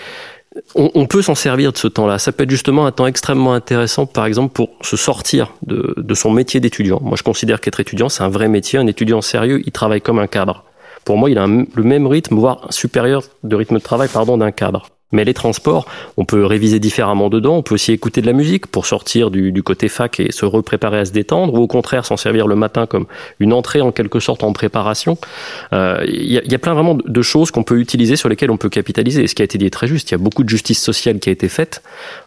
On, 0.74 0.90
on, 0.94 1.07
peut 1.07 1.22
s'en 1.22 1.35
servir 1.35 1.72
de 1.72 1.78
ce 1.78 1.87
temps-là. 1.87 2.18
Ça 2.18 2.33
peut 2.33 2.44
être 2.44 2.50
justement 2.50 2.87
un 2.87 2.90
temps 2.90 3.07
extrêmement 3.07 3.52
intéressant, 3.52 4.07
par 4.07 4.26
exemple, 4.26 4.52
pour 4.52 4.70
se 4.81 4.96
sortir 4.96 5.52
de, 5.66 5.94
de 5.96 6.14
son 6.14 6.31
métier 6.31 6.59
d'étudiant. 6.59 7.00
Moi, 7.02 7.16
je 7.16 7.22
considère 7.22 7.61
qu'être 7.61 7.78
étudiant, 7.81 8.09
c'est 8.09 8.22
un 8.22 8.28
vrai 8.28 8.48
métier. 8.48 8.78
Un 8.78 8.87
étudiant 8.87 9.20
sérieux, 9.20 9.62
il 9.64 9.72
travaille 9.72 10.00
comme 10.00 10.18
un 10.18 10.26
cadre. 10.26 10.64
Pour 11.09 11.16
moi, 11.16 11.31
il 11.31 11.38
a 11.38 11.47
le 11.47 11.83
même 11.85 12.07
rythme, 12.07 12.37
voire 12.37 12.66
supérieur 12.68 13.23
de 13.42 13.57
rythme 13.57 13.77
de 13.77 13.81
travail, 13.81 14.11
pardon, 14.12 14.37
d'un 14.37 14.51
cadre. 14.51 14.90
Mais 15.11 15.25
les 15.25 15.35
transports, 15.35 15.87
on 16.16 16.25
peut 16.25 16.44
réviser 16.44 16.81
différemment 16.81 17.31
dedans, 17.31 17.57
on 17.57 17.62
peut 17.62 17.75
aussi 17.75 17.92
écouter 17.92 18.21
de 18.21 18.27
la 18.27 18.35
musique 18.35 18.66
pour 18.66 18.85
sortir 18.85 19.31
du, 19.31 19.62
côté 19.62 19.88
fac 19.88 20.21
et 20.21 20.33
se 20.33 20.44
repréparer 20.44 20.99
à 20.99 21.05
se 21.05 21.12
détendre, 21.12 21.55
ou 21.55 21.59
au 21.59 21.66
contraire 21.66 22.05
s'en 22.05 22.16
servir 22.16 22.47
le 22.47 22.57
matin 22.57 22.87
comme 22.87 23.07
une 23.40 23.53
entrée 23.53 23.81
en 23.81 23.90
quelque 23.90 24.21
sorte 24.21 24.44
en 24.44 24.53
préparation. 24.53 25.16
Il 25.73 25.79
euh, 25.79 26.05
y, 26.07 26.38
a, 26.38 26.44
y, 26.44 26.55
a 26.55 26.59
plein 26.59 26.75
vraiment 26.75 26.94
de 26.94 27.23
choses 27.23 27.51
qu'on 27.51 27.62
peut 27.62 27.79
utiliser, 27.79 28.16
sur 28.16 28.29
lesquelles 28.29 28.51
on 28.51 28.57
peut 28.57 28.68
capitaliser. 28.68 29.23
Et 29.23 29.27
ce 29.29 29.35
qui 29.35 29.42
a 29.42 29.44
été 29.44 29.57
dit 29.59 29.66
est 29.66 29.71
très 29.71 29.87
juste, 29.87 30.11
il 30.11 30.12
y 30.12 30.14
a 30.14 30.18
beaucoup 30.18 30.44
de 30.44 30.49
justice 30.49 30.83
sociale 30.83 31.18
qui 31.21 31.31
a 31.31 31.33
été 31.33 31.49
faite, 31.49 31.83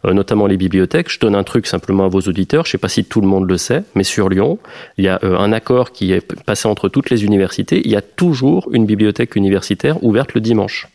euh, 0.06 0.14
notamment 0.14 0.48
les 0.48 0.58
bibliothèques. 0.58 1.12
Je 1.12 1.20
donne 1.20 1.36
un 1.36 1.44
truc 1.44 1.68
simplement 1.68 2.06
à 2.06 2.08
vos 2.08 2.22
auditeurs, 2.22 2.66
je 2.66 2.70
ne 2.70 2.72
sais 2.72 2.78
pas 2.78 2.90
si 2.90 3.06
tout 3.06 3.22
le 3.22 3.28
monde 3.28 3.48
le 3.48 3.58
sait, 3.58 3.84
mais 3.96 4.04
sur 4.04 4.30
Lyon, 4.30 4.58
il 4.98 5.06
y 5.06 5.08
a 5.08 5.20
euh, 5.24 5.38
un 5.38 5.54
accord 5.54 5.92
qui 5.92 6.12
est 6.14 6.22
passé 6.44 6.68
entre 6.68 6.90
toutes 6.90 7.10
les 7.10 7.24
universités, 7.24 7.82
il 7.84 7.92
y 7.92 7.96
a 7.96 8.02
toujours 8.02 8.70
une 8.72 8.86
bibliothèque 8.86 9.36
universitaire 9.36 10.04
ouverte 10.04 10.34
le 10.34 10.42
dimanche. 10.42 10.88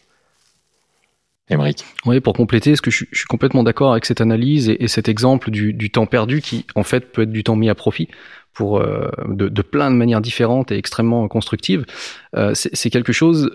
Émeric. 1.48 1.84
Oui, 2.06 2.20
pour 2.20 2.34
compléter, 2.34 2.72
est-ce 2.72 2.82
que 2.82 2.90
je, 2.90 3.04
suis 3.12 3.26
complètement 3.28 3.62
d'accord 3.62 3.92
avec 3.92 4.04
cette 4.04 4.20
analyse 4.20 4.68
et, 4.68 4.82
et 4.82 4.88
cet 4.88 5.08
exemple 5.08 5.50
du, 5.50 5.72
du, 5.72 5.90
temps 5.90 6.06
perdu 6.06 6.40
qui, 6.40 6.66
en 6.74 6.82
fait, 6.82 7.12
peut 7.12 7.22
être 7.22 7.30
du 7.30 7.44
temps 7.44 7.54
mis 7.54 7.68
à 7.68 7.74
profit 7.74 8.08
pour 8.52 8.80
euh, 8.80 9.10
de, 9.28 9.48
de, 9.48 9.62
plein 9.62 9.90
de 9.90 9.96
manières 9.96 10.20
différentes 10.20 10.72
et 10.72 10.76
extrêmement 10.76 11.28
constructives. 11.28 11.84
Euh, 12.34 12.52
C'est 12.54 12.90
quelque 12.90 13.12
chose 13.12 13.50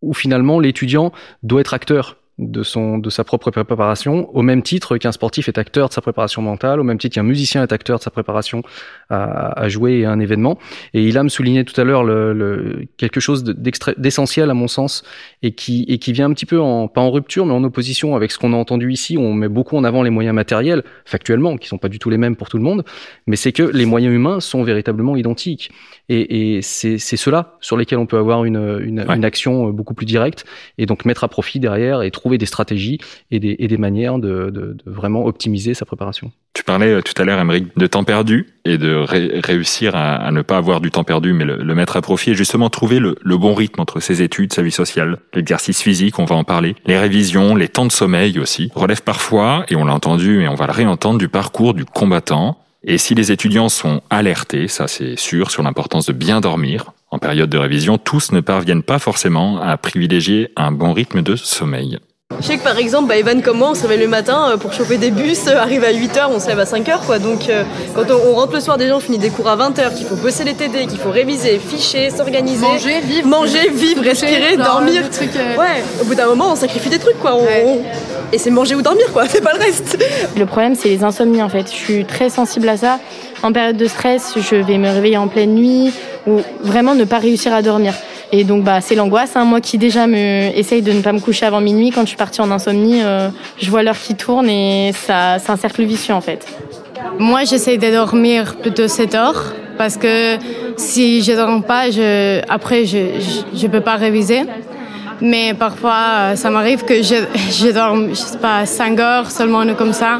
où 0.00 0.14
finalement 0.14 0.60
l'étudiant 0.60 1.12
doit 1.42 1.60
être 1.60 1.74
acteur 1.74 2.18
de 2.38 2.64
son 2.64 2.98
de 2.98 3.10
sa 3.10 3.22
propre 3.22 3.52
préparation 3.52 4.28
au 4.36 4.42
même 4.42 4.62
titre 4.62 4.98
qu'un 4.98 5.12
sportif 5.12 5.48
est 5.48 5.56
acteur 5.56 5.88
de 5.88 5.92
sa 5.92 6.00
préparation 6.00 6.42
mentale 6.42 6.80
au 6.80 6.82
même 6.82 6.98
titre 6.98 7.14
qu'un 7.14 7.22
musicien 7.22 7.62
est 7.62 7.72
acteur 7.72 7.98
de 7.98 8.02
sa 8.02 8.10
préparation 8.10 8.62
à, 9.08 9.60
à 9.60 9.68
jouer 9.68 10.04
à 10.04 10.10
un 10.10 10.18
événement. 10.18 10.58
Et 10.94 11.04
il 11.04 11.16
a 11.16 11.22
me 11.22 11.28
souligné 11.28 11.64
tout 11.64 11.80
à 11.80 11.84
l'heure 11.84 12.02
le, 12.02 12.32
le, 12.32 12.86
quelque 12.96 13.20
chose 13.20 13.44
d'essentiel 13.44 14.50
à 14.50 14.54
mon 14.54 14.66
sens 14.66 15.04
et 15.42 15.52
qui 15.52 15.84
et 15.88 15.98
qui 15.98 16.12
vient 16.12 16.26
un 16.26 16.32
petit 16.32 16.46
peu 16.46 16.60
en 16.60 16.88
pas 16.88 17.00
en 17.00 17.12
rupture 17.12 17.46
mais 17.46 17.52
en 17.52 17.62
opposition 17.62 18.16
avec 18.16 18.32
ce 18.32 18.38
qu'on 18.38 18.52
a 18.52 18.56
entendu 18.56 18.90
ici. 18.90 19.16
Où 19.16 19.20
on 19.20 19.32
met 19.32 19.48
beaucoup 19.48 19.76
en 19.76 19.84
avant 19.84 20.02
les 20.02 20.10
moyens 20.10 20.34
matériels 20.34 20.82
factuellement 21.04 21.56
qui 21.56 21.68
sont 21.68 21.78
pas 21.78 21.88
du 21.88 22.00
tout 22.00 22.10
les 22.10 22.18
mêmes 22.18 22.34
pour 22.34 22.48
tout 22.48 22.56
le 22.56 22.64
monde 22.64 22.84
mais 23.28 23.36
c'est 23.36 23.52
que 23.52 23.62
les 23.62 23.86
moyens 23.86 24.12
humains 24.12 24.40
sont 24.40 24.64
véritablement 24.64 25.14
identiques. 25.14 25.70
Et, 26.08 26.56
et 26.56 26.62
c'est 26.62 26.98
cela 26.98 27.56
sur 27.60 27.76
lesquels 27.76 27.98
on 27.98 28.06
peut 28.06 28.18
avoir 28.18 28.44
une, 28.44 28.80
une, 28.84 29.00
ouais. 29.00 29.16
une 29.16 29.24
action 29.24 29.70
beaucoup 29.70 29.94
plus 29.94 30.04
directe 30.04 30.44
et 30.78 30.86
donc 30.86 31.04
mettre 31.04 31.22
à 31.22 31.28
profit 31.28 31.60
derrière 31.60 32.02
et 32.02 32.10
trouver 32.10 32.23
des 32.38 32.46
stratégies 32.46 32.98
et 33.30 33.38
des, 33.38 33.76
manières 33.78 34.18
de, 34.18 34.76
vraiment 34.86 35.26
optimiser 35.26 35.74
sa 35.74 35.84
préparation. 35.84 36.32
Tu 36.54 36.62
parlais 36.62 36.88
euh, 36.88 37.02
tout 37.02 37.20
à 37.20 37.24
l'heure, 37.24 37.40
Émeric, 37.40 37.76
de 37.76 37.86
temps 37.86 38.04
perdu 38.04 38.46
et 38.64 38.78
de 38.78 38.94
ré 38.94 39.40
réussir 39.42 39.94
à, 39.94 40.30
ne 40.30 40.42
pas 40.42 40.56
avoir 40.56 40.80
du 40.80 40.90
temps 40.90 41.04
perdu, 41.04 41.32
mais 41.32 41.44
le, 41.44 41.74
mettre 41.74 41.96
à 41.96 42.02
profit 42.02 42.30
et 42.30 42.34
justement 42.34 42.70
trouver 42.70 42.98
le, 42.98 43.16
le, 43.22 43.36
bon 43.36 43.54
rythme 43.54 43.80
entre 43.80 44.00
ses 44.00 44.22
études, 44.22 44.52
sa 44.52 44.62
vie 44.62 44.70
sociale, 44.70 45.18
l'exercice 45.34 45.82
physique, 45.82 46.18
on 46.18 46.24
va 46.24 46.36
en 46.36 46.44
parler, 46.44 46.76
les 46.86 46.98
révisions, 46.98 47.56
les 47.56 47.68
temps 47.68 47.86
de 47.86 47.92
sommeil 47.92 48.38
aussi, 48.38 48.70
relève 48.74 49.02
parfois, 49.02 49.64
et 49.68 49.76
on 49.76 49.84
l'a 49.84 49.94
entendu 49.94 50.42
et 50.42 50.48
on 50.48 50.54
va 50.54 50.66
le 50.66 50.72
réentendre, 50.72 51.18
du 51.18 51.28
parcours 51.28 51.74
du 51.74 51.84
combattant 51.84 52.58
Et 52.84 52.98
si 52.98 53.14
les 53.14 53.32
étudiants 53.32 53.68
sont 53.68 54.00
alertés, 54.10 54.68
ça 54.68 54.88
c'est 54.88 55.18
sûr, 55.18 55.50
sur 55.50 55.62
l'importance 55.62 56.06
de 56.06 56.12
bien 56.12 56.40
dormir, 56.40 56.92
en 57.14 57.18
période 57.18 57.48
de 57.48 57.58
révision, 57.58 57.96
tous 57.96 58.32
ne 58.32 58.40
parviennent 58.40 58.82
pas 58.82 58.98
forcément 58.98 59.60
à 59.60 59.76
privilégier 59.76 60.50
un 60.56 60.72
bon 60.72 60.92
rythme 60.92 61.22
de 61.22 61.36
sommeil. 61.36 61.98
Je 62.40 62.46
sais 62.46 62.56
que 62.56 62.64
par 62.64 62.78
exemple, 62.78 63.08
bah, 63.08 63.16
Evan 63.18 63.42
comme 63.42 63.58
moi, 63.58 63.68
on 63.70 63.74
se 63.74 63.82
réveille 63.82 64.00
le 64.00 64.08
matin 64.08 64.48
euh, 64.50 64.56
pour 64.56 64.72
choper 64.72 64.96
des 64.96 65.10
bus, 65.10 65.46
euh, 65.46 65.58
arrive 65.58 65.84
à 65.84 65.92
8h, 65.92 66.26
on 66.30 66.40
se 66.40 66.48
lève 66.48 66.58
à 66.58 66.64
5h 66.64 67.04
quoi. 67.04 67.18
Donc 67.18 67.50
euh, 67.50 67.64
quand 67.94 68.04
on, 68.10 68.30
on 68.30 68.34
rentre 68.34 68.54
le 68.54 68.60
soir 68.60 68.78
déjà, 68.78 68.96
on 68.96 69.00
finit 69.00 69.18
des 69.18 69.28
cours 69.28 69.46
à 69.46 69.56
20h, 69.58 69.94
qu'il 69.94 70.06
faut 70.06 70.16
bosser 70.16 70.42
les 70.42 70.54
TD, 70.54 70.86
qu'il 70.86 70.98
faut 70.98 71.10
réviser, 71.10 71.58
ficher, 71.58 72.08
s'organiser. 72.08 72.64
Manger, 72.66 73.00
vivre. 73.00 73.28
Manger, 73.28 73.68
vivre, 73.70 74.02
respirer, 74.02 74.56
dormir. 74.56 75.02
des 75.02 75.10
trucs, 75.10 75.36
euh, 75.36 75.56
Ouais, 75.56 75.84
au 76.00 76.04
bout 76.06 76.14
d'un 76.14 76.26
moment, 76.26 76.52
on 76.52 76.56
sacrifie 76.56 76.88
des 76.88 76.98
trucs 76.98 77.20
quoi. 77.20 77.34
On- 77.36 77.42
on- 77.68 77.82
Et 78.32 78.38
c'est 78.38 78.50
manger 78.50 78.74
ou 78.74 78.80
dormir 78.82 79.12
quoi, 79.12 79.24
c'est 79.28 79.42
pas 79.42 79.52
le 79.52 79.60
reste. 79.60 80.02
Le 80.36 80.46
problème, 80.46 80.74
c'est 80.74 80.88
les 80.88 81.04
insomnies 81.04 81.42
en 81.42 81.50
fait. 81.50 81.66
Je 81.70 81.76
suis 81.76 82.04
très 82.06 82.30
sensible 82.30 82.68
à 82.70 82.78
ça. 82.78 83.00
En 83.42 83.52
période 83.52 83.76
de 83.76 83.86
stress, 83.86 84.32
je 84.36 84.56
vais 84.56 84.78
me 84.78 84.88
réveiller 84.88 85.18
en 85.18 85.28
pleine 85.28 85.54
nuit 85.54 85.92
ou 86.26 86.40
vraiment 86.62 86.94
ne 86.94 87.04
pas 87.04 87.18
réussir 87.18 87.52
à 87.52 87.60
dormir. 87.60 87.92
Et 88.36 88.42
donc, 88.42 88.64
bah, 88.64 88.80
c'est 88.80 88.96
l'angoisse. 88.96 89.36
hein. 89.36 89.44
Moi 89.44 89.60
qui 89.60 89.78
déjà 89.78 90.08
me 90.08 90.50
essaye 90.58 90.82
de 90.82 90.90
ne 90.90 91.02
pas 91.02 91.12
me 91.12 91.20
coucher 91.20 91.46
avant 91.46 91.60
minuit, 91.60 91.90
quand 91.90 92.00
je 92.00 92.08
suis 92.08 92.16
partie 92.16 92.40
en 92.40 92.50
insomnie, 92.50 93.00
euh, 93.00 93.28
je 93.62 93.70
vois 93.70 93.84
l'heure 93.84 93.96
qui 94.06 94.16
tourne 94.16 94.48
et 94.48 94.90
ça, 94.92 95.38
c'est 95.38 95.52
un 95.52 95.56
cercle 95.56 95.84
vicieux 95.84 96.14
en 96.14 96.20
fait. 96.20 96.44
Moi, 97.20 97.44
j'essaie 97.44 97.78
de 97.78 97.88
dormir 97.92 98.56
plutôt 98.56 98.88
7 98.88 99.14
heures 99.14 99.54
parce 99.78 99.96
que 99.96 100.36
si 100.76 101.22
je 101.22 101.30
dors 101.32 101.62
pas, 101.62 101.84
après, 102.48 102.84
je 102.86 103.02
je 103.54 103.66
peux 103.68 103.80
pas 103.90 103.94
réviser. 104.06 104.40
Mais 105.20 105.54
parfois, 105.54 106.00
euh, 106.16 106.34
ça 106.36 106.50
m'arrive 106.50 106.84
que 106.84 106.96
je, 107.08 107.14
je 107.60 107.68
dorme, 107.70 108.08
je 108.10 108.14
sais 108.32 108.38
pas, 108.38 108.66
5 108.66 108.98
heures 108.98 109.30
seulement 109.30 109.64
comme 109.78 109.92
ça, 109.92 110.18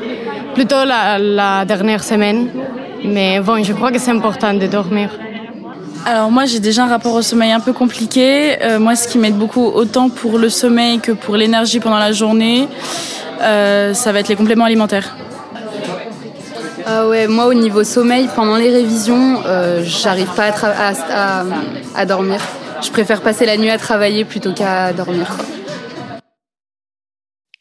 plutôt 0.55 0.85
la 0.85 1.65
dernière 1.65 2.05
semaine. 2.05 2.47
Mais 3.05 3.41
bon, 3.41 3.61
je 3.65 3.73
crois 3.73 3.91
que 3.91 3.99
c'est 3.99 4.13
important 4.13 4.55
de 4.55 4.69
dormir. 4.69 5.09
Alors 6.07 6.31
moi 6.31 6.45
j'ai 6.45 6.61
déjà 6.61 6.85
un 6.85 6.89
rapport 6.89 7.15
au 7.15 7.23
sommeil 7.23 7.53
un 7.53 7.61
peu 7.61 7.73
compliqué. 7.73 8.63
Euh, 8.63 8.79
moi 8.79 8.95
ce 8.95 9.09
qui 9.09 9.17
m'aide 9.17 9.37
beaucoup 9.37 9.65
autant 9.65 10.11
pour 10.11 10.39
le 10.39 10.51
sommeil 10.51 11.01
que 11.01 11.13
pour 11.13 11.37
l'énergie 11.37 11.81
pendant 11.81 11.99
la 11.99 12.13
journée, 12.13 12.69
euh, 13.41 13.95
ça 13.95 14.13
va 14.13 14.21
être 14.21 14.29
les 14.29 14.37
compléments 14.37 14.67
alimentaires. 14.67 15.17
Ah 16.87 17.05
moi 17.29 17.47
au 17.47 17.55
niveau 17.55 17.83
sommeil, 17.83 18.29
pendant 18.37 18.57
les 18.57 18.71
révisions, 18.71 19.41
euh, 19.47 19.83
j'arrive 19.83 20.29
pas 20.37 20.53
à, 21.95 22.05
dormir. 22.05 22.41
Je 22.83 22.91
préfère 22.91 23.23
passer 23.23 23.47
la 23.47 23.57
nuit 23.57 23.71
à 23.71 23.79
travailler 23.79 24.27
plutôt 24.27 24.53
qu'à 24.53 24.93
dormir. 24.93 25.35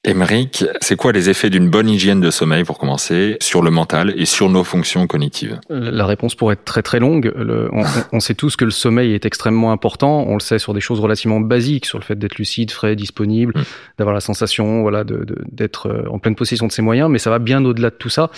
Émeric, 0.05 0.65
c'est 0.81 0.97
quoi 0.97 1.13
les 1.13 1.29
effets 1.29 1.49
d'une 1.49 1.69
bonne 1.69 1.89
hygiène 1.89 2.19
de 2.19 2.29
sommeil 2.29 2.65
pour 2.65 2.77
commencer 2.77 3.37
sur 3.39 3.61
le 3.61 3.71
mental 3.71 4.13
et 4.17 4.25
sur 4.25 4.49
nos 4.49 4.65
fonctions 4.65 5.07
cognitives? 5.07 5.61
La 5.69 6.05
réponse 6.05 6.35
pourrait 6.35 6.55
être 6.55 6.65
très 6.65 6.81
très 6.81 6.99
longue. 6.99 7.31
Le- 7.37 7.69
on, 8.11 8.19
sait 8.19 8.33
tous 8.33 8.57
que 8.57 8.65
le 8.65 8.71
sommeil 8.71 9.13
est 9.13 9.25
extrêmement 9.25 9.71
important. 9.71 10.25
On 10.27 10.33
le 10.33 10.41
sait 10.41 10.59
sur 10.59 10.73
des 10.73 10.81
choses 10.81 10.99
relativement 10.99 11.39
basiques, 11.39 11.85
sur 11.85 11.99
le 11.99 12.03
fait 12.03 12.19
d'être 12.19 12.35
lucide, 12.37 12.71
frais, 12.71 12.97
disponible, 12.97 13.53
d'avoir 13.97 14.13
la 14.13 14.19
sensation, 14.19 14.81
voilà, 14.81 15.05
de- 15.05 15.23
de- 15.23 15.41
d'être 15.49 15.87
euh, 15.87 16.09
en 16.09 16.19
pleine 16.19 16.35
possession 16.35 16.67
de 16.67 16.73
ses 16.73 16.81
moyens. 16.81 17.09
Mais 17.09 17.17
ça 17.17 17.29
va 17.29 17.39
bien 17.39 17.63
au-delà 17.63 17.89
de 17.89 17.95
tout 17.95 18.09
ça, 18.09 18.29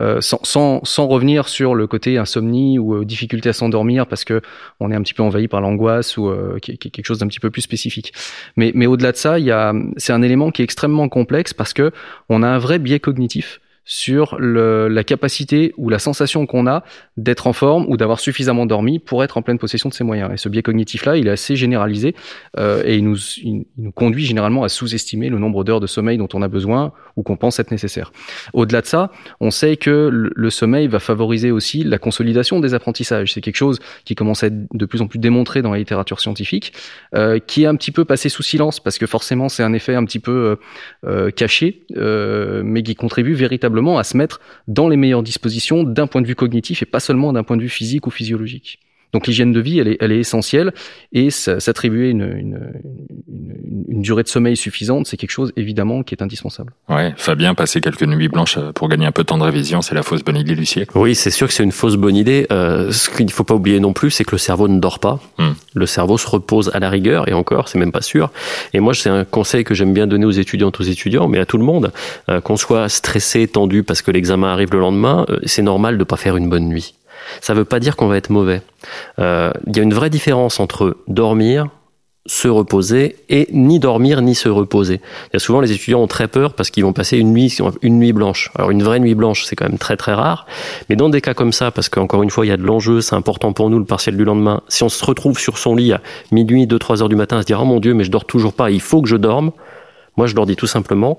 euh, 0.00 0.22
sans, 0.22 0.40
sans, 0.42 0.80
sans 0.84 1.06
revenir 1.06 1.48
sur 1.48 1.74
le 1.74 1.86
côté 1.86 2.16
insomnie 2.16 2.78
ou 2.78 2.94
euh, 2.94 3.04
difficulté 3.04 3.50
à 3.50 3.52
s'endormir 3.52 4.06
parce 4.06 4.24
que 4.24 4.40
on 4.80 4.90
est 4.90 4.94
un 4.96 5.02
petit 5.02 5.12
peu 5.12 5.22
envahi 5.22 5.48
par 5.48 5.60
l'angoisse 5.60 6.16
ou 6.16 6.28
euh, 6.28 6.58
quelque 6.62 7.04
chose 7.04 7.18
d'un 7.18 7.26
petit 7.26 7.40
peu 7.40 7.50
plus 7.50 7.60
spécifique. 7.60 8.14
Mais, 8.56 8.72
mais 8.74 8.86
au-delà 8.86 9.12
de 9.12 9.18
ça, 9.18 9.38
il 9.38 9.44
y 9.44 9.50
a, 9.50 9.74
c'est 9.98 10.14
un 10.14 10.22
élément 10.22 10.50
qui 10.50 10.62
est 10.62 10.64
extrêmement 10.64 11.09
complexe 11.10 11.52
parce 11.52 11.74
que 11.74 11.92
on 12.30 12.42
a 12.42 12.48
un 12.48 12.58
vrai 12.58 12.78
biais 12.78 13.00
cognitif 13.00 13.60
sur 13.84 14.36
le, 14.38 14.88
la 14.88 15.04
capacité 15.04 15.72
ou 15.76 15.88
la 15.88 15.98
sensation 15.98 16.46
qu'on 16.46 16.66
a 16.66 16.84
d'être 17.16 17.46
en 17.46 17.52
forme 17.52 17.86
ou 17.88 17.96
d'avoir 17.96 18.20
suffisamment 18.20 18.66
dormi 18.66 18.98
pour 18.98 19.24
être 19.24 19.36
en 19.36 19.42
pleine 19.42 19.58
possession 19.58 19.88
de 19.88 19.94
ses 19.94 20.04
moyens. 20.04 20.30
Et 20.32 20.36
ce 20.36 20.48
biais 20.48 20.62
cognitif-là, 20.62 21.16
il 21.16 21.26
est 21.26 21.30
assez 21.30 21.56
généralisé 21.56 22.14
euh, 22.58 22.82
et 22.84 22.96
il 22.96 23.04
nous, 23.04 23.16
il, 23.42 23.64
nous 23.78 23.92
conduit 23.92 24.24
généralement 24.24 24.62
à 24.64 24.68
sous-estimer 24.68 25.28
le 25.28 25.38
nombre 25.38 25.64
d'heures 25.64 25.80
de 25.80 25.86
sommeil 25.86 26.18
dont 26.18 26.28
on 26.34 26.42
a 26.42 26.48
besoin 26.48 26.92
ou 27.16 27.22
qu'on 27.22 27.36
pense 27.36 27.58
être 27.58 27.70
nécessaire. 27.70 28.12
Au-delà 28.52 28.80
de 28.82 28.86
ça, 28.86 29.10
on 29.40 29.50
sait 29.50 29.76
que 29.76 30.08
le, 30.12 30.30
le 30.34 30.50
sommeil 30.50 30.86
va 30.86 31.00
favoriser 31.00 31.50
aussi 31.50 31.82
la 31.84 31.98
consolidation 31.98 32.60
des 32.60 32.74
apprentissages. 32.74 33.32
C'est 33.32 33.40
quelque 33.40 33.56
chose 33.56 33.78
qui 34.04 34.14
commence 34.14 34.44
à 34.44 34.48
être 34.48 34.66
de 34.72 34.86
plus 34.86 35.00
en 35.00 35.06
plus 35.06 35.18
démontré 35.18 35.62
dans 35.62 35.72
la 35.72 35.78
littérature 35.78 36.20
scientifique, 36.20 36.72
euh, 37.14 37.38
qui 37.38 37.64
est 37.64 37.66
un 37.66 37.76
petit 37.76 37.90
peu 37.92 38.04
passé 38.04 38.28
sous 38.28 38.42
silence 38.42 38.80
parce 38.80 38.98
que 38.98 39.06
forcément 39.06 39.48
c'est 39.48 39.62
un 39.62 39.72
effet 39.72 39.94
un 39.94 40.04
petit 40.04 40.18
peu 40.18 40.30
euh, 40.30 40.56
euh, 41.06 41.30
caché, 41.30 41.86
euh, 41.96 42.62
mais 42.64 42.82
qui 42.82 42.94
contribue 42.94 43.34
véritablement 43.34 43.69
à 43.98 44.04
se 44.04 44.16
mettre 44.16 44.40
dans 44.68 44.88
les 44.88 44.96
meilleures 44.96 45.22
dispositions 45.22 45.82
d'un 45.82 46.06
point 46.06 46.22
de 46.22 46.26
vue 46.26 46.34
cognitif 46.34 46.82
et 46.82 46.86
pas 46.86 47.00
seulement 47.00 47.32
d'un 47.32 47.44
point 47.44 47.56
de 47.56 47.62
vue 47.62 47.68
physique 47.68 48.06
ou 48.06 48.10
physiologique. 48.10 48.80
Donc 49.12 49.26
l'hygiène 49.26 49.52
de 49.52 49.60
vie, 49.60 49.78
elle 49.78 49.88
est, 49.88 49.96
elle 50.00 50.12
est 50.12 50.20
essentielle 50.20 50.72
et 51.12 51.30
s'attribuer 51.30 52.10
une, 52.10 52.22
une, 52.22 52.72
une, 53.28 53.84
une 53.88 54.02
durée 54.02 54.22
de 54.22 54.28
sommeil 54.28 54.56
suffisante, 54.56 55.06
c'est 55.06 55.16
quelque 55.16 55.30
chose 55.30 55.52
évidemment 55.56 56.02
qui 56.02 56.14
est 56.14 56.22
indispensable. 56.22 56.72
Ouais, 56.88 57.12
Fabien, 57.16 57.54
passer 57.54 57.80
quelques 57.80 58.02
nuits 58.02 58.28
blanches 58.28 58.58
euh, 58.58 58.72
pour 58.72 58.88
gagner 58.88 59.06
un 59.06 59.12
peu 59.12 59.22
de 59.22 59.26
temps 59.26 59.38
de 59.38 59.42
révision, 59.42 59.82
c'est 59.82 59.94
la 59.94 60.02
fausse 60.02 60.22
bonne 60.22 60.36
idée 60.36 60.54
du 60.54 60.66
siècle. 60.66 60.96
Oui, 60.96 61.14
c'est 61.14 61.30
sûr 61.30 61.48
que 61.48 61.54
c'est 61.54 61.64
une 61.64 61.72
fausse 61.72 61.96
bonne 61.96 62.16
idée. 62.16 62.46
Euh, 62.52 62.92
ce 62.92 63.10
qu'il 63.10 63.26
ne 63.26 63.30
faut 63.30 63.44
pas 63.44 63.54
oublier 63.54 63.80
non 63.80 63.92
plus, 63.92 64.10
c'est 64.10 64.24
que 64.24 64.32
le 64.32 64.38
cerveau 64.38 64.68
ne 64.68 64.78
dort 64.78 64.98
pas. 64.98 65.20
Hmm. 65.38 65.52
Le 65.74 65.86
cerveau 65.86 66.18
se 66.18 66.28
repose 66.28 66.70
à 66.74 66.78
la 66.78 66.90
rigueur, 66.90 67.28
et 67.28 67.32
encore, 67.32 67.68
c'est 67.68 67.78
même 67.78 67.92
pas 67.92 68.02
sûr. 68.02 68.30
Et 68.72 68.80
moi, 68.80 68.94
c'est 68.94 69.10
un 69.10 69.24
conseil 69.24 69.64
que 69.64 69.74
j'aime 69.74 69.92
bien 69.92 70.06
donner 70.06 70.26
aux 70.26 70.30
étudiantes, 70.30 70.80
aux 70.80 70.84
étudiants, 70.84 71.28
mais 71.28 71.38
à 71.38 71.46
tout 71.46 71.58
le 71.58 71.64
monde, 71.64 71.92
euh, 72.28 72.40
qu'on 72.40 72.56
soit 72.56 72.88
stressé, 72.88 73.46
tendu 73.46 73.82
parce 73.82 74.02
que 74.02 74.10
l'examen 74.10 74.48
arrive 74.48 74.72
le 74.72 74.80
lendemain, 74.80 75.26
euh, 75.28 75.38
c'est 75.44 75.62
normal 75.62 75.98
de 75.98 76.04
pas 76.04 76.16
faire 76.16 76.36
une 76.36 76.48
bonne 76.48 76.68
nuit. 76.68 76.94
Ça 77.40 77.54
veut 77.54 77.64
pas 77.64 77.80
dire 77.80 77.96
qu'on 77.96 78.08
va 78.08 78.16
être 78.16 78.30
mauvais. 78.30 78.62
Euh, 79.18 79.50
Il 79.66 79.76
y 79.76 79.80
a 79.80 79.82
une 79.82 79.94
vraie 79.94 80.10
différence 80.10 80.60
entre 80.60 80.96
dormir, 81.08 81.68
se 82.26 82.48
reposer 82.48 83.16
et 83.28 83.48
ni 83.52 83.78
dormir 83.78 84.20
ni 84.20 84.34
se 84.34 84.48
reposer. 84.48 85.00
Y 85.32 85.36
a 85.36 85.38
souvent 85.38 85.60
les 85.60 85.72
étudiants 85.72 86.02
ont 86.02 86.06
très 86.06 86.28
peur 86.28 86.52
parce 86.54 86.70
qu'ils 86.70 86.84
vont 86.84 86.92
passer 86.92 87.16
une 87.16 87.32
nuit 87.32 87.56
une 87.82 87.98
nuit 87.98 88.12
blanche. 88.12 88.50
Alors 88.54 88.70
une 88.70 88.82
vraie 88.82 89.00
nuit 89.00 89.14
blanche, 89.14 89.44
c'est 89.44 89.56
quand 89.56 89.68
même 89.68 89.78
très 89.78 89.96
très 89.96 90.12
rare, 90.12 90.46
mais 90.88 90.96
dans 90.96 91.08
des 91.08 91.20
cas 91.20 91.34
comme 91.34 91.52
ça 91.52 91.70
parce 91.70 91.88
qu'encore 91.88 92.22
une 92.22 92.30
fois, 92.30 92.44
il 92.44 92.50
y 92.50 92.52
a 92.52 92.58
de 92.58 92.62
l'enjeu, 92.62 93.00
c'est 93.00 93.16
important 93.16 93.52
pour 93.52 93.70
nous 93.70 93.78
le 93.78 93.86
partiel 93.86 94.16
du 94.16 94.24
lendemain. 94.24 94.60
Si 94.68 94.82
on 94.82 94.88
se 94.90 95.04
retrouve 95.04 95.38
sur 95.38 95.56
son 95.56 95.74
lit 95.74 95.92
à 95.92 96.00
minuit, 96.30 96.66
2 96.66 96.78
3 96.78 97.02
heures 97.02 97.08
du 97.08 97.16
matin 97.16 97.38
à 97.38 97.40
se 97.40 97.46
dire 97.46 97.58
"Oh 97.60 97.64
mon 97.64 97.80
dieu, 97.80 97.94
mais 97.94 98.04
je 98.04 98.10
dors 98.10 98.26
toujours 98.26 98.52
pas, 98.52 98.70
il 98.70 98.80
faut 98.80 99.00
que 99.02 99.08
je 99.08 99.16
dorme." 99.16 99.50
Moi, 100.16 100.26
je 100.26 100.34
leur 100.34 100.44
dis 100.44 100.56
tout 100.56 100.66
simplement 100.66 101.18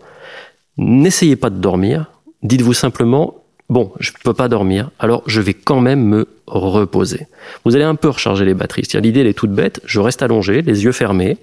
n'essayez 0.78 1.36
pas 1.36 1.50
de 1.50 1.58
dormir, 1.58 2.06
dites-vous 2.44 2.74
simplement 2.74 3.41
Bon, 3.72 3.94
je 4.02 4.12
peux 4.26 4.34
pas 4.34 4.50
dormir, 4.50 4.90
alors 5.00 5.24
je 5.28 5.40
vais 5.40 5.54
quand 5.54 5.80
même 5.80 6.04
me 6.04 6.28
reposer. 6.46 7.28
Vous 7.64 7.74
allez 7.74 7.86
un 7.86 7.96
peu 7.96 8.10
recharger 8.10 8.44
les 8.44 8.54
batteries. 8.54 8.86
L'idée, 8.96 9.22
elle 9.22 9.28
est 9.28 9.34
toute 9.34 9.54
bête. 9.54 9.80
Je 9.86 10.02
reste 10.02 10.22
allongé, 10.22 10.62
les 10.62 10.84
yeux 10.84 10.92
fermés. 10.92 11.38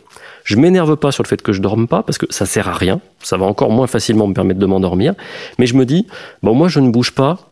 Je 0.45 0.57
m'énerve 0.57 0.97
pas 0.97 1.11
sur 1.11 1.23
le 1.23 1.29
fait 1.29 1.41
que 1.41 1.55
je 1.55 1.63
dorme 1.63 1.89
pas, 1.89 2.03
parce 2.03 2.19
que 2.19 2.27
ça 2.29 2.45
sert 2.45 2.69
à 2.69 2.75
rien. 2.75 3.01
Ça 3.23 3.39
va 3.39 3.47
encore 3.47 3.71
moins 3.71 3.87
facilement 3.87 4.27
me 4.27 4.35
permettre 4.35 4.61
de 4.61 4.67
m'endormir. 4.67 5.15
Mais 5.59 5.65
je 5.65 5.75
me 5.75 5.87
dis, 5.87 6.07
bon, 6.43 6.55
moi, 6.55 6.69
je 6.69 6.81
ne 6.81 6.91
bouge 6.91 7.13
pas, 7.13 7.51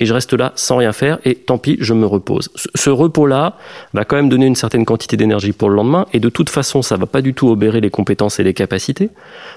et 0.00 0.06
je 0.06 0.14
reste 0.14 0.32
là 0.32 0.52
sans 0.56 0.78
rien 0.78 0.92
faire, 0.92 1.18
et 1.24 1.34
tant 1.34 1.58
pis, 1.58 1.76
je 1.80 1.94
me 1.94 2.06
repose. 2.06 2.50
Ce, 2.74 2.90
repos-là 2.90 3.56
va 3.94 4.04
quand 4.04 4.16
même 4.16 4.28
donner 4.28 4.46
une 4.46 4.56
certaine 4.56 4.84
quantité 4.84 5.16
d'énergie 5.16 5.52
pour 5.52 5.70
le 5.70 5.76
lendemain, 5.76 6.06
et 6.12 6.20
de 6.20 6.28
toute 6.28 6.50
façon, 6.50 6.82
ça 6.82 6.96
va 6.96 7.06
pas 7.06 7.22
du 7.22 7.34
tout 7.34 7.48
obérer 7.48 7.80
les 7.80 7.90
compétences 7.90 8.40
et 8.40 8.42
les 8.42 8.54
capacités, 8.54 9.10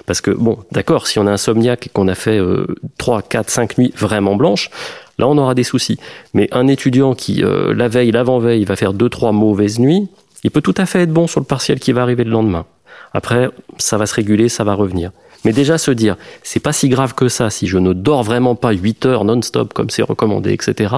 parce 0.06 0.20
que, 0.20 0.30
bon, 0.30 0.58
d'accord, 0.72 1.06
si 1.06 1.18
on 1.18 1.26
est 1.26 1.30
insomniaque 1.30 1.88
et 1.88 1.90
qu'on 1.90 2.08
a 2.08 2.14
fait 2.14 2.38
euh, 2.38 2.66
3, 2.98 3.22
4, 3.22 3.50
5 3.50 3.78
nuits 3.78 3.92
vraiment 3.96 4.36
blanches, 4.36 4.70
là, 5.18 5.26
on 5.26 5.36
aura 5.38 5.54
des 5.54 5.64
soucis. 5.64 5.98
Mais 6.32 6.48
un 6.52 6.68
étudiant 6.68 7.14
qui, 7.14 7.42
euh, 7.42 7.74
la 7.74 7.88
veille, 7.88 8.12
l'avant-veille, 8.12 8.64
va 8.64 8.76
faire 8.76 8.92
2, 8.92 9.08
3 9.08 9.32
mauvaises 9.32 9.78
nuits, 9.78 10.08
il 10.44 10.50
peut 10.50 10.62
tout 10.62 10.74
à 10.76 10.86
fait 10.86 11.00
être 11.00 11.12
bon 11.12 11.26
sur 11.26 11.40
le 11.40 11.46
partiel 11.46 11.80
qui 11.80 11.92
va 11.92 12.02
arriver 12.02 12.22
le 12.22 12.30
lendemain. 12.30 12.66
Après, 13.12 13.48
ça 13.78 13.96
va 13.96 14.06
se 14.06 14.14
réguler, 14.14 14.48
ça 14.48 14.62
va 14.62 14.74
revenir. 14.74 15.10
Mais 15.44 15.52
déjà 15.52 15.78
se 15.78 15.90
dire, 15.90 16.16
c'est 16.42 16.60
pas 16.60 16.72
si 16.72 16.88
grave 16.88 17.14
que 17.14 17.28
ça 17.28 17.50
si 17.50 17.66
je 17.66 17.78
ne 17.78 17.92
dors 17.92 18.22
vraiment 18.22 18.54
pas 18.54 18.72
8 18.72 19.06
heures 19.06 19.24
non-stop 19.24 19.72
comme 19.72 19.90
c'est 19.90 20.02
recommandé, 20.02 20.52
etc. 20.52 20.94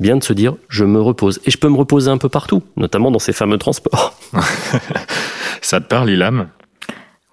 Bien 0.00 0.16
de 0.16 0.24
se 0.24 0.32
dire, 0.32 0.54
je 0.68 0.84
me 0.84 1.00
repose. 1.00 1.40
Et 1.46 1.50
je 1.50 1.58
peux 1.58 1.68
me 1.68 1.76
reposer 1.76 2.10
un 2.10 2.18
peu 2.18 2.28
partout, 2.28 2.62
notamment 2.76 3.10
dans 3.10 3.18
ces 3.18 3.32
fameux 3.32 3.58
transports. 3.58 4.18
Ça 5.62 5.80
te 5.80 5.86
parle, 5.86 6.10
Ilam 6.10 6.48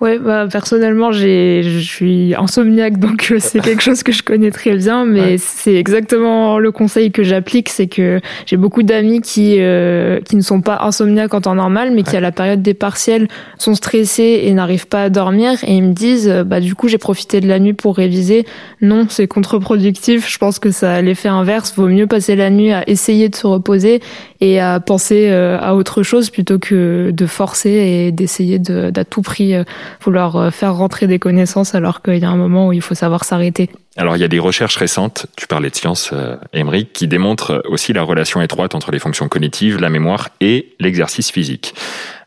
Ouais, 0.03 0.19
bah, 0.19 0.47
personnellement, 0.51 1.13
j'ai, 1.13 1.63
je 1.63 1.79
suis 1.79 2.35
insomniaque, 2.35 2.99
donc 2.99 3.29
euh, 3.31 3.37
c'est 3.39 3.59
quelque 3.63 3.81
chose 3.81 4.03
que 4.03 4.11
je 4.11 4.21
connais 4.21 4.51
très 4.51 4.75
bien, 4.75 5.05
mais 5.05 5.37
c'est 5.37 5.75
exactement 5.75 6.59
le 6.59 6.73
conseil 6.73 7.09
que 7.09 7.23
j'applique, 7.23 7.69
c'est 7.69 7.87
que 7.87 8.19
j'ai 8.45 8.57
beaucoup 8.57 8.83
d'amis 8.83 9.21
qui, 9.21 9.55
euh, 9.59 10.19
qui 10.19 10.35
ne 10.35 10.41
sont 10.41 10.59
pas 10.59 10.79
insomniaques 10.81 11.33
en 11.33 11.39
temps 11.39 11.55
normal, 11.55 11.91
mais 11.93 12.03
qui 12.03 12.17
à 12.17 12.19
la 12.19 12.33
période 12.33 12.61
des 12.61 12.73
partiels 12.73 13.29
sont 13.57 13.75
stressés 13.75 14.41
et 14.43 14.53
n'arrivent 14.53 14.87
pas 14.87 15.03
à 15.03 15.09
dormir, 15.09 15.63
et 15.63 15.73
ils 15.73 15.83
me 15.83 15.93
disent, 15.93 16.27
euh, 16.27 16.43
bah, 16.43 16.59
du 16.59 16.75
coup, 16.75 16.89
j'ai 16.89 16.97
profité 16.97 17.39
de 17.39 17.47
la 17.47 17.59
nuit 17.59 17.71
pour 17.71 17.95
réviser. 17.95 18.45
Non, 18.81 19.05
c'est 19.07 19.27
contre-productif. 19.27 20.29
Je 20.29 20.37
pense 20.37 20.59
que 20.59 20.71
ça 20.71 20.95
a 20.95 21.01
l'effet 21.01 21.29
inverse. 21.29 21.73
Vaut 21.77 21.87
mieux 21.87 22.07
passer 22.07 22.35
la 22.35 22.49
nuit 22.49 22.73
à 22.73 22.83
essayer 22.89 23.29
de 23.29 23.35
se 23.35 23.47
reposer 23.47 24.01
et 24.43 24.59
à 24.59 24.81
penser 24.81 25.29
euh, 25.31 25.57
à 25.57 25.73
autre 25.73 26.03
chose 26.03 26.29
plutôt 26.29 26.59
que 26.59 27.11
de 27.11 27.25
forcer 27.25 27.69
et 27.69 28.11
d'essayer 28.11 28.59
de, 28.59 28.89
d'à 28.89 29.05
tout 29.05 29.21
prix 29.21 29.55
euh, 29.55 29.63
vouloir 30.01 30.35
euh, 30.35 30.51
faire 30.51 30.75
rentrer 30.75 31.07
des 31.07 31.17
connaissances 31.17 31.75
alors 31.75 32.01
qu'il 32.01 32.17
y 32.17 32.25
a 32.25 32.29
un 32.29 32.35
moment 32.35 32.67
où 32.67 32.73
il 32.73 32.81
faut 32.81 32.93
savoir 32.93 33.23
s'arrêter. 33.23 33.69
Alors 33.95 34.17
il 34.17 34.19
y 34.19 34.25
a 34.25 34.27
des 34.27 34.39
recherches 34.39 34.75
récentes, 34.75 35.27
tu 35.37 35.47
parlais 35.47 35.69
de 35.69 35.75
science, 35.75 36.09
euh, 36.11 36.35
Émeric, 36.51 36.91
qui 36.91 37.07
démontrent 37.07 37.63
aussi 37.69 37.93
la 37.93 38.03
relation 38.03 38.41
étroite 38.41 38.75
entre 38.75 38.91
les 38.91 38.99
fonctions 38.99 39.29
cognitives, 39.29 39.79
la 39.79 39.89
mémoire 39.89 40.27
et 40.41 40.73
l'exercice 40.81 41.31
physique. 41.31 41.73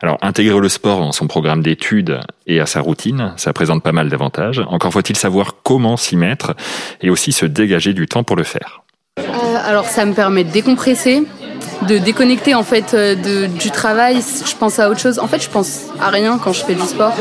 Alors 0.01 0.17
intégrer 0.23 0.59
le 0.59 0.69
sport 0.69 0.99
dans 0.99 1.11
son 1.11 1.27
programme 1.27 1.61
d'études 1.61 2.19
et 2.47 2.59
à 2.59 2.65
sa 2.65 2.81
routine, 2.81 3.33
ça 3.37 3.53
présente 3.53 3.83
pas 3.83 3.91
mal 3.91 4.09
d'avantages. 4.09 4.63
Encore 4.69 4.91
faut-il 4.91 5.17
savoir 5.17 5.57
comment 5.61 5.97
s'y 5.97 6.15
mettre 6.15 6.55
et 7.01 7.11
aussi 7.11 7.31
se 7.31 7.45
dégager 7.45 7.93
du 7.93 8.07
temps 8.07 8.23
pour 8.23 8.37
le 8.37 8.43
faire. 8.43 8.81
Euh, 9.19 9.57
alors 9.63 9.85
ça 9.85 10.05
me 10.05 10.13
permet 10.13 10.43
de 10.43 10.51
décompresser, 10.51 11.23
de 11.83 11.97
déconnecter 11.97 12.55
en 12.55 12.63
fait 12.63 12.93
euh, 12.93 13.15
de, 13.15 13.47
du 13.47 13.71
travail. 13.71 14.21
Je 14.21 14.55
pense 14.55 14.79
à 14.79 14.89
autre 14.89 14.99
chose. 14.99 15.19
En 15.19 15.27
fait, 15.27 15.41
je 15.41 15.49
pense 15.49 15.81
à 16.01 16.09
rien 16.09 16.39
quand 16.41 16.53
je 16.53 16.63
fais 16.63 16.75
du 16.75 16.81
sport. 16.85 17.13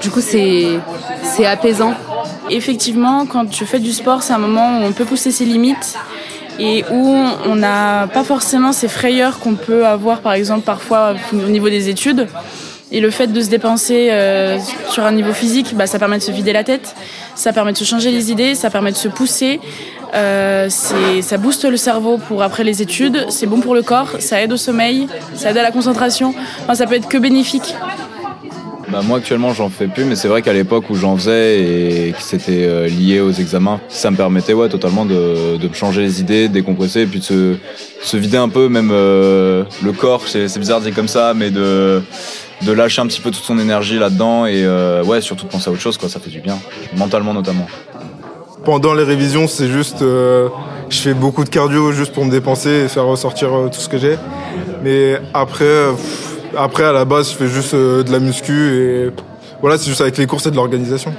Du 0.00 0.10
coup, 0.10 0.20
c'est 0.20 0.78
c'est 1.22 1.46
apaisant. 1.46 1.94
Effectivement, 2.50 3.26
quand 3.26 3.46
tu 3.46 3.64
fais 3.64 3.78
du 3.78 3.92
sport, 3.92 4.22
c'est 4.22 4.32
un 4.32 4.38
moment 4.38 4.78
où 4.78 4.82
on 4.84 4.92
peut 4.92 5.04
pousser 5.04 5.30
ses 5.30 5.44
limites 5.44 5.96
et 6.58 6.84
où 6.90 7.16
on 7.46 7.54
n'a 7.54 8.06
pas 8.08 8.24
forcément 8.24 8.72
ces 8.72 8.88
frayeurs 8.88 9.38
qu'on 9.38 9.54
peut 9.54 9.86
avoir 9.86 10.20
par 10.20 10.34
exemple 10.34 10.62
parfois 10.62 11.14
au 11.32 11.48
niveau 11.48 11.68
des 11.68 11.88
études. 11.88 12.28
Et 12.94 13.00
le 13.00 13.10
fait 13.10 13.26
de 13.26 13.40
se 13.40 13.48
dépenser 13.48 14.08
euh, 14.10 14.58
sur 14.90 15.04
un 15.04 15.12
niveau 15.12 15.32
physique, 15.32 15.74
bah, 15.74 15.86
ça 15.86 15.98
permet 15.98 16.18
de 16.18 16.22
se 16.22 16.30
vider 16.30 16.52
la 16.52 16.62
tête, 16.62 16.94
ça 17.34 17.54
permet 17.54 17.72
de 17.72 17.78
se 17.78 17.84
changer 17.84 18.10
les 18.10 18.30
idées, 18.30 18.54
ça 18.54 18.68
permet 18.68 18.92
de 18.92 18.96
se 18.96 19.08
pousser, 19.08 19.60
euh, 20.14 20.68
ça 20.68 21.38
booste 21.38 21.64
le 21.64 21.78
cerveau 21.78 22.18
pour 22.18 22.42
après 22.42 22.64
les 22.64 22.82
études, 22.82 23.26
c'est 23.30 23.46
bon 23.46 23.60
pour 23.60 23.74
le 23.74 23.82
corps, 23.82 24.16
ça 24.18 24.42
aide 24.42 24.52
au 24.52 24.58
sommeil, 24.58 25.08
ça 25.34 25.50
aide 25.50 25.56
à 25.56 25.62
la 25.62 25.70
concentration, 25.70 26.34
ça 26.74 26.86
peut 26.86 26.96
être 26.96 27.08
que 27.08 27.16
bénéfique. 27.16 27.74
Bah 28.92 29.00
moi 29.02 29.16
actuellement 29.16 29.54
j'en 29.54 29.70
fais 29.70 29.86
plus 29.86 30.04
mais 30.04 30.16
c'est 30.16 30.28
vrai 30.28 30.42
qu'à 30.42 30.52
l'époque 30.52 30.90
où 30.90 30.94
j'en 30.96 31.16
faisais 31.16 32.08
et 32.08 32.12
que 32.12 32.20
c'était 32.20 32.66
euh, 32.66 32.88
lié 32.88 33.20
aux 33.20 33.32
examens, 33.32 33.80
ça 33.88 34.10
me 34.10 34.18
permettait 34.18 34.52
ouais 34.52 34.68
totalement 34.68 35.06
de, 35.06 35.56
me 35.62 35.72
changer 35.72 36.02
les 36.02 36.20
idées, 36.20 36.48
de 36.48 36.52
décompresser 36.52 37.00
et 37.00 37.06
puis 37.06 37.20
de 37.20 37.56
se, 38.02 38.16
vider 38.18 38.36
un 38.36 38.50
peu 38.50 38.68
même 38.68 38.90
euh, 38.92 39.64
le 39.82 39.92
corps, 39.92 40.28
c'est 40.28 40.58
bizarre 40.58 40.82
de 40.82 40.90
comme 40.90 41.08
ça 41.08 41.32
mais 41.34 41.50
de, 41.50 42.02
de 42.60 42.72
lâcher 42.72 43.00
un 43.00 43.06
petit 43.06 43.22
peu 43.22 43.30
toute 43.30 43.42
son 43.42 43.58
énergie 43.58 43.98
là-dedans 43.98 44.44
et 44.44 44.62
euh, 44.62 45.02
ouais 45.02 45.22
surtout 45.22 45.46
de 45.46 45.50
penser 45.50 45.70
à 45.70 45.72
autre 45.72 45.80
chose 45.80 45.96
quoi, 45.96 46.10
ça 46.10 46.20
fait 46.20 46.28
du 46.28 46.40
bien, 46.40 46.58
mentalement 46.94 47.32
notamment. 47.32 47.68
Pendant 48.62 48.92
les 48.92 49.04
révisions 49.04 49.46
c'est 49.46 49.68
juste 49.68 50.00
je 50.00 50.98
fais 50.98 51.14
beaucoup 51.14 51.44
de 51.44 51.48
cardio 51.48 51.92
juste 51.92 52.12
pour 52.12 52.26
me 52.26 52.30
dépenser 52.30 52.82
et 52.84 52.88
faire 52.88 53.06
ressortir 53.06 53.48
tout 53.72 53.80
ce 53.80 53.88
que 53.88 53.96
j'ai 53.96 54.18
mais 54.84 55.18
après 55.32 55.86
après, 56.56 56.84
à 56.84 56.92
la 56.92 57.04
base, 57.04 57.32
je 57.32 57.36
fais 57.36 57.48
juste 57.48 57.74
euh, 57.74 58.02
de 58.02 58.12
la 58.12 58.20
muscu 58.20 58.52
et 58.52 59.10
voilà, 59.60 59.78
c'est 59.78 59.88
juste 59.88 60.00
avec 60.00 60.16
les 60.18 60.26
courses 60.26 60.46
et 60.46 60.50
de 60.50 60.56
l'organisation. 60.56 61.14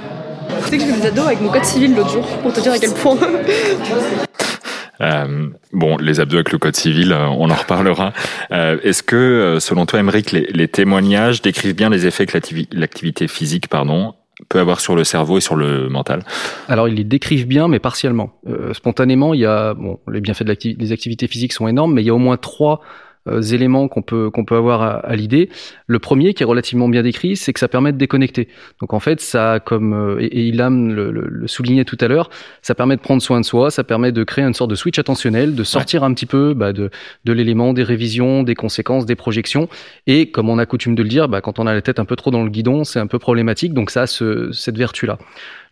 Tu 0.64 0.70
sais 0.70 0.78
que 0.78 0.84
je 0.84 0.88
fais 0.88 1.00
des 1.00 1.06
abdos 1.06 1.22
avec 1.22 1.40
mon 1.40 1.50
code 1.50 1.64
civil 1.64 1.94
l'autre 1.94 2.10
jour 2.10 2.26
pour 2.42 2.52
te 2.52 2.60
dire 2.60 2.72
à 2.72 2.78
quel 2.78 2.92
point. 2.92 3.16
Euh, 5.00 5.48
bon, 5.72 5.96
les 5.96 6.20
abdos 6.20 6.36
avec 6.36 6.52
le 6.52 6.58
code 6.58 6.76
civil, 6.76 7.12
euh, 7.12 7.26
on 7.26 7.50
en 7.50 7.54
reparlera. 7.54 8.12
Euh, 8.52 8.78
Est-ce 8.84 9.02
que, 9.02 9.16
euh, 9.16 9.60
selon 9.60 9.86
toi, 9.86 9.98
Émeric, 9.98 10.30
les, 10.32 10.46
les, 10.52 10.68
témoignages 10.68 11.42
décrivent 11.42 11.74
bien 11.74 11.90
les 11.90 12.06
effets 12.06 12.26
que 12.26 12.38
l'activité 12.72 13.26
physique 13.26 13.68
pardon, 13.68 14.14
peut 14.48 14.58
avoir 14.58 14.80
sur 14.80 14.96
le 14.96 15.04
cerveau 15.04 15.38
et 15.38 15.40
sur 15.40 15.56
le 15.56 15.88
mental? 15.88 16.22
Alors, 16.68 16.88
ils 16.88 16.94
les 16.94 17.04
décrivent 17.04 17.46
bien, 17.46 17.68
mais 17.68 17.78
partiellement. 17.78 18.30
Euh, 18.46 18.74
spontanément, 18.74 19.34
il 19.34 19.40
y 19.40 19.46
a 19.46 19.74
bon, 19.74 19.98
les 20.10 20.20
bienfaits 20.20 20.44
des 20.44 20.92
activités 20.92 21.26
physiques 21.26 21.52
sont 21.52 21.68
énormes, 21.68 21.94
mais 21.94 22.02
il 22.02 22.06
y 22.06 22.10
a 22.10 22.14
au 22.14 22.18
moins 22.18 22.36
trois 22.36 22.80
euh, 22.80 22.84
éléments 23.52 23.88
qu'on 23.88 24.02
peut 24.02 24.30
qu'on 24.30 24.44
peut 24.44 24.56
avoir 24.56 24.82
à, 24.82 25.16
l'idée. 25.16 25.48
Le 25.86 25.98
premier, 25.98 26.34
qui 26.34 26.42
est 26.42 26.46
relativement 26.46 26.88
bien 26.88 27.02
décrit, 27.02 27.36
c'est 27.36 27.52
que 27.52 27.60
ça 27.60 27.68
permet 27.68 27.92
de 27.92 27.98
déconnecter. 27.98 28.48
Donc 28.80 28.92
en 28.92 29.00
fait, 29.00 29.20
ça, 29.20 29.60
comme 29.64 29.94
euh, 29.94 30.18
et, 30.20 30.48
Ilham 30.48 30.92
le, 30.92 31.10
le, 31.10 31.46
soulignait 31.46 31.84
tout 31.84 31.98
à 32.00 32.08
l'heure, 32.08 32.30
ça 32.62 32.74
permet 32.74 32.96
de 32.96 33.00
prendre 33.00 33.22
soin 33.22 33.40
de 33.40 33.44
soi, 33.44 33.70
ça 33.70 33.84
permet 33.84 34.12
de 34.12 34.24
créer 34.24 34.44
une 34.44 34.54
sorte 34.54 34.70
de 34.70 34.74
switch 34.74 34.98
attentionnel, 34.98 35.54
de 35.54 35.64
sortir 35.64 36.04
un 36.04 36.12
petit 36.12 36.26
peu 36.26 36.54
bah, 36.54 36.72
de 36.72 36.90
de 37.24 37.32
l'élément, 37.32 37.72
des 37.72 37.82
révisions, 37.82 38.42
des 38.42 38.54
conséquences, 38.54 39.06
des 39.06 39.16
projections. 39.16 39.68
Et 40.06 40.30
comme 40.30 40.48
on 40.48 40.58
a 40.58 40.66
coutume 40.66 40.94
de 40.94 41.02
le 41.02 41.08
dire, 41.08 41.28
bah, 41.28 41.40
quand 41.40 41.58
on 41.58 41.66
a 41.66 41.74
la 41.74 41.82
tête 41.82 41.98
un 41.98 42.04
peu 42.04 42.16
trop 42.16 42.30
dans 42.30 42.42
le 42.42 42.50
guidon, 42.50 42.84
c'est 42.84 42.98
un 42.98 43.06
peu 43.06 43.18
problématique. 43.18 43.72
Donc 43.72 43.90
ça 43.90 44.06
ce, 44.06 44.50
cette 44.52 44.76
vertu 44.76 45.06
là. 45.06 45.18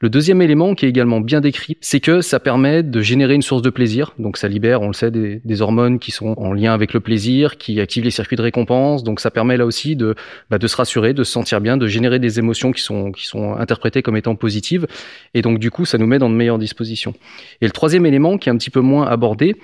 Le 0.03 0.11
deuxième 0.11 0.43
élément 0.43 0.75
qui 0.75 0.85
est 0.85 0.89
également 0.89 1.21
bien 1.21 1.41
décrit, 1.41 1.77
c'est 1.81 2.01
que 2.01 2.23
ça 2.23 2.41
permet 2.41 2.83
de 2.83 3.01
générer 3.01 3.35
une 3.35 3.43
source 3.43 3.63
de 3.63 3.71
plaisir. 3.71 4.15
Donc 4.19 4.37
ça 4.37 4.49
libère, 4.49 4.83
on 4.83 4.89
le 4.89 4.95
sait, 4.95 5.13
des, 5.13 5.63
hormones 5.63 6.01
qui 6.01 6.11
sont 6.11 6.35
en 6.39 6.53
lien 6.53 6.75
avec 6.75 6.93
le 6.93 6.99
plaisir, 6.99 7.57
qui 7.57 7.81
activent 7.81 8.03
les 8.03 8.11
circuits 8.11 8.35
de 8.35 8.43
récompense. 8.43 9.05
Donc 9.05 9.21
ça 9.21 9.31
permet 9.31 9.57
là 9.57 9.65
aussi 9.65 9.95
de, 9.95 10.17
bah, 10.51 10.59
de 10.59 10.67
se 10.67 10.75
rassurer, 10.75 11.15
de 11.15 11.23
se 11.23 11.31
sentir 11.31 11.61
bien, 11.61 11.77
de 11.77 11.87
générer 11.87 12.19
des 12.19 12.41
émotions 12.41 12.73
qui 12.73 12.83
sont, 12.83 13.13
qui 13.13 13.29
sont 13.29 13.55
interprétées 13.55 14.03
comme 14.03 14.17
étant 14.17 14.35
positives. 14.35 14.89
Et 15.35 15.43
donc 15.43 15.61
du 15.61 15.71
coup, 15.71 15.85
ça 15.85 15.99
nous 15.99 16.07
met 16.09 16.19
dans 16.19 16.31
de 16.31 16.35
meilleures 16.35 16.59
dispositions. 16.59 17.15
Et 17.61 17.67
le 17.67 17.73
troisième 17.73 18.05
élément 18.05 18.39
qui 18.39 18.49
est 18.49 18.53
un 18.53 18.57
petit 18.57 18.71
peu 18.71 18.81
moins 18.81 19.07
abordé, 19.07 19.55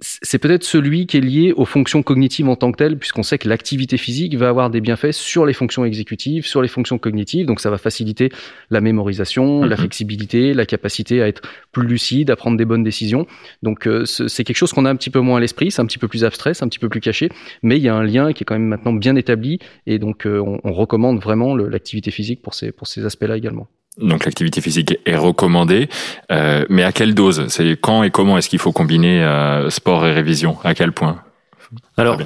c'est 0.00 0.38
peut-être 0.38 0.64
celui 0.64 1.06
qui 1.06 1.18
est 1.18 1.20
lié 1.20 1.52
aux 1.54 1.66
fonctions 1.66 2.02
cognitives 2.02 2.48
en 2.48 2.56
tant 2.56 2.72
que 2.72 2.78
telles, 2.78 2.98
puisqu'on 2.98 3.22
sait 3.22 3.38
que 3.38 3.48
l'activité 3.48 3.98
physique 3.98 4.34
va 4.34 4.48
avoir 4.48 4.70
des 4.70 4.80
bienfaits 4.80 5.12
sur 5.12 5.44
les 5.44 5.52
fonctions 5.52 5.84
exécutives, 5.84 6.46
sur 6.46 6.62
les 6.62 6.68
fonctions 6.68 6.98
cognitives, 6.98 7.46
donc 7.46 7.60
ça 7.60 7.70
va 7.70 7.76
faciliter 7.76 8.30
la 8.70 8.80
mémorisation, 8.80 9.62
la 9.62 9.76
mhm. 9.76 9.80
flexibilité, 9.80 10.54
la 10.54 10.64
capacité 10.64 11.22
à 11.22 11.28
être 11.28 11.42
plus 11.72 11.86
lucide, 11.86 12.30
à 12.30 12.36
prendre 12.36 12.56
des 12.56 12.64
bonnes 12.64 12.82
décisions. 12.82 13.26
Donc 13.62 13.86
euh, 13.86 14.04
c'est 14.06 14.44
quelque 14.44 14.56
chose 14.56 14.72
qu'on 14.72 14.86
a 14.86 14.90
un 14.90 14.96
petit 14.96 15.10
peu 15.10 15.20
moins 15.20 15.36
à 15.36 15.40
l'esprit, 15.40 15.70
c'est 15.70 15.82
un 15.82 15.86
petit 15.86 15.98
peu 15.98 16.08
plus 16.08 16.24
abstrait, 16.24 16.54
c'est 16.54 16.64
un 16.64 16.68
petit 16.68 16.78
peu 16.78 16.88
plus 16.88 17.00
caché, 17.00 17.28
mais 17.62 17.76
il 17.76 17.82
y 17.82 17.88
a 17.88 17.94
un 17.94 18.04
lien 18.04 18.32
qui 18.32 18.44
est 18.44 18.46
quand 18.46 18.54
même 18.54 18.68
maintenant 18.68 18.92
bien 18.92 19.16
établi, 19.16 19.58
et 19.86 19.98
donc 19.98 20.26
euh, 20.26 20.40
on, 20.40 20.60
on, 20.64 20.72
recommande 20.72 21.20
vraiment 21.20 21.56
l'activité 21.56 22.10
physique 22.10 22.40
pour 22.40 22.54
ces, 22.54 22.72
pour 22.72 22.86
ces 22.86 23.04
aspects-là 23.04 23.36
également. 23.36 23.68
Donc 23.98 24.24
l'activité 24.24 24.60
physique 24.60 24.98
est 25.04 25.16
recommandée, 25.16 25.88
euh, 26.30 26.64
mais 26.68 26.84
à 26.84 26.92
quelle 26.92 27.14
dose? 27.14 27.48
C'est 27.48 27.76
quand 27.80 28.02
et 28.02 28.10
comment 28.10 28.38
est-ce 28.38 28.48
qu'il 28.48 28.58
faut 28.58 28.72
combiner 28.72 29.22
euh, 29.22 29.68
sport 29.68 30.06
et 30.06 30.12
révision? 30.12 30.56
À 30.64 30.74
quel 30.74 30.92
point? 30.92 31.22
Alors, 31.96 32.18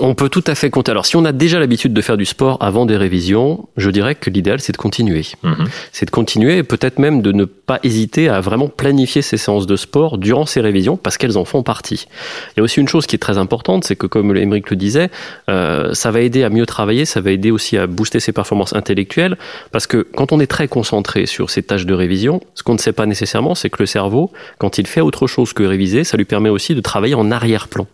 on 0.00 0.14
peut 0.14 0.28
tout 0.28 0.44
à 0.46 0.54
fait 0.54 0.70
compter. 0.70 0.90
Alors, 0.90 1.06
si 1.06 1.16
on 1.16 1.24
a 1.24 1.32
déjà 1.32 1.58
l'habitude 1.58 1.92
de 1.92 2.00
faire 2.00 2.16
du 2.16 2.24
sport 2.24 2.58
avant 2.60 2.86
des 2.86 2.96
révisions, 2.96 3.68
je 3.76 3.90
dirais 3.90 4.14
que 4.14 4.30
l'idéal, 4.30 4.60
c'est 4.60 4.72
de 4.72 4.76
continuer. 4.76 5.24
Mhm. 5.42 5.68
C'est 5.92 6.06
de 6.06 6.10
continuer 6.10 6.58
et 6.58 6.62
peut-être 6.62 6.98
même 6.98 7.22
de 7.22 7.32
ne 7.32 7.44
pas 7.44 7.78
hésiter 7.82 8.28
à 8.28 8.40
vraiment 8.40 8.68
planifier 8.68 9.22
ces 9.22 9.36
séances 9.36 9.66
de 9.66 9.76
sport 9.76 10.18
durant 10.18 10.46
ces 10.46 10.60
révisions 10.60 10.96
parce 10.96 11.18
qu'elles 11.18 11.38
en 11.38 11.44
font 11.44 11.62
partie. 11.62 12.06
Il 12.50 12.58
y 12.58 12.60
a 12.60 12.62
aussi 12.62 12.80
une 12.80 12.88
chose 12.88 13.06
qui 13.06 13.16
est 13.16 13.18
très 13.18 13.38
importante, 13.38 13.84
c'est 13.84 13.96
que 13.96 14.06
comme 14.06 14.36
Émeric 14.36 14.70
le 14.70 14.76
disait, 14.76 15.10
euh, 15.48 15.94
ça 15.94 16.10
va 16.10 16.20
aider 16.20 16.44
à 16.44 16.50
mieux 16.50 16.66
travailler, 16.66 17.04
ça 17.04 17.20
va 17.20 17.30
aider 17.30 17.50
aussi 17.50 17.76
à 17.76 17.86
booster 17.86 18.20
ses 18.20 18.32
performances 18.32 18.74
intellectuelles 18.74 19.36
parce 19.70 19.86
que 19.86 20.06
quand 20.14 20.32
on 20.32 20.40
est 20.40 20.46
très 20.46 20.68
concentré 20.68 21.26
sur 21.26 21.50
ces 21.50 21.62
tâches 21.62 21.86
de 21.86 21.94
révision, 21.94 22.40
ce 22.54 22.62
qu'on 22.62 22.74
ne 22.74 22.78
sait 22.78 22.92
pas 22.92 23.06
nécessairement, 23.06 23.54
c'est 23.54 23.70
que 23.70 23.80
le 23.80 23.86
cerveau, 23.86 24.30
quand 24.58 24.78
il 24.78 24.86
fait 24.86 25.00
autre 25.00 25.26
chose 25.26 25.52
que 25.52 25.62
réviser, 25.62 26.04
ça 26.04 26.16
lui 26.16 26.24
permet 26.24 26.48
aussi 26.48 26.74
de 26.74 26.80
travailler 26.80 27.14
en 27.14 27.30
arrière-plan. 27.30 27.86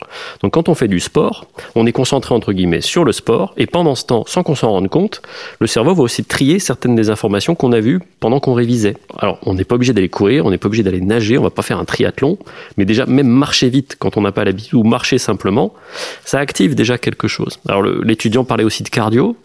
Donc 0.42 0.54
quand 0.54 0.68
on 0.68 0.74
fait 0.74 0.88
du 0.88 1.00
sport, 1.00 1.46
on 1.78 1.86
est 1.86 1.92
concentré 1.92 2.34
entre 2.34 2.52
guillemets 2.52 2.80
sur 2.80 3.04
le 3.04 3.12
sport 3.12 3.54
et 3.56 3.66
pendant 3.66 3.94
ce 3.94 4.04
temps, 4.04 4.24
sans 4.26 4.42
qu'on 4.42 4.56
s'en 4.56 4.70
rende 4.70 4.88
compte, 4.88 5.22
le 5.60 5.68
cerveau 5.68 5.94
va 5.94 6.02
aussi 6.02 6.24
trier 6.24 6.58
certaines 6.58 6.96
des 6.96 7.08
informations 7.08 7.54
qu'on 7.54 7.70
a 7.70 7.78
vues 7.78 8.00
pendant 8.18 8.40
qu'on 8.40 8.52
révisait. 8.52 8.96
Alors, 9.16 9.38
on 9.46 9.54
n'est 9.54 9.64
pas 9.64 9.76
obligé 9.76 9.92
d'aller 9.92 10.08
courir, 10.08 10.44
on 10.44 10.50
n'est 10.50 10.58
pas 10.58 10.66
obligé 10.66 10.82
d'aller 10.82 11.00
nager, 11.00 11.38
on 11.38 11.42
va 11.42 11.50
pas 11.50 11.62
faire 11.62 11.78
un 11.78 11.84
triathlon, 11.84 12.36
mais 12.76 12.84
déjà 12.84 13.06
même 13.06 13.28
marcher 13.28 13.68
vite 13.68 13.96
quand 13.96 14.16
on 14.16 14.22
n'a 14.22 14.32
pas 14.32 14.44
l'habitude 14.44 14.74
ou 14.74 14.82
marcher 14.82 15.18
simplement, 15.18 15.72
ça 16.24 16.40
active 16.40 16.74
déjà 16.74 16.98
quelque 16.98 17.28
chose. 17.28 17.60
Alors 17.68 17.84
l'étudiant 17.84 18.42
parlait 18.42 18.64
aussi 18.64 18.82
de 18.82 18.88
cardio. 18.88 19.36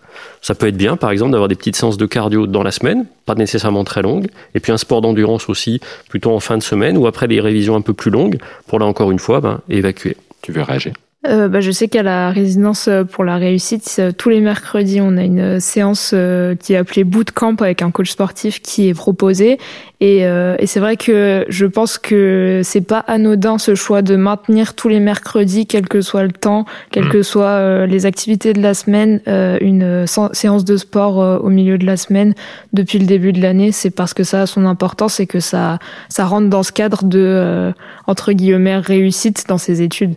Ça 0.42 0.56
peut 0.56 0.68
être 0.68 0.78
bien, 0.78 0.96
par 0.96 1.12
exemple, 1.12 1.32
d'avoir 1.32 1.48
des 1.48 1.56
petites 1.56 1.76
séances 1.76 1.98
de 1.98 2.06
cardio 2.06 2.48
dans 2.48 2.64
la 2.64 2.72
semaine, 2.72 3.06
pas 3.26 3.36
nécessairement 3.36 3.84
très 3.84 4.02
longues, 4.02 4.28
et 4.56 4.60
puis 4.60 4.72
un 4.72 4.78
sport 4.78 5.02
d'endurance 5.02 5.50
aussi, 5.50 5.82
plutôt 6.10 6.32
en 6.32 6.40
fin 6.40 6.58
de 6.58 6.64
semaine 6.64 6.98
ou 6.98 7.08
après 7.08 7.28
des 7.28 7.40
révisions 7.40 7.76
un 7.76 7.82
peu 7.82 7.94
plus 7.94 8.12
longues, 8.12 8.40
pour 8.68 8.80
là 8.80 8.86
encore 8.86 9.12
une 9.12 9.20
fois, 9.20 9.40
ben, 9.40 9.62
évacuer. 9.70 10.18
Tu 10.42 10.52
veux 10.52 10.62
réagir? 10.62 10.94
Euh, 11.26 11.48
bah, 11.48 11.62
je 11.62 11.72
sais 11.72 11.88
qu'à 11.88 12.04
la 12.04 12.32
résidence 12.32 12.90
euh, 12.90 13.06
pour 13.06 13.24
la 13.24 13.38
réussite, 13.38 13.96
euh, 14.00 14.12
tous 14.12 14.28
les 14.28 14.42
mercredis, 14.42 15.00
on 15.00 15.16
a 15.16 15.24
une 15.24 15.60
séance 15.62 16.14
qui 16.60 16.74
est 16.74 16.78
appelée 16.78 17.06
bootcamp 17.06 17.56
avec 17.62 17.82
un 17.82 17.92
coach 17.92 18.12
sportif 18.12 18.62
qui 18.62 18.90
est 18.90 18.94
proposé. 18.94 19.58
Et, 20.02 20.24
et 20.24 20.68
c'est 20.68 20.82
vrai 20.82 20.98
que 20.98 21.46
je 21.48 21.66
pense 21.66 21.98
que 21.98 22.60
c'est 22.62 22.82
pas 22.82 23.00
anodin 23.00 23.58
ce 23.58 23.74
choix 23.74 24.02
de 24.02 24.18
maintenir 24.18 24.74
tous 24.74 24.90
les 24.90 25.00
mercredis, 25.00 25.66
quel 25.66 25.88
que 25.88 26.02
soit 26.02 26.24
le 26.24 26.34
temps, 26.34 26.66
quelles 26.92 27.06
mmh. 27.06 27.10
que 27.10 27.24
soient 27.24 27.86
les 27.86 28.06
activités 28.06 28.52
de 28.52 28.62
la 28.62 28.74
semaine, 28.74 29.22
une 29.28 30.06
séance 30.34 30.66
de 30.66 30.76
sport 30.76 31.42
au 31.42 31.48
milieu 31.48 31.78
de 31.78 31.86
la 31.86 31.96
semaine 31.96 32.34
depuis 32.74 33.00
le 33.00 33.06
début 33.06 33.32
de 33.32 33.42
l'année. 33.42 33.72
C'est 33.72 33.92
parce 33.92 34.14
que 34.14 34.26
ça 34.26 34.42
a 34.42 34.46
son 34.46 34.66
importance 34.66 35.22
et 35.22 35.26
que 35.26 35.40
ça, 35.40 35.80
ça 36.10 36.26
rentre 36.26 36.50
dans 36.50 36.64
ce 36.64 36.74
cadre 36.74 37.06
de, 37.06 37.72
entre 38.06 38.34
guillemets, 38.34 38.76
réussite 38.76 39.46
dans 39.48 39.58
ses 39.58 39.82
études. 39.82 40.16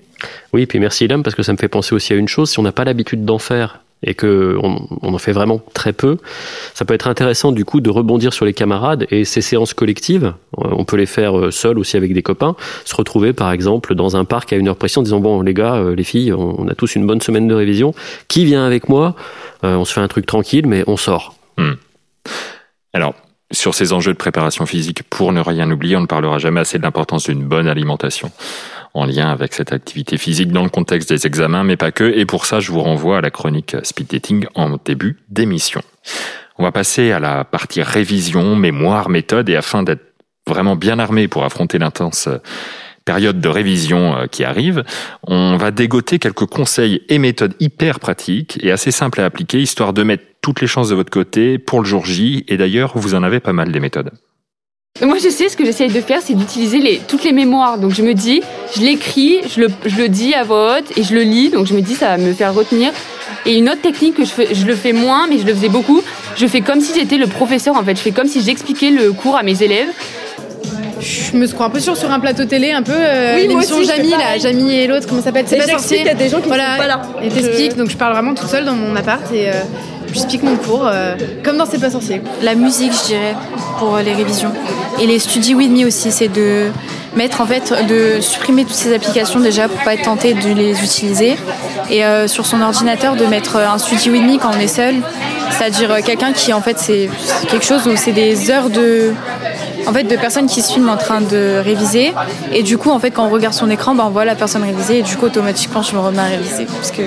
Oui, 0.52 0.66
puis 0.66 0.78
merci 0.78 1.04
Ilham, 1.04 1.22
parce 1.22 1.36
que 1.36 1.42
ça 1.42 1.52
me 1.52 1.58
fait 1.58 1.68
penser 1.68 1.94
aussi 1.94 2.12
à 2.12 2.16
une 2.16 2.28
chose, 2.28 2.50
si 2.50 2.58
on 2.58 2.62
n'a 2.62 2.72
pas 2.72 2.84
l'habitude 2.84 3.24
d'en 3.24 3.38
faire 3.38 3.80
et 4.02 4.14
que 4.14 4.58
on, 4.62 4.88
en 5.02 5.18
fait 5.18 5.32
vraiment 5.32 5.60
très 5.74 5.92
peu, 5.92 6.18
ça 6.74 6.84
peut 6.84 6.94
être 6.94 7.08
intéressant 7.08 7.52
du 7.52 7.64
coup 7.64 7.80
de 7.80 7.90
rebondir 7.90 8.32
sur 8.32 8.44
les 8.44 8.52
camarades 8.52 9.06
et 9.10 9.24
ces 9.24 9.40
séances 9.40 9.74
collectives, 9.74 10.34
euh, 10.58 10.68
on 10.72 10.84
peut 10.84 10.96
les 10.96 11.06
faire 11.06 11.38
euh, 11.38 11.50
seuls 11.50 11.78
aussi 11.78 11.96
avec 11.96 12.12
des 12.12 12.22
copains, 12.22 12.56
se 12.84 12.94
retrouver 12.94 13.32
par 13.32 13.50
exemple 13.52 13.94
dans 13.94 14.16
un 14.16 14.24
parc 14.24 14.52
à 14.52 14.56
une 14.56 14.68
heure 14.68 14.76
précise 14.76 14.98
en 14.98 15.02
disant 15.02 15.20
bon 15.20 15.40
les 15.40 15.54
gars, 15.54 15.76
euh, 15.76 15.94
les 15.94 16.04
filles, 16.04 16.32
on 16.32 16.68
a 16.68 16.74
tous 16.74 16.94
une 16.94 17.06
bonne 17.06 17.20
semaine 17.20 17.48
de 17.48 17.54
révision, 17.54 17.94
qui 18.28 18.44
vient 18.44 18.64
avec 18.66 18.88
moi? 18.88 19.14
On 19.62 19.84
se 19.84 19.92
fait 19.92 20.00
un 20.00 20.08
truc 20.08 20.26
tranquille 20.26 20.66
mais 20.66 20.84
on 20.86 20.96
sort. 20.96 21.34
Hmm. 21.56 21.72
Alors, 22.92 23.14
sur 23.50 23.74
ces 23.74 23.92
enjeux 23.92 24.12
de 24.12 24.18
préparation 24.18 24.66
physique, 24.66 25.02
pour 25.04 25.32
ne 25.32 25.40
rien 25.40 25.70
oublier, 25.70 25.96
on 25.96 26.02
ne 26.02 26.06
parlera 26.06 26.38
jamais 26.38 26.60
assez 26.60 26.78
de 26.78 26.82
l'importance 26.82 27.24
d'une 27.24 27.42
bonne 27.42 27.66
alimentation 27.66 28.30
en 28.96 29.06
lien 29.06 29.30
avec 29.30 29.54
cette 29.54 29.72
activité 29.72 30.18
physique 30.18 30.52
dans 30.52 30.64
le 30.64 30.70
contexte 30.70 31.10
des 31.12 31.26
examens, 31.26 31.64
mais 31.64 31.76
pas 31.76 31.92
que. 31.92 32.04
Et 32.04 32.24
pour 32.24 32.46
ça, 32.46 32.60
je 32.60 32.72
vous 32.72 32.80
renvoie 32.80 33.18
à 33.18 33.20
la 33.20 33.30
chronique 33.30 33.76
speed 33.82 34.08
dating 34.08 34.46
en 34.54 34.78
début 34.84 35.18
d'émission. 35.28 35.82
On 36.58 36.62
va 36.62 36.72
passer 36.72 37.12
à 37.12 37.20
la 37.20 37.44
partie 37.44 37.82
révision, 37.82 38.56
mémoire, 38.56 39.08
méthode, 39.08 39.48
et 39.48 39.56
afin 39.56 39.82
d'être 39.82 40.14
vraiment 40.46 40.76
bien 40.76 40.98
armé 40.98 41.28
pour 41.28 41.44
affronter 41.44 41.78
l'intense 41.78 42.28
période 43.06 43.40
de 43.40 43.48
révision 43.48 44.16
euh, 44.16 44.26
qui 44.26 44.44
arrive, 44.44 44.84
on 45.22 45.56
va 45.56 45.70
dégoter 45.70 46.18
quelques 46.18 46.46
conseils 46.46 47.02
et 47.08 47.18
méthodes 47.18 47.54
hyper 47.60 48.00
pratiques 48.00 48.58
et 48.62 48.70
assez 48.70 48.90
simples 48.90 49.20
à 49.20 49.24
appliquer, 49.24 49.60
histoire 49.60 49.94
de 49.94 50.02
mettre 50.02 50.24
toutes 50.42 50.60
les 50.60 50.66
chances 50.66 50.90
de 50.90 50.94
votre 50.94 51.10
côté 51.10 51.58
pour 51.58 51.80
le 51.80 51.86
jour 51.86 52.04
J. 52.04 52.44
Et 52.48 52.56
d'ailleurs, 52.56 52.92
vous 52.98 53.14
en 53.14 53.22
avez 53.22 53.40
pas 53.40 53.52
mal 53.52 53.72
des 53.72 53.80
méthodes. 53.80 54.10
Moi, 55.02 55.18
je 55.22 55.28
sais, 55.28 55.48
ce 55.48 55.56
que 55.56 55.64
j'essaye 55.64 55.90
de 55.90 56.00
faire, 56.00 56.20
c'est 56.24 56.34
d'utiliser 56.34 56.78
les, 56.78 56.98
toutes 57.06 57.24
les 57.24 57.32
mémoires. 57.32 57.78
Donc, 57.78 57.92
je 57.92 58.02
me 58.02 58.14
dis, 58.14 58.42
je 58.74 58.80
l'écris, 58.80 59.40
je 59.54 59.60
le, 59.60 59.68
je 59.84 59.96
le 59.96 60.08
dis 60.08 60.34
à 60.34 60.42
voix 60.42 60.78
haute 60.78 60.96
et 60.96 61.02
je 61.02 61.14
le 61.14 61.22
lis. 61.22 61.50
Donc, 61.50 61.66
je 61.66 61.74
me 61.74 61.80
dis, 61.80 61.94
ça 61.94 62.08
va 62.08 62.16
me 62.16 62.32
faire 62.32 62.54
retenir. 62.54 62.92
Et 63.44 63.58
une 63.58 63.68
autre 63.68 63.82
technique 63.82 64.14
que 64.14 64.24
je, 64.24 64.30
fais, 64.30 64.54
je 64.54 64.64
le 64.66 64.74
fais 64.74 64.92
moins, 64.92 65.26
mais 65.28 65.38
je 65.38 65.46
le 65.46 65.54
faisais 65.54 65.68
beaucoup, 65.68 66.02
je 66.36 66.46
fais 66.46 66.62
comme 66.62 66.80
si 66.80 66.98
j'étais 66.98 67.18
le 67.18 67.26
professeur, 67.26 67.76
en 67.76 67.84
fait. 67.84 67.96
Je 67.96 68.02
fais 68.02 68.10
comme 68.10 68.26
si 68.26 68.40
j'expliquais 68.40 68.90
le 68.90 69.12
cours 69.12 69.36
à 69.36 69.42
mes 69.42 69.62
élèves 69.62 69.88
je 70.98 71.36
me 71.36 71.46
crois 71.46 71.66
un 71.66 71.70
peu 71.70 71.80
sur, 71.80 71.96
sur 71.96 72.10
un 72.10 72.20
plateau 72.20 72.44
télé, 72.44 72.72
un 72.72 72.82
peu 72.82 72.92
euh, 72.94 73.36
oui, 73.36 73.46
l'émission 73.48 73.82
Jamie, 73.82 74.10
là, 74.10 74.38
Jamie 74.38 74.74
et 74.74 74.86
l'autre, 74.86 75.06
comment 75.06 75.20
ça 75.20 75.26
s'appelle? 75.26 75.44
C'est 75.46 75.58
pas 75.58 75.66
sorcier. 75.66 76.00
Il 76.00 76.06
y 76.06 76.10
a 76.10 76.14
des 76.14 76.28
gens 76.28 76.40
qui 76.40 76.48
voilà, 76.48 76.72
sont 76.72 76.78
pas 76.78 76.86
là. 76.86 77.02
Et 77.22 77.28
t'expliques, 77.28 77.76
donc 77.76 77.90
je 77.90 77.96
parle 77.96 78.12
vraiment 78.12 78.34
toute 78.34 78.48
seule 78.48 78.64
dans 78.64 78.74
mon 78.74 78.96
appart 78.96 79.22
et 79.32 79.48
euh, 79.48 79.52
j'explique 80.16 80.42
mon 80.42 80.56
cours, 80.56 80.86
euh, 80.86 81.14
comme 81.44 81.58
dans 81.58 81.66
C'est 81.66 81.80
pas 81.80 81.90
sorcier. 81.90 82.22
La 82.42 82.54
musique, 82.54 82.92
je 82.92 83.06
dirais, 83.06 83.34
pour 83.78 83.98
les 83.98 84.14
révisions. 84.14 84.52
Et 85.00 85.06
les 85.06 85.18
studies 85.18 85.54
with 85.54 85.70
me 85.70 85.86
aussi, 85.86 86.10
c'est 86.10 86.28
de 86.28 86.70
mettre 87.16 87.40
en 87.40 87.46
fait, 87.46 87.72
de 87.88 88.20
supprimer 88.20 88.64
toutes 88.64 88.74
ces 88.74 88.94
applications 88.94 89.40
déjà 89.40 89.68
pour 89.68 89.78
pas 89.80 89.94
être 89.94 90.04
tenté 90.04 90.34
de 90.34 90.52
les 90.54 90.82
utiliser. 90.82 91.36
Et 91.90 92.04
euh, 92.04 92.28
sur 92.28 92.46
son 92.46 92.60
ordinateur, 92.62 93.16
de 93.16 93.26
mettre 93.26 93.56
un 93.56 93.78
study 93.78 94.10
with 94.10 94.22
me 94.22 94.38
quand 94.38 94.50
on 94.56 94.60
est 94.60 94.68
seul. 94.68 94.96
C'est-à-dire 95.50 95.92
euh, 95.92 96.00
quelqu'un 96.04 96.32
qui, 96.32 96.52
en 96.52 96.60
fait, 96.60 96.78
c'est 96.78 97.08
quelque 97.48 97.64
chose 97.64 97.86
où 97.86 97.96
c'est 97.96 98.12
des 98.12 98.50
heures 98.50 98.70
de 98.70 99.12
en 99.86 99.92
fait, 99.92 100.04
de 100.04 100.16
personnes 100.16 100.46
qui 100.46 100.62
se 100.62 100.72
filment 100.72 100.90
en 100.90 100.96
train 100.96 101.20
de 101.20 101.60
réviser. 101.62 102.12
Et 102.52 102.62
du 102.62 102.78
coup, 102.78 102.90
en 102.90 102.98
fait, 102.98 103.10
quand 103.10 103.26
on 103.26 103.30
regarde 103.30 103.54
son 103.54 103.70
écran, 103.70 103.94
bah, 103.94 104.04
on 104.06 104.10
voit 104.10 104.24
la 104.24 104.34
personne 104.34 104.62
réviser. 104.62 104.98
Et 104.98 105.02
du 105.02 105.16
coup, 105.16 105.26
automatiquement, 105.26 105.82
je 105.82 105.94
me 105.94 106.00
remets 106.00 106.18
à 106.18 106.24
réviser. 106.24 106.66
Parce 106.66 106.90
que, 106.90 107.02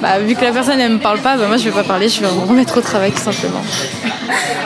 bah, 0.00 0.18
vu 0.18 0.34
que 0.34 0.44
la 0.44 0.52
personne, 0.52 0.78
ne 0.78 0.88
me 0.88 0.98
parle 0.98 1.18
pas, 1.18 1.36
bah, 1.36 1.46
moi, 1.48 1.56
je 1.56 1.64
vais 1.64 1.70
pas 1.70 1.84
parler, 1.84 2.08
je 2.08 2.20
vais 2.20 2.26
me 2.26 2.48
remettre 2.48 2.78
au 2.78 2.80
travail, 2.80 3.12
tout 3.12 3.22
simplement. 3.22 3.62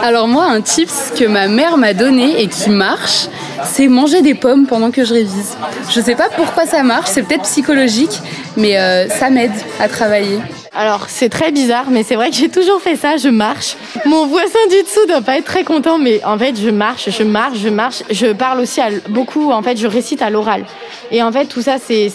Alors, 0.03 0.29
moi, 0.29 0.45
un 0.45 0.61
tips 0.61 1.13
que 1.19 1.25
ma 1.25 1.49
mère 1.49 1.77
m'a 1.77 1.95
donné 1.95 2.43
et 2.43 2.49
qui 2.49 2.71
marche, 2.71 3.29
c'est 3.65 3.89
manger 3.89 4.23
des 4.23 4.35
pommes 4.35 4.67
pendant 4.67 4.91
que 4.91 5.05
je 5.05 5.15
révise. 5.15 5.57
Je 5.91 6.01
sais 6.01 6.15
pas 6.15 6.29
pourquoi 6.35 6.67
ça 6.67 6.83
marche, 6.83 7.09
c'est 7.11 7.23
peut-être 7.23 7.43
psychologique, 7.43 8.21
mais 8.57 8.79
euh, 8.79 9.09
ça 9.09 9.31
m'aide 9.31 9.53
à 9.81 9.89
travailler. 9.89 10.41
Alors, 10.79 11.07
c'est 11.09 11.31
très 11.31 11.53
bizarre, 11.53 11.87
mais 11.89 12.03
c'est 12.03 12.17
vrai 12.17 12.29
que 12.29 12.37
j'ai 12.37 12.51
toujours 12.51 12.83
fait 12.83 12.97
ça, 12.97 13.17
je 13.17 13.31
marche. 13.31 13.77
Mon 14.05 14.27
voisin 14.27 14.59
du 14.69 14.83
dessous 14.83 15.07
doit 15.09 15.23
pas 15.23 15.39
être 15.39 15.47
très 15.47 15.65
content, 15.65 15.97
mais 15.97 16.23
en 16.23 16.37
fait, 16.37 16.55
je 16.61 16.69
marche, 16.69 17.09
je 17.09 17.23
marche, 17.23 17.57
je 17.57 17.71
marche. 17.71 18.03
Je 18.11 18.27
parle 18.27 18.61
aussi 18.61 18.83
beaucoup, 19.09 19.53
en 19.53 19.63
fait, 19.63 19.79
je 19.79 19.87
récite 19.87 20.21
à 20.21 20.29
l'oral. 20.29 20.67
Et 21.11 21.23
en 21.23 21.33
fait, 21.33 21.47
tout 21.47 21.63
ça, 21.63 21.77
c'est, 21.79 22.11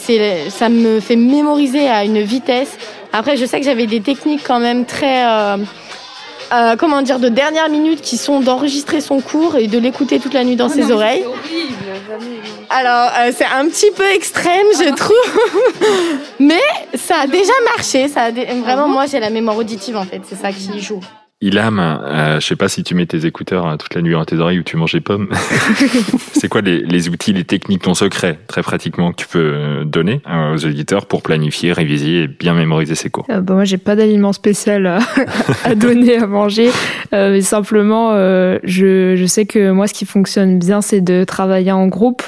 ça 0.49 0.69
me 0.69 0.99
fait 0.99 1.15
mémoriser 1.15 1.89
à 1.89 2.03
une 2.03 2.21
vitesse. 2.21 2.77
Après, 3.11 3.35
je 3.35 3.45
sais 3.45 3.59
que 3.59 3.65
j'avais 3.65 3.87
des 3.87 4.01
techniques 4.01 4.43
quand 4.45 4.59
même 4.59 4.85
très... 4.85 5.25
Euh, 5.25 5.57
euh, 6.53 6.75
comment 6.75 7.01
dire, 7.01 7.19
de 7.19 7.29
dernière 7.29 7.69
minute 7.69 8.01
qui 8.01 8.17
sont 8.17 8.39
d'enregistrer 8.39 9.01
son 9.01 9.21
cours 9.21 9.55
et 9.55 9.67
de 9.67 9.77
l'écouter 9.77 10.19
toute 10.19 10.33
la 10.33 10.43
nuit 10.43 10.55
dans 10.55 10.67
oh 10.67 10.73
ses 10.73 10.91
oreilles. 10.91 11.23
Alors, 12.69 13.11
euh, 13.19 13.31
c'est 13.35 13.45
un 13.45 13.67
petit 13.67 13.91
peu 13.91 14.07
extrême, 14.09 14.67
je 14.73 14.93
trouve. 14.93 15.89
Mais 16.39 16.61
ça 16.95 17.21
a 17.21 17.27
déjà 17.27 17.53
marché. 17.75 18.07
Ça 18.07 18.23
a 18.23 18.31
Vraiment, 18.31 18.87
moi, 18.87 19.05
j'ai 19.05 19.19
la 19.19 19.29
mémoire 19.29 19.57
auditive, 19.57 19.97
en 19.97 20.03
fait. 20.03 20.21
C'est 20.27 20.35
ça 20.35 20.51
qui 20.51 20.79
joue. 20.79 21.01
Ilham, 21.43 21.79
euh, 21.79 22.39
je 22.39 22.45
sais 22.45 22.55
pas 22.55 22.69
si 22.69 22.83
tu 22.83 22.93
mets 22.93 23.07
tes 23.07 23.25
écouteurs 23.25 23.65
hein, 23.65 23.77
toute 23.77 23.95
la 23.95 24.03
nuit 24.03 24.13
dans 24.13 24.25
tes 24.25 24.37
oreilles 24.37 24.59
ou 24.59 24.63
tu 24.63 24.77
manges 24.77 24.93
des 24.93 25.01
pommes. 25.01 25.29
c'est 26.33 26.47
quoi 26.47 26.61
les, 26.61 26.81
les, 26.83 27.09
outils, 27.09 27.33
les 27.33 27.43
techniques, 27.43 27.81
ton 27.81 27.95
secret, 27.95 28.37
très 28.45 28.61
pratiquement, 28.61 29.11
que 29.11 29.15
tu 29.15 29.27
peux 29.27 29.39
euh, 29.39 29.83
donner 29.83 30.21
euh, 30.29 30.53
aux 30.53 30.65
auditeurs 30.65 31.07
pour 31.07 31.23
planifier, 31.23 31.73
réviser 31.73 32.23
et 32.23 32.27
bien 32.27 32.53
mémoriser 32.53 32.93
ses 32.93 33.09
cours? 33.09 33.25
Euh, 33.31 33.41
bah 33.41 33.55
Moi, 33.55 33.63
j'ai 33.63 33.79
pas 33.79 33.95
d'aliment 33.95 34.33
spécial 34.33 34.85
à, 34.85 34.99
à, 35.63 35.73
donner 35.73 36.17
à 36.17 36.27
manger, 36.27 36.69
euh, 37.13 37.31
mais 37.31 37.41
simplement, 37.41 38.11
je, 38.63 39.15
je 39.15 39.25
sais 39.25 39.47
que 39.47 39.71
moi, 39.71 39.87
ce 39.87 39.95
qui 39.95 40.05
fonctionne 40.05 40.59
bien, 40.59 40.81
c'est 40.81 41.01
de 41.01 41.23
travailler 41.23 41.71
en 41.71 41.87
groupe 41.87 42.21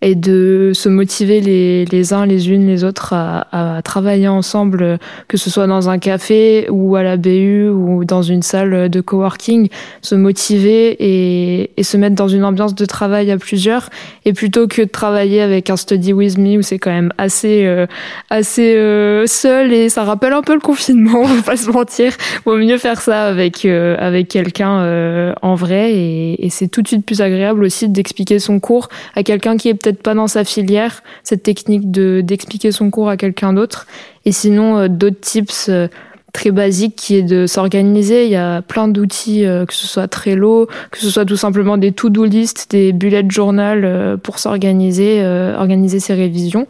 et 0.00 0.14
de 0.14 0.70
se 0.74 0.88
motiver 0.88 1.40
les, 1.40 1.84
les 1.86 2.12
uns 2.12 2.24
les 2.24 2.50
unes 2.50 2.66
les 2.66 2.84
autres 2.84 3.12
à, 3.12 3.76
à, 3.76 3.82
travailler 3.82 4.28
ensemble, 4.28 4.98
que 5.26 5.36
ce 5.36 5.50
soit 5.50 5.66
dans 5.66 5.88
un 5.88 5.98
café 5.98 6.68
ou 6.70 6.94
à 6.94 7.02
la 7.02 7.16
BU 7.16 7.68
ou 7.68 8.04
dans 8.04 8.22
une 8.22 8.42
salle 8.42 8.88
de 8.88 9.00
coworking, 9.00 9.68
se 10.02 10.14
motiver 10.14 10.96
et, 11.00 11.72
et 11.76 11.82
se 11.82 11.96
mettre 11.96 12.14
dans 12.14 12.28
une 12.28 12.44
ambiance 12.44 12.76
de 12.76 12.84
travail 12.84 13.30
à 13.32 13.38
plusieurs 13.38 13.90
et 14.24 14.32
plutôt 14.32 14.68
que 14.68 14.82
de 14.82 14.88
travailler 14.88 15.40
avec 15.40 15.68
un 15.68 15.76
study 15.76 16.12
with 16.12 16.38
me 16.38 16.58
où 16.58 16.62
c'est 16.62 16.78
quand 16.78 16.92
même 16.92 17.12
assez 17.18 17.66
euh, 17.66 17.86
assez 18.30 18.76
euh, 18.76 19.26
seul 19.26 19.72
et 19.72 19.88
ça 19.88 20.04
rappelle 20.04 20.32
un 20.32 20.42
peu 20.42 20.54
le 20.54 20.60
confinement, 20.60 21.20
on 21.22 21.26
va 21.26 21.42
pas 21.42 21.56
se 21.56 21.70
mentir. 21.70 22.12
Vaut 22.44 22.56
mieux 22.56 22.78
faire 22.78 23.00
ça 23.00 23.24
avec 23.24 23.64
euh, 23.64 23.96
avec 23.98 24.28
quelqu'un 24.28 24.80
euh, 24.82 25.32
en 25.42 25.56
vrai 25.56 25.92
et, 25.92 26.46
et 26.46 26.50
c'est 26.50 26.68
tout 26.68 26.82
de 26.82 26.88
suite 26.88 27.04
plus 27.04 27.20
agréable 27.20 27.64
aussi 27.64 27.88
d'expliquer 27.88 28.38
son 28.38 28.60
cours 28.60 28.88
à 29.16 29.24
quelqu'un 29.24 29.56
qui 29.56 29.68
est 29.68 29.74
peut-être 29.74 29.87
peut-être 29.88 30.02
pas 30.02 30.14
dans 30.14 30.28
sa 30.28 30.44
filière, 30.44 31.02
cette 31.22 31.42
technique 31.42 31.90
de 31.90 32.20
d'expliquer 32.20 32.72
son 32.72 32.90
cours 32.90 33.08
à 33.08 33.16
quelqu'un 33.16 33.52
d'autre. 33.52 33.86
Et 34.24 34.32
sinon, 34.32 34.78
euh, 34.78 34.88
d'autres 34.88 35.20
tips 35.20 35.68
euh, 35.70 35.88
très 36.34 36.50
basiques 36.50 36.94
qui 36.96 37.16
est 37.16 37.22
de 37.22 37.46
s'organiser. 37.46 38.26
Il 38.26 38.30
y 38.30 38.36
a 38.36 38.60
plein 38.60 38.88
d'outils, 38.88 39.46
euh, 39.46 39.64
que 39.64 39.72
ce 39.72 39.86
soit 39.86 40.06
Trello, 40.06 40.68
que 40.90 40.98
ce 40.98 41.08
soit 41.08 41.24
tout 41.24 41.38
simplement 41.38 41.78
des 41.78 41.92
to-do 41.92 42.24
list, 42.24 42.70
des 42.70 42.92
bullet 42.92 43.24
journal 43.30 44.18
pour 44.22 44.38
s'organiser, 44.38 45.24
organiser 45.56 46.00
ses 46.00 46.14
révisions. 46.14 46.66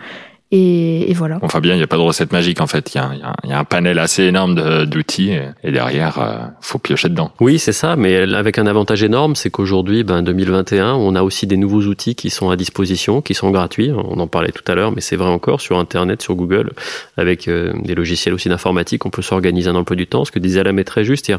Et, 0.50 1.10
et, 1.10 1.12
voilà. 1.12 1.38
Enfin 1.42 1.60
bien, 1.60 1.74
il 1.74 1.76
n'y 1.76 1.82
a 1.82 1.86
pas 1.86 1.98
de 1.98 2.02
recette 2.02 2.32
magique 2.32 2.62
en 2.62 2.66
fait. 2.66 2.94
Il 2.94 2.96
y 2.96 3.00
a, 3.00 3.10
y, 3.14 3.48
y 3.48 3.52
a, 3.52 3.58
un 3.58 3.64
panel 3.64 3.98
assez 3.98 4.22
énorme 4.22 4.86
d'outils 4.86 5.32
et, 5.32 5.42
et, 5.62 5.70
derrière, 5.72 6.18
euh, 6.18 6.38
faut 6.62 6.78
piocher 6.78 7.10
dedans. 7.10 7.32
Oui, 7.38 7.58
c'est 7.58 7.72
ça, 7.72 7.96
mais 7.96 8.16
avec 8.34 8.56
un 8.56 8.66
avantage 8.66 9.02
énorme, 9.02 9.36
c'est 9.36 9.50
qu'aujourd'hui, 9.50 10.04
ben 10.04 10.22
2021, 10.22 10.94
on 10.94 11.14
a 11.14 11.22
aussi 11.22 11.46
des 11.46 11.58
nouveaux 11.58 11.82
outils 11.82 12.14
qui 12.14 12.30
sont 12.30 12.48
à 12.48 12.56
disposition, 12.56 13.20
qui 13.20 13.34
sont 13.34 13.50
gratuits. 13.50 13.92
On 13.92 14.18
en 14.18 14.26
parlait 14.26 14.52
tout 14.52 14.64
à 14.72 14.74
l'heure, 14.74 14.90
mais 14.90 15.02
c'est 15.02 15.16
vrai 15.16 15.28
encore 15.28 15.60
sur 15.60 15.78
Internet, 15.78 16.22
sur 16.22 16.34
Google, 16.34 16.72
avec 17.18 17.46
euh, 17.46 17.74
des 17.84 17.94
logiciels 17.94 18.32
aussi 18.32 18.48
d'informatique, 18.48 19.04
on 19.04 19.10
peut 19.10 19.22
s'organiser 19.22 19.68
un 19.68 19.74
emploi 19.74 19.96
du 19.96 20.06
temps. 20.06 20.24
Ce 20.24 20.32
que 20.32 20.38
disait 20.38 20.60
Alain 20.60 20.78
est 20.78 20.84
très 20.84 21.04
juste. 21.04 21.30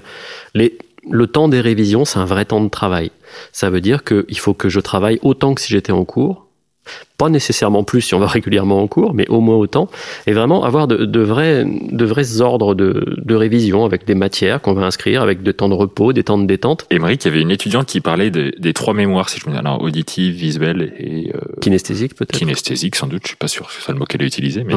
Les, 0.54 0.78
le 1.10 1.26
temps 1.26 1.48
des 1.48 1.62
révisions, 1.62 2.06
c'est 2.06 2.20
un 2.20 2.26
vrai 2.26 2.46
temps 2.46 2.62
de 2.62 2.70
travail. 2.70 3.12
Ça 3.54 3.72
veut 3.72 3.82
dire 3.82 4.04
qu'il 4.04 4.38
faut 4.38 4.54
que 4.54 4.70
je 4.70 4.80
travaille 4.80 5.18
autant 5.24 5.56
que 5.56 5.62
si 5.62 5.74
j'étais 5.74 5.92
en 5.92 6.06
cours 6.06 6.49
pas 7.18 7.30
nécessairement 7.30 7.84
plus 7.84 8.02
si 8.02 8.16
on 8.16 8.20
va 8.20 8.28
régulièrement 8.40 8.82
en 8.82 8.88
cours, 8.88 9.14
mais 9.14 9.28
au 9.28 9.42
moins 9.42 9.56
autant, 9.56 9.90
et 10.26 10.34
vraiment 10.34 10.64
avoir 10.64 10.88
de, 10.88 11.06
de 11.06 11.20
vrais, 11.20 11.66
de 11.66 12.06
vrais 12.06 12.42
ordres 12.42 12.74
de, 12.74 13.18
de 13.18 13.36
révision 13.36 13.86
avec 13.86 14.06
des 14.06 14.16
matières 14.16 14.62
qu'on 14.62 14.74
va 14.74 14.86
inscrire, 14.86 15.22
avec 15.22 15.44
des 15.44 15.54
temps 15.54 15.70
de 15.70 15.74
repos, 15.74 16.14
des 16.14 16.24
temps 16.24 16.38
de 16.38 16.46
détente. 16.46 16.86
Émeric, 16.90 17.26
il 17.26 17.28
y 17.28 17.32
avait 17.32 17.42
une 17.42 17.52
étudiante 17.52 17.88
qui 17.88 18.02
parlait 18.02 18.32
de, 18.32 18.54
des 18.58 18.74
trois 18.74 18.94
mémoires, 18.94 19.30
si 19.30 19.40
je 19.40 19.46
me 19.46 19.52
souviens, 19.52 19.60
alors 19.60 19.82
auditive, 19.82 20.34
visuelle 20.34 20.94
et 20.98 21.32
euh, 21.36 21.40
kinesthésique 21.62 22.16
peut-être. 22.16 22.38
Kinesthésique 22.38 22.96
sans 22.96 23.08
doute, 23.08 23.22
je 23.24 23.30
suis 23.30 23.38
pas 23.38 23.48
sûr, 23.48 23.70
c'est 23.72 23.86
ça 23.86 23.92
le 23.92 24.00
mot 24.00 24.06
qu'elle 24.06 24.22
a 24.22 24.26
utilisé, 24.26 24.64
mais 24.64 24.74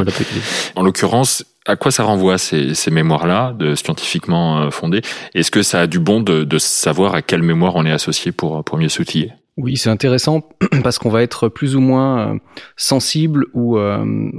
en 0.76 0.82
l'occurrence, 0.82 1.44
à 1.66 1.76
quoi 1.76 1.90
ça 1.92 2.02
renvoie 2.02 2.38
ces, 2.38 2.74
ces 2.74 2.90
mémoires-là, 2.90 3.54
de 3.56 3.74
scientifiquement 3.74 4.62
euh, 4.62 4.70
fondées? 4.70 5.02
Est-ce 5.34 5.50
que 5.50 5.62
ça 5.62 5.82
a 5.82 5.86
du 5.86 6.00
bon 6.00 6.20
de, 6.20 6.44
de 6.44 6.58
savoir 6.58 7.14
à 7.14 7.22
quelle 7.22 7.42
mémoire 7.42 7.76
on 7.76 7.86
est 7.86 7.92
associé 7.92 8.32
pour, 8.32 8.64
pour 8.64 8.78
mieux 8.78 8.88
s'outiller? 8.88 9.32
Oui, 9.56 9.76
c'est 9.76 9.90
intéressant 9.90 10.48
parce 10.82 10.98
qu'on 10.98 11.10
va 11.10 11.22
être 11.22 11.48
plus 11.48 11.76
ou 11.76 11.80
moins 11.80 12.34
euh, 12.34 12.38
sensible 12.76 13.46
ou 13.52 13.76
euh, 13.76 14.30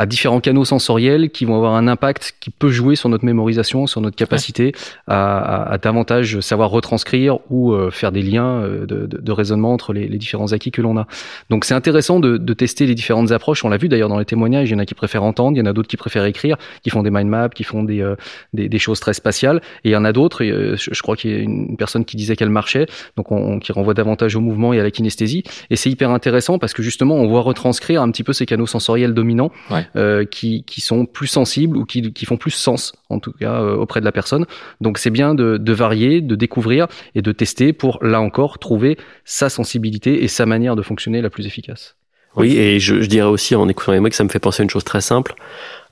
à 0.00 0.06
différents 0.06 0.40
canaux 0.40 0.64
sensoriels 0.64 1.28
qui 1.28 1.44
vont 1.44 1.56
avoir 1.56 1.74
un 1.74 1.86
impact 1.86 2.32
qui 2.40 2.48
peut 2.48 2.70
jouer 2.70 2.96
sur 2.96 3.10
notre 3.10 3.26
mémorisation, 3.26 3.86
sur 3.86 4.00
notre 4.00 4.16
capacité 4.16 4.72
à, 5.06 5.36
à, 5.36 5.72
à, 5.74 5.76
davantage 5.76 6.40
savoir 6.40 6.70
retranscrire 6.70 7.38
ou 7.50 7.74
euh, 7.74 7.90
faire 7.90 8.10
des 8.10 8.22
liens 8.22 8.62
euh, 8.62 8.86
de, 8.86 9.04
de, 9.04 9.18
de, 9.18 9.32
raisonnement 9.32 9.74
entre 9.74 9.92
les, 9.92 10.08
les, 10.08 10.16
différents 10.16 10.52
acquis 10.52 10.70
que 10.70 10.80
l'on 10.80 10.96
a. 10.96 11.06
Donc 11.50 11.66
c'est 11.66 11.74
intéressant 11.74 12.18
de, 12.18 12.38
de, 12.38 12.54
tester 12.54 12.86
les 12.86 12.94
différentes 12.94 13.30
approches. 13.30 13.62
On 13.62 13.68
l'a 13.68 13.76
vu 13.76 13.90
d'ailleurs 13.90 14.08
dans 14.08 14.18
les 14.18 14.24
témoignages, 14.24 14.70
il 14.70 14.72
y 14.72 14.74
en 14.74 14.78
a 14.78 14.86
qui 14.86 14.94
préfèrent 14.94 15.22
entendre, 15.22 15.58
il 15.58 15.60
y 15.60 15.62
en 15.62 15.66
a 15.66 15.74
d'autres 15.74 15.88
qui 15.88 15.98
préfèrent 15.98 16.24
écrire, 16.24 16.56
qui 16.82 16.88
font 16.88 17.02
des 17.02 17.10
mind 17.10 17.28
maps, 17.28 17.50
qui 17.50 17.64
font 17.64 17.82
des, 17.82 18.00
euh, 18.00 18.16
des, 18.54 18.70
des, 18.70 18.78
choses 18.78 19.00
très 19.00 19.12
spatiales, 19.12 19.60
et 19.84 19.90
il 19.90 19.92
y 19.92 19.96
en 19.96 20.06
a 20.06 20.14
d'autres, 20.14 20.42
je, 20.42 20.76
je, 20.76 21.02
crois 21.02 21.14
qu'il 21.14 21.30
y 21.30 21.34
a 21.34 21.40
une 21.40 21.76
personne 21.76 22.06
qui 22.06 22.16
disait 22.16 22.36
qu'elle 22.36 22.48
marchait, 22.48 22.86
donc 23.18 23.30
on, 23.32 23.58
qui 23.58 23.70
renvoie 23.72 23.92
davantage 23.92 24.34
au 24.34 24.40
mouvement 24.40 24.72
et 24.72 24.80
à 24.80 24.82
la 24.82 24.90
kinesthésie, 24.90 25.42
et 25.68 25.76
c'est 25.76 25.90
hyper 25.90 26.08
intéressant 26.08 26.58
parce 26.58 26.72
que 26.72 26.82
justement 26.82 27.16
on 27.16 27.28
voit 27.28 27.42
retranscrire 27.42 28.00
un 28.00 28.10
petit 28.10 28.24
peu 28.24 28.32
ces 28.32 28.46
canaux 28.46 28.66
sensoriels 28.66 29.12
dominants. 29.12 29.52
Ouais 29.70 29.86
euh, 29.96 30.24
qui, 30.24 30.64
qui 30.64 30.80
sont 30.80 31.06
plus 31.06 31.26
sensibles 31.26 31.76
ou 31.76 31.84
qui, 31.84 32.12
qui 32.12 32.26
font 32.26 32.36
plus 32.36 32.50
sens, 32.50 32.92
en 33.08 33.18
tout 33.18 33.32
cas 33.32 33.60
euh, 33.60 33.76
auprès 33.76 34.00
de 34.00 34.04
la 34.04 34.12
personne. 34.12 34.46
Donc 34.80 34.98
c'est 34.98 35.10
bien 35.10 35.34
de, 35.34 35.56
de 35.56 35.72
varier, 35.72 36.20
de 36.20 36.34
découvrir 36.34 36.86
et 37.14 37.22
de 37.22 37.32
tester 37.32 37.72
pour, 37.72 37.98
là 38.02 38.20
encore, 38.20 38.58
trouver 38.58 38.98
sa 39.24 39.48
sensibilité 39.48 40.22
et 40.22 40.28
sa 40.28 40.46
manière 40.46 40.76
de 40.76 40.82
fonctionner 40.82 41.20
la 41.22 41.30
plus 41.30 41.46
efficace. 41.46 41.96
Oui, 42.36 42.56
et 42.56 42.78
je, 42.78 43.00
je 43.02 43.06
dirais 43.08 43.28
aussi 43.28 43.56
en 43.56 43.68
écoutant 43.68 43.92
les 43.92 44.00
mots 44.00 44.08
que 44.08 44.14
ça 44.14 44.24
me 44.24 44.28
fait 44.28 44.38
penser 44.38 44.62
à 44.62 44.64
une 44.64 44.70
chose 44.70 44.84
très 44.84 45.00
simple, 45.00 45.34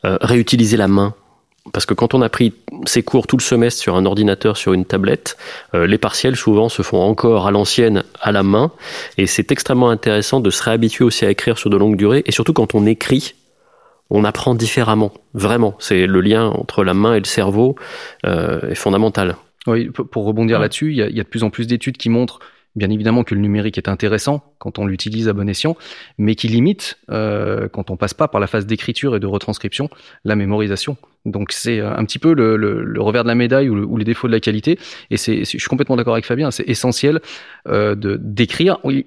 euh, 0.04 0.18
réutiliser 0.20 0.76
la 0.76 0.86
main. 0.86 1.14
Parce 1.72 1.84
que 1.84 1.92
quand 1.92 2.14
on 2.14 2.22
a 2.22 2.30
pris 2.30 2.54
ses 2.86 3.02
cours 3.02 3.26
tout 3.26 3.36
le 3.36 3.42
semestre 3.42 3.82
sur 3.82 3.94
un 3.94 4.06
ordinateur, 4.06 4.56
sur 4.56 4.72
une 4.72 4.86
tablette, 4.86 5.36
euh, 5.74 5.86
les 5.86 5.98
partiels 5.98 6.36
souvent 6.36 6.68
se 6.68 6.80
font 6.82 7.00
encore 7.00 7.46
à 7.46 7.50
l'ancienne, 7.50 8.04
à 8.20 8.32
la 8.32 8.42
main, 8.42 8.70
et 9.18 9.26
c'est 9.26 9.52
extrêmement 9.52 9.90
intéressant 9.90 10.40
de 10.40 10.48
se 10.48 10.62
réhabituer 10.62 11.04
aussi 11.04 11.26
à 11.26 11.30
écrire 11.30 11.58
sur 11.58 11.68
de 11.68 11.76
longue 11.76 11.96
durée, 11.96 12.22
et 12.24 12.32
surtout 12.32 12.54
quand 12.54 12.74
on 12.74 12.86
écrit, 12.86 13.34
on 14.10 14.24
apprend 14.24 14.54
différemment, 14.54 15.12
vraiment. 15.34 15.74
C'est 15.78 16.06
le 16.06 16.20
lien 16.20 16.46
entre 16.48 16.84
la 16.84 16.94
main 16.94 17.14
et 17.14 17.18
le 17.18 17.24
cerveau 17.26 17.76
euh, 18.26 18.60
est 18.70 18.74
fondamental. 18.74 19.36
Oui, 19.66 19.90
pour 19.90 20.24
rebondir 20.24 20.56
Ouais. 20.56 20.62
là-dessus, 20.62 20.90
il 20.92 20.96
y, 20.96 21.02
a, 21.02 21.08
il 21.08 21.16
y 21.16 21.20
a 21.20 21.24
de 21.24 21.28
plus 21.28 21.42
en 21.44 21.50
plus 21.50 21.66
d'études 21.66 21.96
qui 21.98 22.08
montrent 22.08 22.40
bien 22.76 22.90
évidemment 22.90 23.24
que 23.24 23.34
le 23.34 23.40
numérique 23.40 23.76
est 23.76 23.88
intéressant 23.88 24.54
quand 24.58 24.78
on 24.78 24.86
l'utilise 24.86 25.28
à 25.28 25.32
bon 25.32 25.48
escient, 25.48 25.76
mais 26.16 26.36
qui 26.36 26.46
limite, 26.46 26.96
euh, 27.10 27.66
quand 27.68 27.90
on 27.90 27.96
passe 27.96 28.14
pas 28.14 28.28
par 28.28 28.40
la 28.40 28.46
phase 28.46 28.66
d'écriture 28.66 29.16
et 29.16 29.20
de 29.20 29.26
retranscription, 29.26 29.88
la 30.24 30.36
mémorisation. 30.36 30.96
Donc 31.24 31.50
c'est 31.50 31.80
euh, 31.80 31.90
un 31.96 32.04
petit 32.04 32.20
peu 32.20 32.34
le, 32.34 32.56
le- 32.56 32.84
le 32.84 33.02
revers 33.02 33.24
de 33.24 33.28
la 33.28 33.34
médaille 33.34 33.68
ou, 33.68 33.74
le- 33.74 33.84
ou 33.84 33.96
les 33.96 34.04
défauts 34.04 34.28
de 34.28 34.32
la 34.32 34.38
qualité. 34.40 34.78
Et 35.10 35.16
c'est, 35.16 35.38
je 35.38 35.44
suis 35.44 35.58
complètement 35.68 35.96
d'accord 35.96 36.14
avec 36.14 36.24
Fabien, 36.26 36.50
c'est 36.52 36.68
essentiel 36.68 37.20
euh, 37.66 37.94
de 37.96 38.16
d'écrire. 38.20 38.78
Oui, 38.84 39.06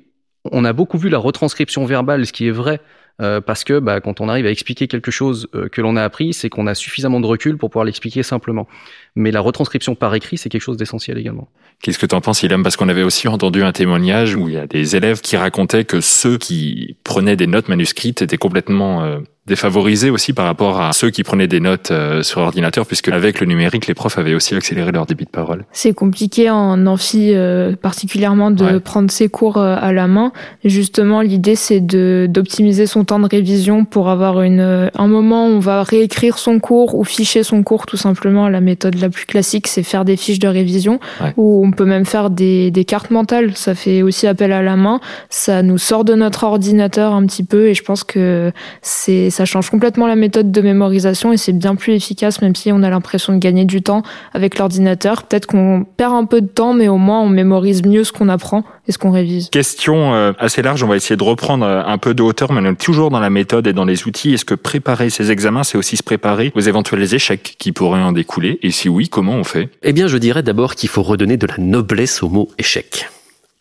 on 0.52 0.66
a 0.66 0.74
beaucoup 0.74 0.97
vu 0.97 1.08
la 1.08 1.20
retranscription 1.20 1.86
verbale, 1.86 2.26
ce 2.26 2.34
qui 2.34 2.47
est 2.47 2.52
vrai. 2.52 2.82
Euh, 3.22 3.41
parce 3.41 3.64
que 3.64 3.80
bah, 3.80 3.99
quand 4.01 4.22
on 4.22 4.30
arrive 4.30 4.45
à 4.45 4.51
expliquer 4.51 4.88
quelque 4.88 5.12
chose 5.12 5.47
euh, 5.53 5.68
que 5.70 5.82
l'on 5.82 5.95
a 5.95 6.03
appris, 6.03 6.34
c'est 6.34 6.49
qu'on 6.49 6.68
a 6.68 6.76
suffisamment 6.76 7.20
de 7.20 7.26
recul 7.26 7.57
pour 7.57 7.70
pouvoir 7.70 7.86
l'expliquer 7.86 8.24
simplement. 8.24 8.68
Mais 9.16 9.32
la 9.32 9.41
retranscription 9.41 9.95
par 9.95 10.16
écrit, 10.16 10.38
c'est 10.38 10.49
quelque 10.49 10.62
chose 10.62 10.78
d'essentiel 10.78 11.18
également. 11.18 11.49
Qu'est-ce 11.82 11.99
que 11.99 12.05
tu 12.05 12.16
en 12.16 12.22
penses, 12.22 12.43
Ilham? 12.43 12.64
Parce 12.64 12.78
qu'on 12.78 12.89
avait 12.89 13.03
aussi 13.03 13.28
entendu 13.28 13.64
un 13.64 13.72
témoignage 13.72 14.36
où 14.36 14.47
il 14.47 14.55
y 14.55 14.57
a 14.57 14.68
des 14.68 14.95
élèves 14.95 15.22
qui 15.22 15.36
racontaient 15.36 15.84
que 15.84 15.99
ceux 15.99 16.38
qui 16.38 16.97
prenaient 17.03 17.36
des 17.36 17.47
notes 17.47 17.68
manuscrites 17.68 18.22
étaient 18.22 18.38
complètement 18.38 19.03
euh, 19.03 19.20
défavorisés 19.48 20.10
aussi 20.12 20.34
par 20.34 20.46
rapport 20.46 20.80
à 20.80 20.94
ceux 20.94 21.10
qui 21.10 21.24
prenaient 21.24 21.48
des 21.48 21.60
notes 21.60 21.89
euh, 21.92 22.22
sur 22.22 22.42
ordinateur, 22.42 22.86
puisque 22.86 23.10
avec 23.10 23.39
le 23.39 23.48
numérique, 23.48 23.88
les 23.88 23.96
profs 23.96 24.18
avaient 24.20 24.36
aussi 24.36 24.54
accéléré 24.56 24.92
leur 24.92 25.08
débit 25.08 25.26
de 25.26 25.32
parole. 25.32 25.66
C'est 25.72 25.94
compliqué 25.94 26.50
en 26.52 26.86
amphi 26.86 27.34
euh, 27.34 27.76
particulièrement 27.76 28.52
de 28.52 28.62
Ouais. 28.64 28.80
prendre 28.80 29.10
ses 29.10 29.30
cours 29.30 29.58
euh, 29.58 29.76
à 29.80 29.92
la 29.92 30.06
main. 30.08 30.32
Justement, 30.64 31.22
l'idée 31.22 31.56
c'est 31.56 31.80
de 31.80 32.28
d'optimiser 32.30 32.86
son 32.86 33.04
temps 33.04 33.20
de 33.20 33.26
révision 33.28 33.84
pour 33.84 34.10
avoir 34.10 34.44
une 34.44 34.60
euh, 34.60 34.89
un 34.96 35.08
moment 35.08 35.48
où 35.48 35.54
on 35.54 35.60
va 35.60 35.82
réécrire 35.82 36.38
son 36.38 36.60
cours 36.60 36.94
ou 36.94 37.04
ficher 37.04 37.42
son 37.42 37.64
cours 37.64 37.88
tout 37.88 37.98
simplement. 37.98 38.48
La 38.48 38.62
méthode 38.62 38.96
la 39.02 39.10
plus 39.10 39.26
classique, 39.26 39.68
c'est 39.68 39.82
faire 39.84 40.06
des 40.06 40.18
fiches 40.18 40.39
de 40.39 40.48
révision 40.48 41.00
Ouais. 41.20 41.34
ou 41.38 41.66
on 41.66 41.72
peut 41.72 41.86
même 41.86 42.06
faire 42.06 42.30
des 42.30 42.70
des 42.70 42.86
cartes 42.86 43.10
mentales. 43.10 43.58
Ça 43.58 43.74
fait 43.74 44.04
aussi 44.04 44.28
appel 44.28 44.52
à 44.52 44.62
la 44.62 44.76
main. 44.76 45.00
Ça 45.30 45.64
nous 45.64 45.80
sort 45.80 46.06
de 46.06 46.14
notre 46.14 46.44
ordinateur 46.44 47.14
un 47.14 47.26
petit 47.26 47.44
peu 47.44 47.68
et 47.70 47.74
je 47.74 47.82
pense 47.84 48.04
que 48.04 48.52
c'est 48.84 49.31
ça 49.32 49.46
change 49.46 49.70
complètement 49.70 50.08
la 50.08 50.16
méthode 50.16 50.52
de 50.52 50.62
mémorisation 50.62 51.34
et 51.34 51.38
c'est 51.38 51.54
bien 51.54 51.76
plus 51.76 51.94
efficace 51.94 52.42
même 52.42 52.56
si 52.56 52.72
on 52.72 52.84
a 52.84 52.90
l'impression 52.90 53.34
de 53.34 53.40
gagner 53.40 53.66
du 53.66 53.82
temps 53.82 54.04
avec 54.34 54.58
l'ordinateur. 54.58 55.24
Peut-être 55.24 55.48
qu'on 55.48 55.86
perd 55.98 56.14
un 56.14 56.26
peu 56.26 56.42
de 56.42 56.48
temps, 56.48 56.74
mais 56.74 56.88
au 56.88 56.98
moins 56.98 57.22
on 57.22 57.30
mémorise 57.30 57.84
mieux 57.84 58.04
ce 58.04 58.12
qu'on 58.12 58.30
apprend 58.30 58.64
et 58.88 58.92
ce 58.92 58.98
qu'on 58.98 59.12
révise. 59.12 59.50
Question 59.50 60.14
euh, 60.14 60.34
assez 60.40 60.62
large, 60.62 60.84
on 60.84 60.88
va 60.88 60.96
essayer 60.96 61.18
de 61.18 61.24
reprendre 61.24 61.66
euh, 61.66 61.84
un 61.86 61.98
peu 61.98 62.14
de 62.14 62.24
hauteur, 62.24 62.52
mais 62.52 62.62
on 62.62 62.72
est 62.72 62.76
toujours 62.76 63.10
dans 63.10 63.20
la 63.20 63.30
méthode 63.30 63.68
et 63.68 63.74
dans 63.74 63.86
les 63.86 64.08
outils. 64.08 64.34
Est-ce 64.34 64.46
que 64.46 64.56
préparer 64.56 65.10
ces 65.10 65.32
examens, 65.32 65.64
c'est 65.64 65.78
aussi 65.78 65.98
se 65.98 66.04
préparer 66.04 66.52
aux 66.56 66.62
éventuels 66.62 67.14
échecs 67.14 67.56
qui 67.58 67.72
pourraient 67.72 68.02
en 68.02 68.12
découler? 68.12 68.60
Et 68.62 68.72
si 68.72 68.90
oui, 68.90 69.10
comment 69.10 69.36
on 69.36 69.44
fait? 69.44 69.70
Eh 69.84 69.94
bien, 69.94 70.08
je 70.08 70.18
dirais 70.18 70.44
d'abord 70.44 70.76
qu'il 70.76 70.90
faut 70.90 71.04
redonner 71.04 71.38
de 71.38 71.48
la 71.48 71.58
noblesse 71.58 72.24
au 72.24 72.30
mot 72.30 72.50
échec. 72.58 73.08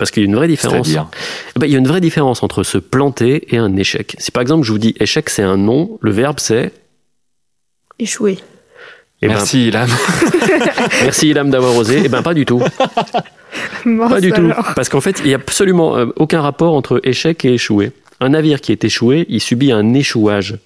Parce 0.01 0.11
qu'il 0.11 0.23
y 0.23 0.27
a 0.27 0.29
une 0.31 0.35
vraie 0.35 0.49
différence. 0.49 0.89
Eh 0.89 1.59
ben, 1.59 1.67
il 1.67 1.73
y 1.73 1.75
a 1.75 1.79
une 1.79 1.87
vraie 1.87 2.01
différence 2.01 2.43
entre 2.43 2.63
se 2.63 2.79
planter 2.79 3.55
et 3.55 3.59
un 3.59 3.77
échec. 3.77 4.17
Si 4.19 4.31
par 4.31 4.41
exemple 4.41 4.65
je 4.65 4.73
vous 4.73 4.79
dis 4.79 4.95
échec, 4.99 5.29
c'est 5.29 5.43
un 5.43 5.59
nom, 5.59 5.99
le 6.01 6.11
verbe 6.11 6.41
c'est. 6.41 6.73
Échouer. 7.99 8.39
Eh 9.21 9.29
ben, 9.29 9.35
Merci, 9.35 9.69
Ilham. 9.69 9.91
merci 11.03 11.29
Ilham 11.29 11.51
d'avoir 11.51 11.77
osé. 11.77 12.01
Eh 12.07 12.09
ben 12.09 12.23
pas 12.23 12.33
du 12.33 12.47
tout. 12.47 12.63
Pas 13.85 14.21
du 14.21 14.33
tout. 14.33 14.53
Parce 14.75 14.89
qu'en 14.89 15.01
fait, 15.01 15.21
il 15.21 15.27
n'y 15.27 15.33
a 15.35 15.37
absolument 15.37 15.97
euh, 15.97 16.07
aucun 16.17 16.41
rapport 16.41 16.75
entre 16.75 17.01
échec 17.03 17.45
et 17.45 17.55
échouer. 17.55 17.93
Un 18.21 18.31
navire 18.31 18.61
qui 18.61 18.73
est 18.73 18.85
échoué, 18.85 19.27
il 19.29 19.41
subit 19.41 19.73
un 19.73 19.93
échouage. 19.93 20.57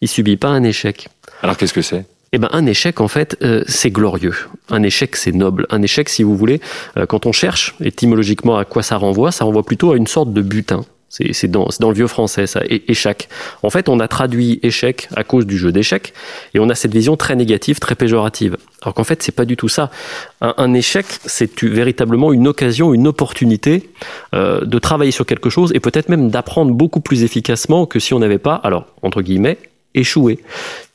Il 0.00 0.08
subit 0.08 0.36
pas 0.36 0.48
un 0.48 0.62
échec. 0.62 1.08
Alors 1.42 1.56
qu'est-ce 1.56 1.72
que 1.72 1.82
c'est? 1.82 2.04
Eh 2.34 2.38
ben, 2.38 2.48
un 2.50 2.66
échec, 2.66 3.00
en 3.00 3.06
fait, 3.06 3.36
euh, 3.42 3.62
c'est 3.68 3.92
glorieux. 3.92 4.34
Un 4.68 4.82
échec, 4.82 5.14
c'est 5.14 5.30
noble. 5.30 5.68
Un 5.70 5.82
échec, 5.82 6.08
si 6.08 6.24
vous 6.24 6.36
voulez, 6.36 6.60
euh, 6.96 7.06
quand 7.06 7.26
on 7.26 7.32
cherche 7.32 7.76
étymologiquement 7.80 8.58
à 8.58 8.64
quoi 8.64 8.82
ça 8.82 8.96
renvoie, 8.96 9.30
ça 9.30 9.44
renvoie 9.44 9.62
plutôt 9.62 9.92
à 9.92 9.96
une 9.96 10.08
sorte 10.08 10.32
de 10.32 10.42
butin. 10.42 10.84
C'est 11.10 11.46
dans, 11.46 11.68
dans 11.78 11.90
le 11.90 11.94
vieux 11.94 12.08
français, 12.08 12.48
ça, 12.48 12.62
échec. 12.68 13.28
En 13.62 13.70
fait, 13.70 13.88
on 13.88 14.00
a 14.00 14.08
traduit 14.08 14.58
échec 14.64 15.08
à 15.14 15.22
cause 15.22 15.46
du 15.46 15.56
jeu 15.56 15.70
d'échecs, 15.70 16.12
et 16.54 16.58
on 16.58 16.68
a 16.70 16.74
cette 16.74 16.92
vision 16.92 17.16
très 17.16 17.36
négative, 17.36 17.78
très 17.78 17.94
péjorative. 17.94 18.56
Alors 18.82 18.94
qu'en 18.94 19.04
fait, 19.04 19.22
c'est 19.22 19.30
pas 19.30 19.44
du 19.44 19.56
tout 19.56 19.68
ça. 19.68 19.92
Un, 20.40 20.54
un 20.56 20.74
échec, 20.74 21.06
c'est 21.24 21.62
véritablement 21.62 22.32
une 22.32 22.48
occasion, 22.48 22.92
une 22.94 23.06
opportunité 23.06 23.90
euh, 24.34 24.64
de 24.64 24.78
travailler 24.80 25.12
sur 25.12 25.24
quelque 25.24 25.50
chose, 25.50 25.70
et 25.72 25.78
peut-être 25.78 26.08
même 26.08 26.30
d'apprendre 26.30 26.72
beaucoup 26.74 27.00
plus 27.00 27.22
efficacement 27.22 27.86
que 27.86 28.00
si 28.00 28.12
on 28.12 28.18
n'avait 28.18 28.38
pas, 28.38 28.56
alors, 28.56 28.86
entre 29.02 29.22
guillemets, 29.22 29.58
échoué. 29.94 30.40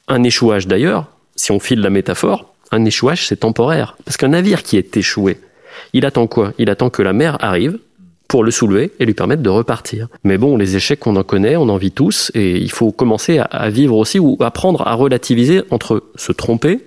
Un 0.09 0.23
échouage 0.23 0.67
d'ailleurs, 0.67 1.07
si 1.39 1.51
on 1.51 1.59
file 1.59 1.79
la 1.79 1.89
métaphore, 1.89 2.53
un 2.71 2.83
échouage 2.85 3.27
c'est 3.27 3.37
temporaire. 3.37 3.95
Parce 4.03 4.17
qu'un 4.17 4.29
navire 4.29 4.61
qui 4.63 4.77
est 4.77 4.97
échoué, 4.97 5.39
il 5.93 6.05
attend 6.05 6.27
quoi? 6.27 6.53
Il 6.57 6.69
attend 6.69 6.89
que 6.89 7.01
la 7.01 7.13
mer 7.13 7.37
arrive 7.39 7.79
pour 8.27 8.43
le 8.43 8.51
soulever 8.51 8.91
et 8.99 9.05
lui 9.05 9.13
permettre 9.13 9.41
de 9.41 9.49
repartir. 9.49 10.07
Mais 10.23 10.37
bon, 10.37 10.57
les 10.57 10.75
échecs 10.75 11.07
on 11.07 11.15
en 11.15 11.23
connaît, 11.23 11.55
on 11.55 11.69
en 11.69 11.77
vit 11.77 11.91
tous, 11.91 12.31
et 12.35 12.57
il 12.57 12.71
faut 12.71 12.91
commencer 12.91 13.39
à, 13.39 13.43
à 13.45 13.69
vivre 13.69 13.95
aussi 13.95 14.19
ou 14.19 14.37
apprendre 14.41 14.85
à 14.85 14.93
relativiser 14.93 15.63
entre 15.71 16.03
se 16.15 16.31
tromper, 16.31 16.79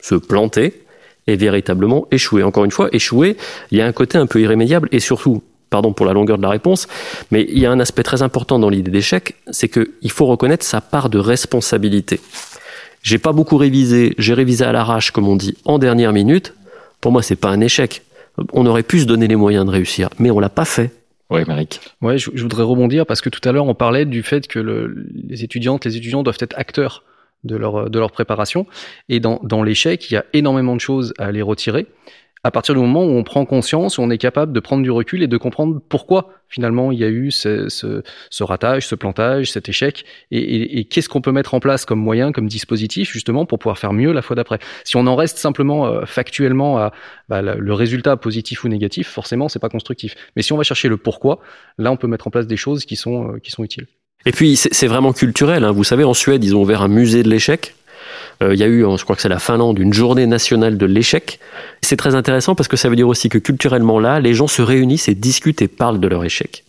se 0.00 0.14
planter 0.14 0.82
et 1.26 1.36
véritablement 1.36 2.08
échouer. 2.10 2.42
Encore 2.42 2.64
une 2.64 2.70
fois, 2.70 2.88
échouer, 2.92 3.36
il 3.70 3.78
y 3.78 3.82
a 3.82 3.86
un 3.86 3.92
côté 3.92 4.16
un 4.16 4.26
peu 4.26 4.40
irrémédiable 4.40 4.88
et 4.90 5.00
surtout, 5.00 5.42
pardon 5.70 5.92
pour 5.92 6.06
la 6.06 6.14
longueur 6.14 6.38
de 6.38 6.42
la 6.42 6.48
réponse, 6.48 6.88
mais 7.30 7.46
il 7.48 7.58
y 7.58 7.66
a 7.66 7.70
un 7.70 7.78
aspect 7.78 8.02
très 8.02 8.22
important 8.22 8.58
dans 8.58 8.70
l'idée 8.70 8.90
d'échec, 8.90 9.36
c'est 9.50 9.68
qu'il 9.68 10.10
faut 10.10 10.26
reconnaître 10.26 10.64
sa 10.64 10.80
part 10.80 11.10
de 11.10 11.18
responsabilité. 11.18 12.18
J'ai 13.08 13.18
pas 13.18 13.32
beaucoup 13.32 13.56
révisé, 13.56 14.14
j'ai 14.18 14.34
révisé 14.34 14.64
à 14.66 14.72
l'arrache, 14.72 15.12
comme 15.12 15.28
on 15.28 15.36
dit, 15.36 15.56
en 15.64 15.78
dernière 15.78 16.12
minute. 16.12 16.52
Pour 17.00 17.10
moi, 17.10 17.22
c'est 17.22 17.36
pas 17.36 17.48
un 17.48 17.60
échec. 17.62 18.02
On 18.52 18.66
aurait 18.66 18.82
pu 18.82 19.00
se 19.00 19.06
donner 19.06 19.26
les 19.28 19.36
moyens 19.36 19.64
de 19.64 19.70
réussir, 19.70 20.10
mais 20.18 20.30
on 20.30 20.40
l'a 20.40 20.50
pas 20.50 20.66
fait. 20.66 20.90
Ouais, 21.30 21.44
Maric. 21.46 21.80
Ouais, 22.02 22.18
je, 22.18 22.30
je 22.34 22.42
voudrais 22.42 22.64
rebondir 22.64 23.06
parce 23.06 23.22
que 23.22 23.30
tout 23.30 23.40
à 23.48 23.52
l'heure 23.52 23.66
on 23.66 23.74
parlait 23.74 24.04
du 24.04 24.22
fait 24.22 24.46
que 24.46 24.58
le- 24.58 25.06
les 25.28 25.42
étudiantes, 25.42 25.86
les 25.86 25.96
étudiants 25.96 26.22
doivent 26.22 26.36
être 26.40 26.54
acteurs 26.58 27.02
de 27.44 27.56
leur 27.56 27.88
de 27.88 27.98
leur 27.98 28.10
préparation. 28.12 28.66
Et 29.08 29.20
dans 29.20 29.40
dans 29.42 29.62
l'échec, 29.62 30.10
il 30.10 30.14
y 30.14 30.16
a 30.18 30.24
énormément 30.34 30.74
de 30.76 30.80
choses 30.80 31.14
à 31.18 31.24
aller 31.26 31.40
retirer. 31.42 31.86
À 32.44 32.50
partir 32.50 32.74
du 32.74 32.80
moment 32.80 33.04
où 33.04 33.10
on 33.10 33.24
prend 33.24 33.44
conscience, 33.44 33.98
où 33.98 34.02
on 34.02 34.10
est 34.10 34.18
capable 34.18 34.52
de 34.52 34.60
prendre 34.60 34.82
du 34.82 34.90
recul 34.90 35.22
et 35.22 35.26
de 35.26 35.36
comprendre 35.36 35.80
pourquoi 35.88 36.30
finalement 36.48 36.92
il 36.92 36.98
y 36.98 37.04
a 37.04 37.08
eu 37.08 37.30
ce, 37.30 37.68
ce, 37.68 38.02
ce 38.30 38.42
ratage, 38.44 38.86
ce 38.86 38.94
plantage, 38.94 39.50
cet 39.52 39.68
échec, 39.68 40.04
et, 40.30 40.38
et- 40.38 40.78
et 40.78 40.84
qu'est-ce 40.84 41.08
qu'on 41.08 41.20
peut 41.20 41.32
mettre 41.32 41.54
en 41.54 41.60
place 41.60 41.84
comme 41.84 41.98
moyen, 42.00 42.30
comme 42.32 42.46
dispositif 42.48 43.12
justement 43.12 43.44
pour 43.44 43.58
pouvoir 43.58 43.76
faire 43.78 43.92
mieux 43.92 44.12
la 44.12 44.22
fois 44.22 44.36
d'après. 44.36 44.58
Si 44.84 44.96
on 44.96 45.06
en 45.06 45.16
reste 45.16 45.38
simplement 45.38 45.86
euh, 45.86 46.04
factuellement 46.06 46.78
à 46.78 46.92
bah, 47.28 47.42
le 47.42 47.72
résultat 47.74 48.16
positif 48.16 48.64
ou 48.64 48.68
négatif, 48.68 49.08
forcément 49.08 49.48
c'est 49.48 49.58
pas 49.58 49.68
constructif. 49.68 50.14
Mais 50.36 50.42
si 50.42 50.52
on 50.52 50.56
va 50.56 50.62
chercher 50.62 50.88
le 50.88 50.96
pourquoi, 50.96 51.40
là 51.76 51.90
on 51.92 51.96
peut 51.96 52.06
mettre 52.06 52.28
en 52.28 52.30
place 52.30 52.46
des 52.46 52.56
choses 52.56 52.84
qui 52.84 52.96
sont 52.96 53.34
euh, 53.34 53.38
qui 53.40 53.50
sont 53.50 53.64
utiles. 53.64 53.86
Et 54.26 54.32
puis, 54.32 54.56
c'est 54.56 54.88
vraiment 54.88 55.12
culturel. 55.12 55.62
Hein. 55.62 55.70
Vous 55.70 55.84
savez, 55.84 56.02
en 56.02 56.12
Suède, 56.12 56.42
ils 56.44 56.56
ont 56.56 56.62
ouvert 56.62 56.82
un 56.82 56.88
musée 56.88 57.22
de 57.22 57.30
l'échec. 57.30 57.76
Euh, 58.42 58.54
Il 58.54 58.60
y 58.60 58.62
a 58.62 58.68
eu, 58.68 58.82
je 58.96 59.02
crois 59.04 59.16
que 59.16 59.22
c'est 59.22 59.28
la 59.28 59.38
Finlande, 59.38 59.78
une 59.78 59.92
journée 59.92 60.26
nationale 60.26 60.78
de 60.78 60.86
l'échec. 60.86 61.38
C'est 61.82 61.96
très 61.96 62.14
intéressant 62.14 62.54
parce 62.54 62.68
que 62.68 62.76
ça 62.76 62.88
veut 62.88 62.96
dire 62.96 63.08
aussi 63.08 63.28
que 63.28 63.38
culturellement, 63.38 63.98
là, 63.98 64.20
les 64.20 64.34
gens 64.34 64.46
se 64.46 64.62
réunissent 64.62 65.08
et 65.08 65.14
discutent 65.14 65.62
et 65.62 65.68
parlent 65.68 66.00
de 66.00 66.08
leur 66.08 66.24
échec. 66.24 66.64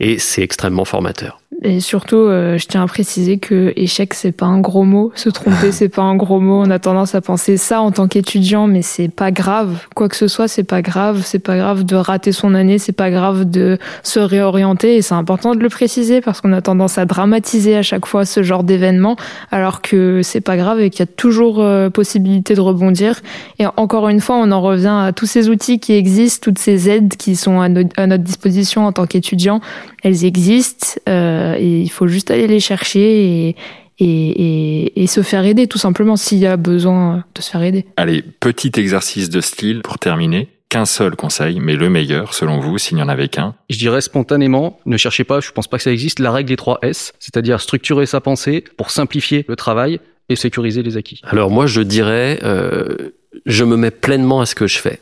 Et 0.00 0.18
c'est 0.18 0.42
extrêmement 0.42 0.84
formateur. 0.84 1.40
Et 1.64 1.80
surtout, 1.80 2.14
euh, 2.14 2.56
je 2.56 2.68
tiens 2.68 2.84
à 2.84 2.86
préciser 2.86 3.38
que 3.38 3.72
échec, 3.74 4.14
c'est 4.14 4.30
pas 4.30 4.46
un 4.46 4.60
gros 4.60 4.84
mot. 4.84 5.10
Se 5.16 5.28
tromper, 5.28 5.72
c'est 5.72 5.88
pas 5.88 6.02
un 6.02 6.14
gros 6.14 6.38
mot. 6.38 6.62
On 6.64 6.70
a 6.70 6.78
tendance 6.78 7.16
à 7.16 7.20
penser 7.20 7.56
ça 7.56 7.80
en 7.80 7.90
tant 7.90 8.06
qu'étudiant, 8.06 8.68
mais 8.68 8.82
c'est 8.82 9.08
pas 9.08 9.32
grave. 9.32 9.74
Quoi 9.96 10.08
que 10.08 10.14
ce 10.14 10.28
soit, 10.28 10.46
c'est 10.46 10.62
pas 10.62 10.82
grave. 10.82 11.22
C'est 11.24 11.40
pas 11.40 11.56
grave 11.56 11.82
de 11.84 11.96
rater 11.96 12.30
son 12.30 12.54
année. 12.54 12.78
C'est 12.78 12.92
pas 12.92 13.10
grave 13.10 13.44
de 13.50 13.76
se 14.04 14.20
réorienter. 14.20 14.94
Et 14.98 15.02
c'est 15.02 15.16
important 15.16 15.56
de 15.56 15.60
le 15.60 15.68
préciser 15.68 16.20
parce 16.20 16.40
qu'on 16.40 16.52
a 16.52 16.62
tendance 16.62 16.96
à 16.96 17.06
dramatiser 17.06 17.76
à 17.76 17.82
chaque 17.82 18.06
fois 18.06 18.24
ce 18.24 18.44
genre 18.44 18.62
d'événement, 18.62 19.16
alors 19.50 19.82
que 19.82 20.20
c'est 20.22 20.40
pas 20.40 20.56
grave 20.56 20.80
et 20.80 20.90
qu'il 20.90 21.00
y 21.00 21.08
a 21.08 21.12
toujours 21.12 21.60
euh, 21.60 21.90
possibilité 21.90 22.54
de 22.54 22.60
rebondir. 22.60 23.16
Et 23.58 23.64
encore 23.76 24.08
une 24.08 24.20
fois, 24.20 24.36
on 24.36 24.52
en 24.52 24.60
revient 24.60 24.94
à 25.06 25.12
tous 25.12 25.26
ces 25.26 25.48
outils 25.48 25.80
qui 25.80 25.94
existent, 25.94 26.44
toutes 26.44 26.60
ces 26.60 26.88
aides 26.88 27.16
qui 27.16 27.34
sont 27.34 27.60
à, 27.60 27.68
no- 27.68 27.88
à 27.96 28.06
notre 28.06 28.22
disposition 28.22 28.86
en 28.86 28.92
tant 28.92 29.06
qu'étudiant. 29.06 29.60
Elles 30.02 30.24
existent 30.24 31.00
euh, 31.08 31.56
et 31.58 31.80
il 31.80 31.88
faut 31.90 32.06
juste 32.06 32.30
aller 32.30 32.46
les 32.46 32.60
chercher 32.60 33.48
et, 33.48 33.56
et, 33.98 35.02
et, 35.02 35.06
se 35.06 35.22
faire 35.22 35.44
aider 35.44 35.66
tout 35.66 35.78
simplement 35.78 36.16
s'il 36.16 36.38
y 36.38 36.46
a 36.46 36.56
besoin 36.56 37.24
de 37.34 37.42
se 37.42 37.50
faire 37.50 37.62
aider. 37.62 37.86
Allez, 37.96 38.22
petit 38.22 38.72
exercice 38.76 39.28
de 39.30 39.40
style 39.40 39.82
pour 39.82 39.98
terminer. 39.98 40.48
Qu'un 40.68 40.84
seul 40.84 41.16
conseil, 41.16 41.60
mais 41.60 41.76
le 41.76 41.88
meilleur 41.88 42.34
selon 42.34 42.60
vous, 42.60 42.76
s'il 42.76 42.96
n'y 42.96 43.02
en 43.02 43.08
avait 43.08 43.28
qu'un? 43.28 43.54
Je 43.70 43.78
dirais 43.78 44.02
spontanément, 44.02 44.78
ne 44.84 44.98
cherchez 44.98 45.24
pas, 45.24 45.40
je 45.40 45.50
pense 45.50 45.66
pas 45.66 45.78
que 45.78 45.82
ça 45.82 45.90
existe, 45.90 46.18
la 46.18 46.30
règle 46.30 46.50
des 46.50 46.56
3 46.56 46.80
S, 46.82 47.14
c'est-à-dire 47.18 47.62
structurer 47.62 48.04
sa 48.04 48.20
pensée 48.20 48.62
pour 48.76 48.90
simplifier 48.90 49.46
le 49.48 49.56
travail 49.56 49.98
et 50.28 50.36
sécuriser 50.36 50.82
les 50.82 50.98
acquis. 50.98 51.22
Alors 51.24 51.50
moi 51.50 51.66
je 51.66 51.80
dirais, 51.80 52.38
euh, 52.42 53.12
je 53.46 53.64
me 53.64 53.76
mets 53.76 53.90
pleinement 53.90 54.42
à 54.42 54.46
ce 54.46 54.54
que 54.54 54.66
je 54.66 54.78
fais. 54.78 55.00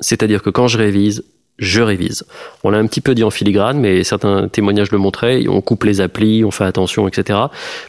C'est-à-dire 0.00 0.42
que 0.42 0.50
quand 0.50 0.68
je 0.68 0.76
révise, 0.76 1.24
je 1.60 1.82
révise. 1.82 2.24
On 2.64 2.70
l'a 2.70 2.78
un 2.78 2.86
petit 2.86 3.00
peu 3.00 3.14
dit 3.14 3.22
en 3.22 3.30
filigrane, 3.30 3.78
mais 3.78 4.02
certains 4.02 4.48
témoignages 4.48 4.90
le 4.90 4.98
montraient. 4.98 5.46
On 5.46 5.60
coupe 5.60 5.84
les 5.84 6.00
applis, 6.00 6.44
on 6.44 6.50
fait 6.50 6.64
attention, 6.64 7.06
etc. 7.06 7.38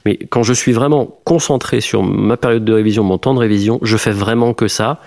Mais 0.05 0.17
quand 0.17 0.43
je 0.43 0.53
suis 0.53 0.73
vraiment 0.73 1.17
concentré 1.23 1.81
sur 1.81 2.03
ma 2.03 2.37
période 2.37 2.65
de 2.65 2.73
révision, 2.73 3.03
mon 3.03 3.17
temps 3.17 3.33
de 3.33 3.39
révision, 3.39 3.79
je 3.81 3.97
fais 3.97 4.11
vraiment 4.11 4.53
que 4.53 4.67
ça, 4.67 4.99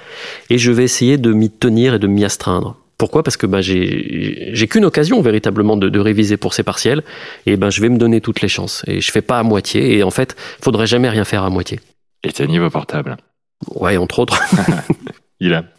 et 0.50 0.58
je 0.58 0.72
vais 0.72 0.84
essayer 0.84 1.18
de 1.18 1.32
m'y 1.32 1.50
tenir 1.50 1.94
et 1.94 1.98
de 1.98 2.06
m'y 2.06 2.24
astreindre. 2.24 2.76
Pourquoi? 2.96 3.22
Parce 3.22 3.36
que 3.36 3.46
bah, 3.46 3.60
j'ai 3.60 4.68
qu'une 4.70 4.84
occasion 4.84 5.20
véritablement 5.20 5.76
de, 5.76 5.88
de, 5.88 5.98
réviser 6.00 6.36
pour 6.36 6.54
ces 6.54 6.62
partiels, 6.62 7.02
et 7.44 7.56
ben 7.56 7.68
je 7.68 7.80
vais 7.82 7.88
me 7.88 7.98
donner 7.98 8.20
toutes 8.20 8.40
les 8.40 8.48
chances. 8.48 8.82
Et 8.86 9.00
je 9.00 9.10
fais 9.10 9.20
pas 9.20 9.38
à 9.38 9.42
moitié. 9.42 9.98
Et 9.98 10.02
en 10.02 10.10
fait, 10.10 10.36
faudrait 10.62 10.86
jamais 10.86 11.08
rien 11.08 11.24
faire 11.24 11.44
à 11.44 11.50
moitié. 11.50 11.80
Et 12.22 12.46
niveau 12.46 12.70
portable. 12.70 13.16
Ouais, 13.74 13.96
entre 13.96 14.20
autres. 14.20 14.40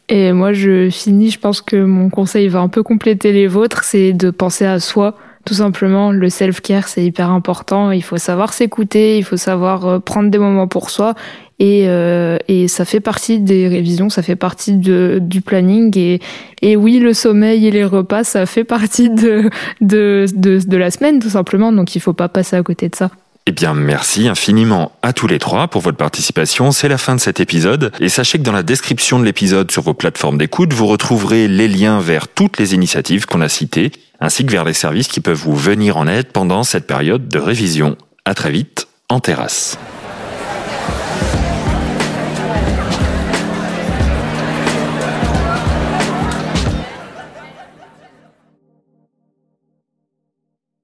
Et 0.07 0.31
moi, 0.31 0.53
je 0.53 0.89
finis, 0.89 1.31
je 1.31 1.39
pense 1.39 1.61
que 1.61 1.77
mon 1.77 2.09
conseil 2.09 2.47
va 2.47 2.59
un 2.59 2.67
peu 2.67 2.83
compléter 2.83 3.31
les 3.31 3.47
vôtres, 3.47 3.83
c'est 3.83 4.13
de 4.13 4.29
penser 4.29 4.65
à 4.65 4.79
soi. 4.79 5.17
Tout 5.45 5.55
simplement, 5.55 6.11
le 6.11 6.29
self-care, 6.29 6.87
c'est 6.87 7.03
hyper 7.03 7.29
important. 7.29 7.91
Il 7.91 8.03
faut 8.03 8.17
savoir 8.17 8.53
s'écouter, 8.53 9.17
il 9.17 9.23
faut 9.23 9.37
savoir 9.37 9.85
euh, 9.85 9.99
prendre 9.99 10.29
des 10.29 10.39
moments 10.39 10.67
pour 10.67 10.89
soi. 10.89 11.13
Et, 11.59 11.85
euh, 11.87 12.37
et 12.47 12.67
ça 12.67 12.83
fait 12.83 12.99
partie 12.99 13.39
des 13.39 13.67
révisions, 13.67 14.09
ça 14.09 14.21
fait 14.21 14.35
partie 14.35 14.75
du 14.75 15.41
planning. 15.41 16.19
Et, 16.61 16.75
oui, 16.75 16.99
le 16.99 17.13
sommeil 17.13 17.67
et 17.67 17.71
les 17.71 17.85
repas, 17.85 18.23
ça 18.23 18.45
fait 18.45 18.63
partie 18.63 19.09
de, 19.09 19.49
de 19.81 20.77
la 20.77 20.91
semaine, 20.91 21.19
tout 21.19 21.29
simplement. 21.29 21.71
Donc 21.71 21.95
il 21.95 22.01
faut 22.01 22.13
pas 22.13 22.27
passer 22.27 22.55
à 22.55 22.63
côté 22.63 22.89
de 22.89 22.95
ça. 22.95 23.11
Eh 23.47 23.51
bien, 23.51 23.75
merci 23.75 24.27
infiniment 24.27 24.91
à 25.03 25.13
tous 25.13 25.27
les 25.27 25.37
trois 25.37 25.67
pour 25.67 25.81
votre 25.81 25.97
participation. 25.97 26.71
C'est 26.71 26.87
la 26.87 26.97
fin 26.97 27.13
de 27.13 27.19
cet 27.19 27.39
épisode. 27.39 27.91
Et 27.99 28.09
sachez 28.09 28.39
que 28.39 28.43
dans 28.43 28.51
la 28.51 28.63
description 28.63 29.19
de 29.19 29.23
l'épisode 29.23 29.69
sur 29.69 29.83
vos 29.83 29.93
plateformes 29.93 30.39
d'écoute, 30.39 30.73
vous 30.73 30.87
retrouverez 30.87 31.47
les 31.47 31.67
liens 31.67 31.99
vers 31.99 32.27
toutes 32.27 32.57
les 32.57 32.73
initiatives 32.73 33.27
qu'on 33.27 33.41
a 33.41 33.49
citées, 33.49 33.91
ainsi 34.19 34.47
que 34.47 34.51
vers 34.51 34.65
les 34.65 34.73
services 34.73 35.07
qui 35.07 35.19
peuvent 35.19 35.37
vous 35.37 35.55
venir 35.55 35.97
en 35.97 36.07
aide 36.07 36.31
pendant 36.31 36.63
cette 36.63 36.87
période 36.87 37.27
de 37.27 37.37
révision. 37.37 37.97
À 38.25 38.33
très 38.33 38.49
vite 38.49 38.87
en 39.09 39.19
terrasse. 39.19 39.77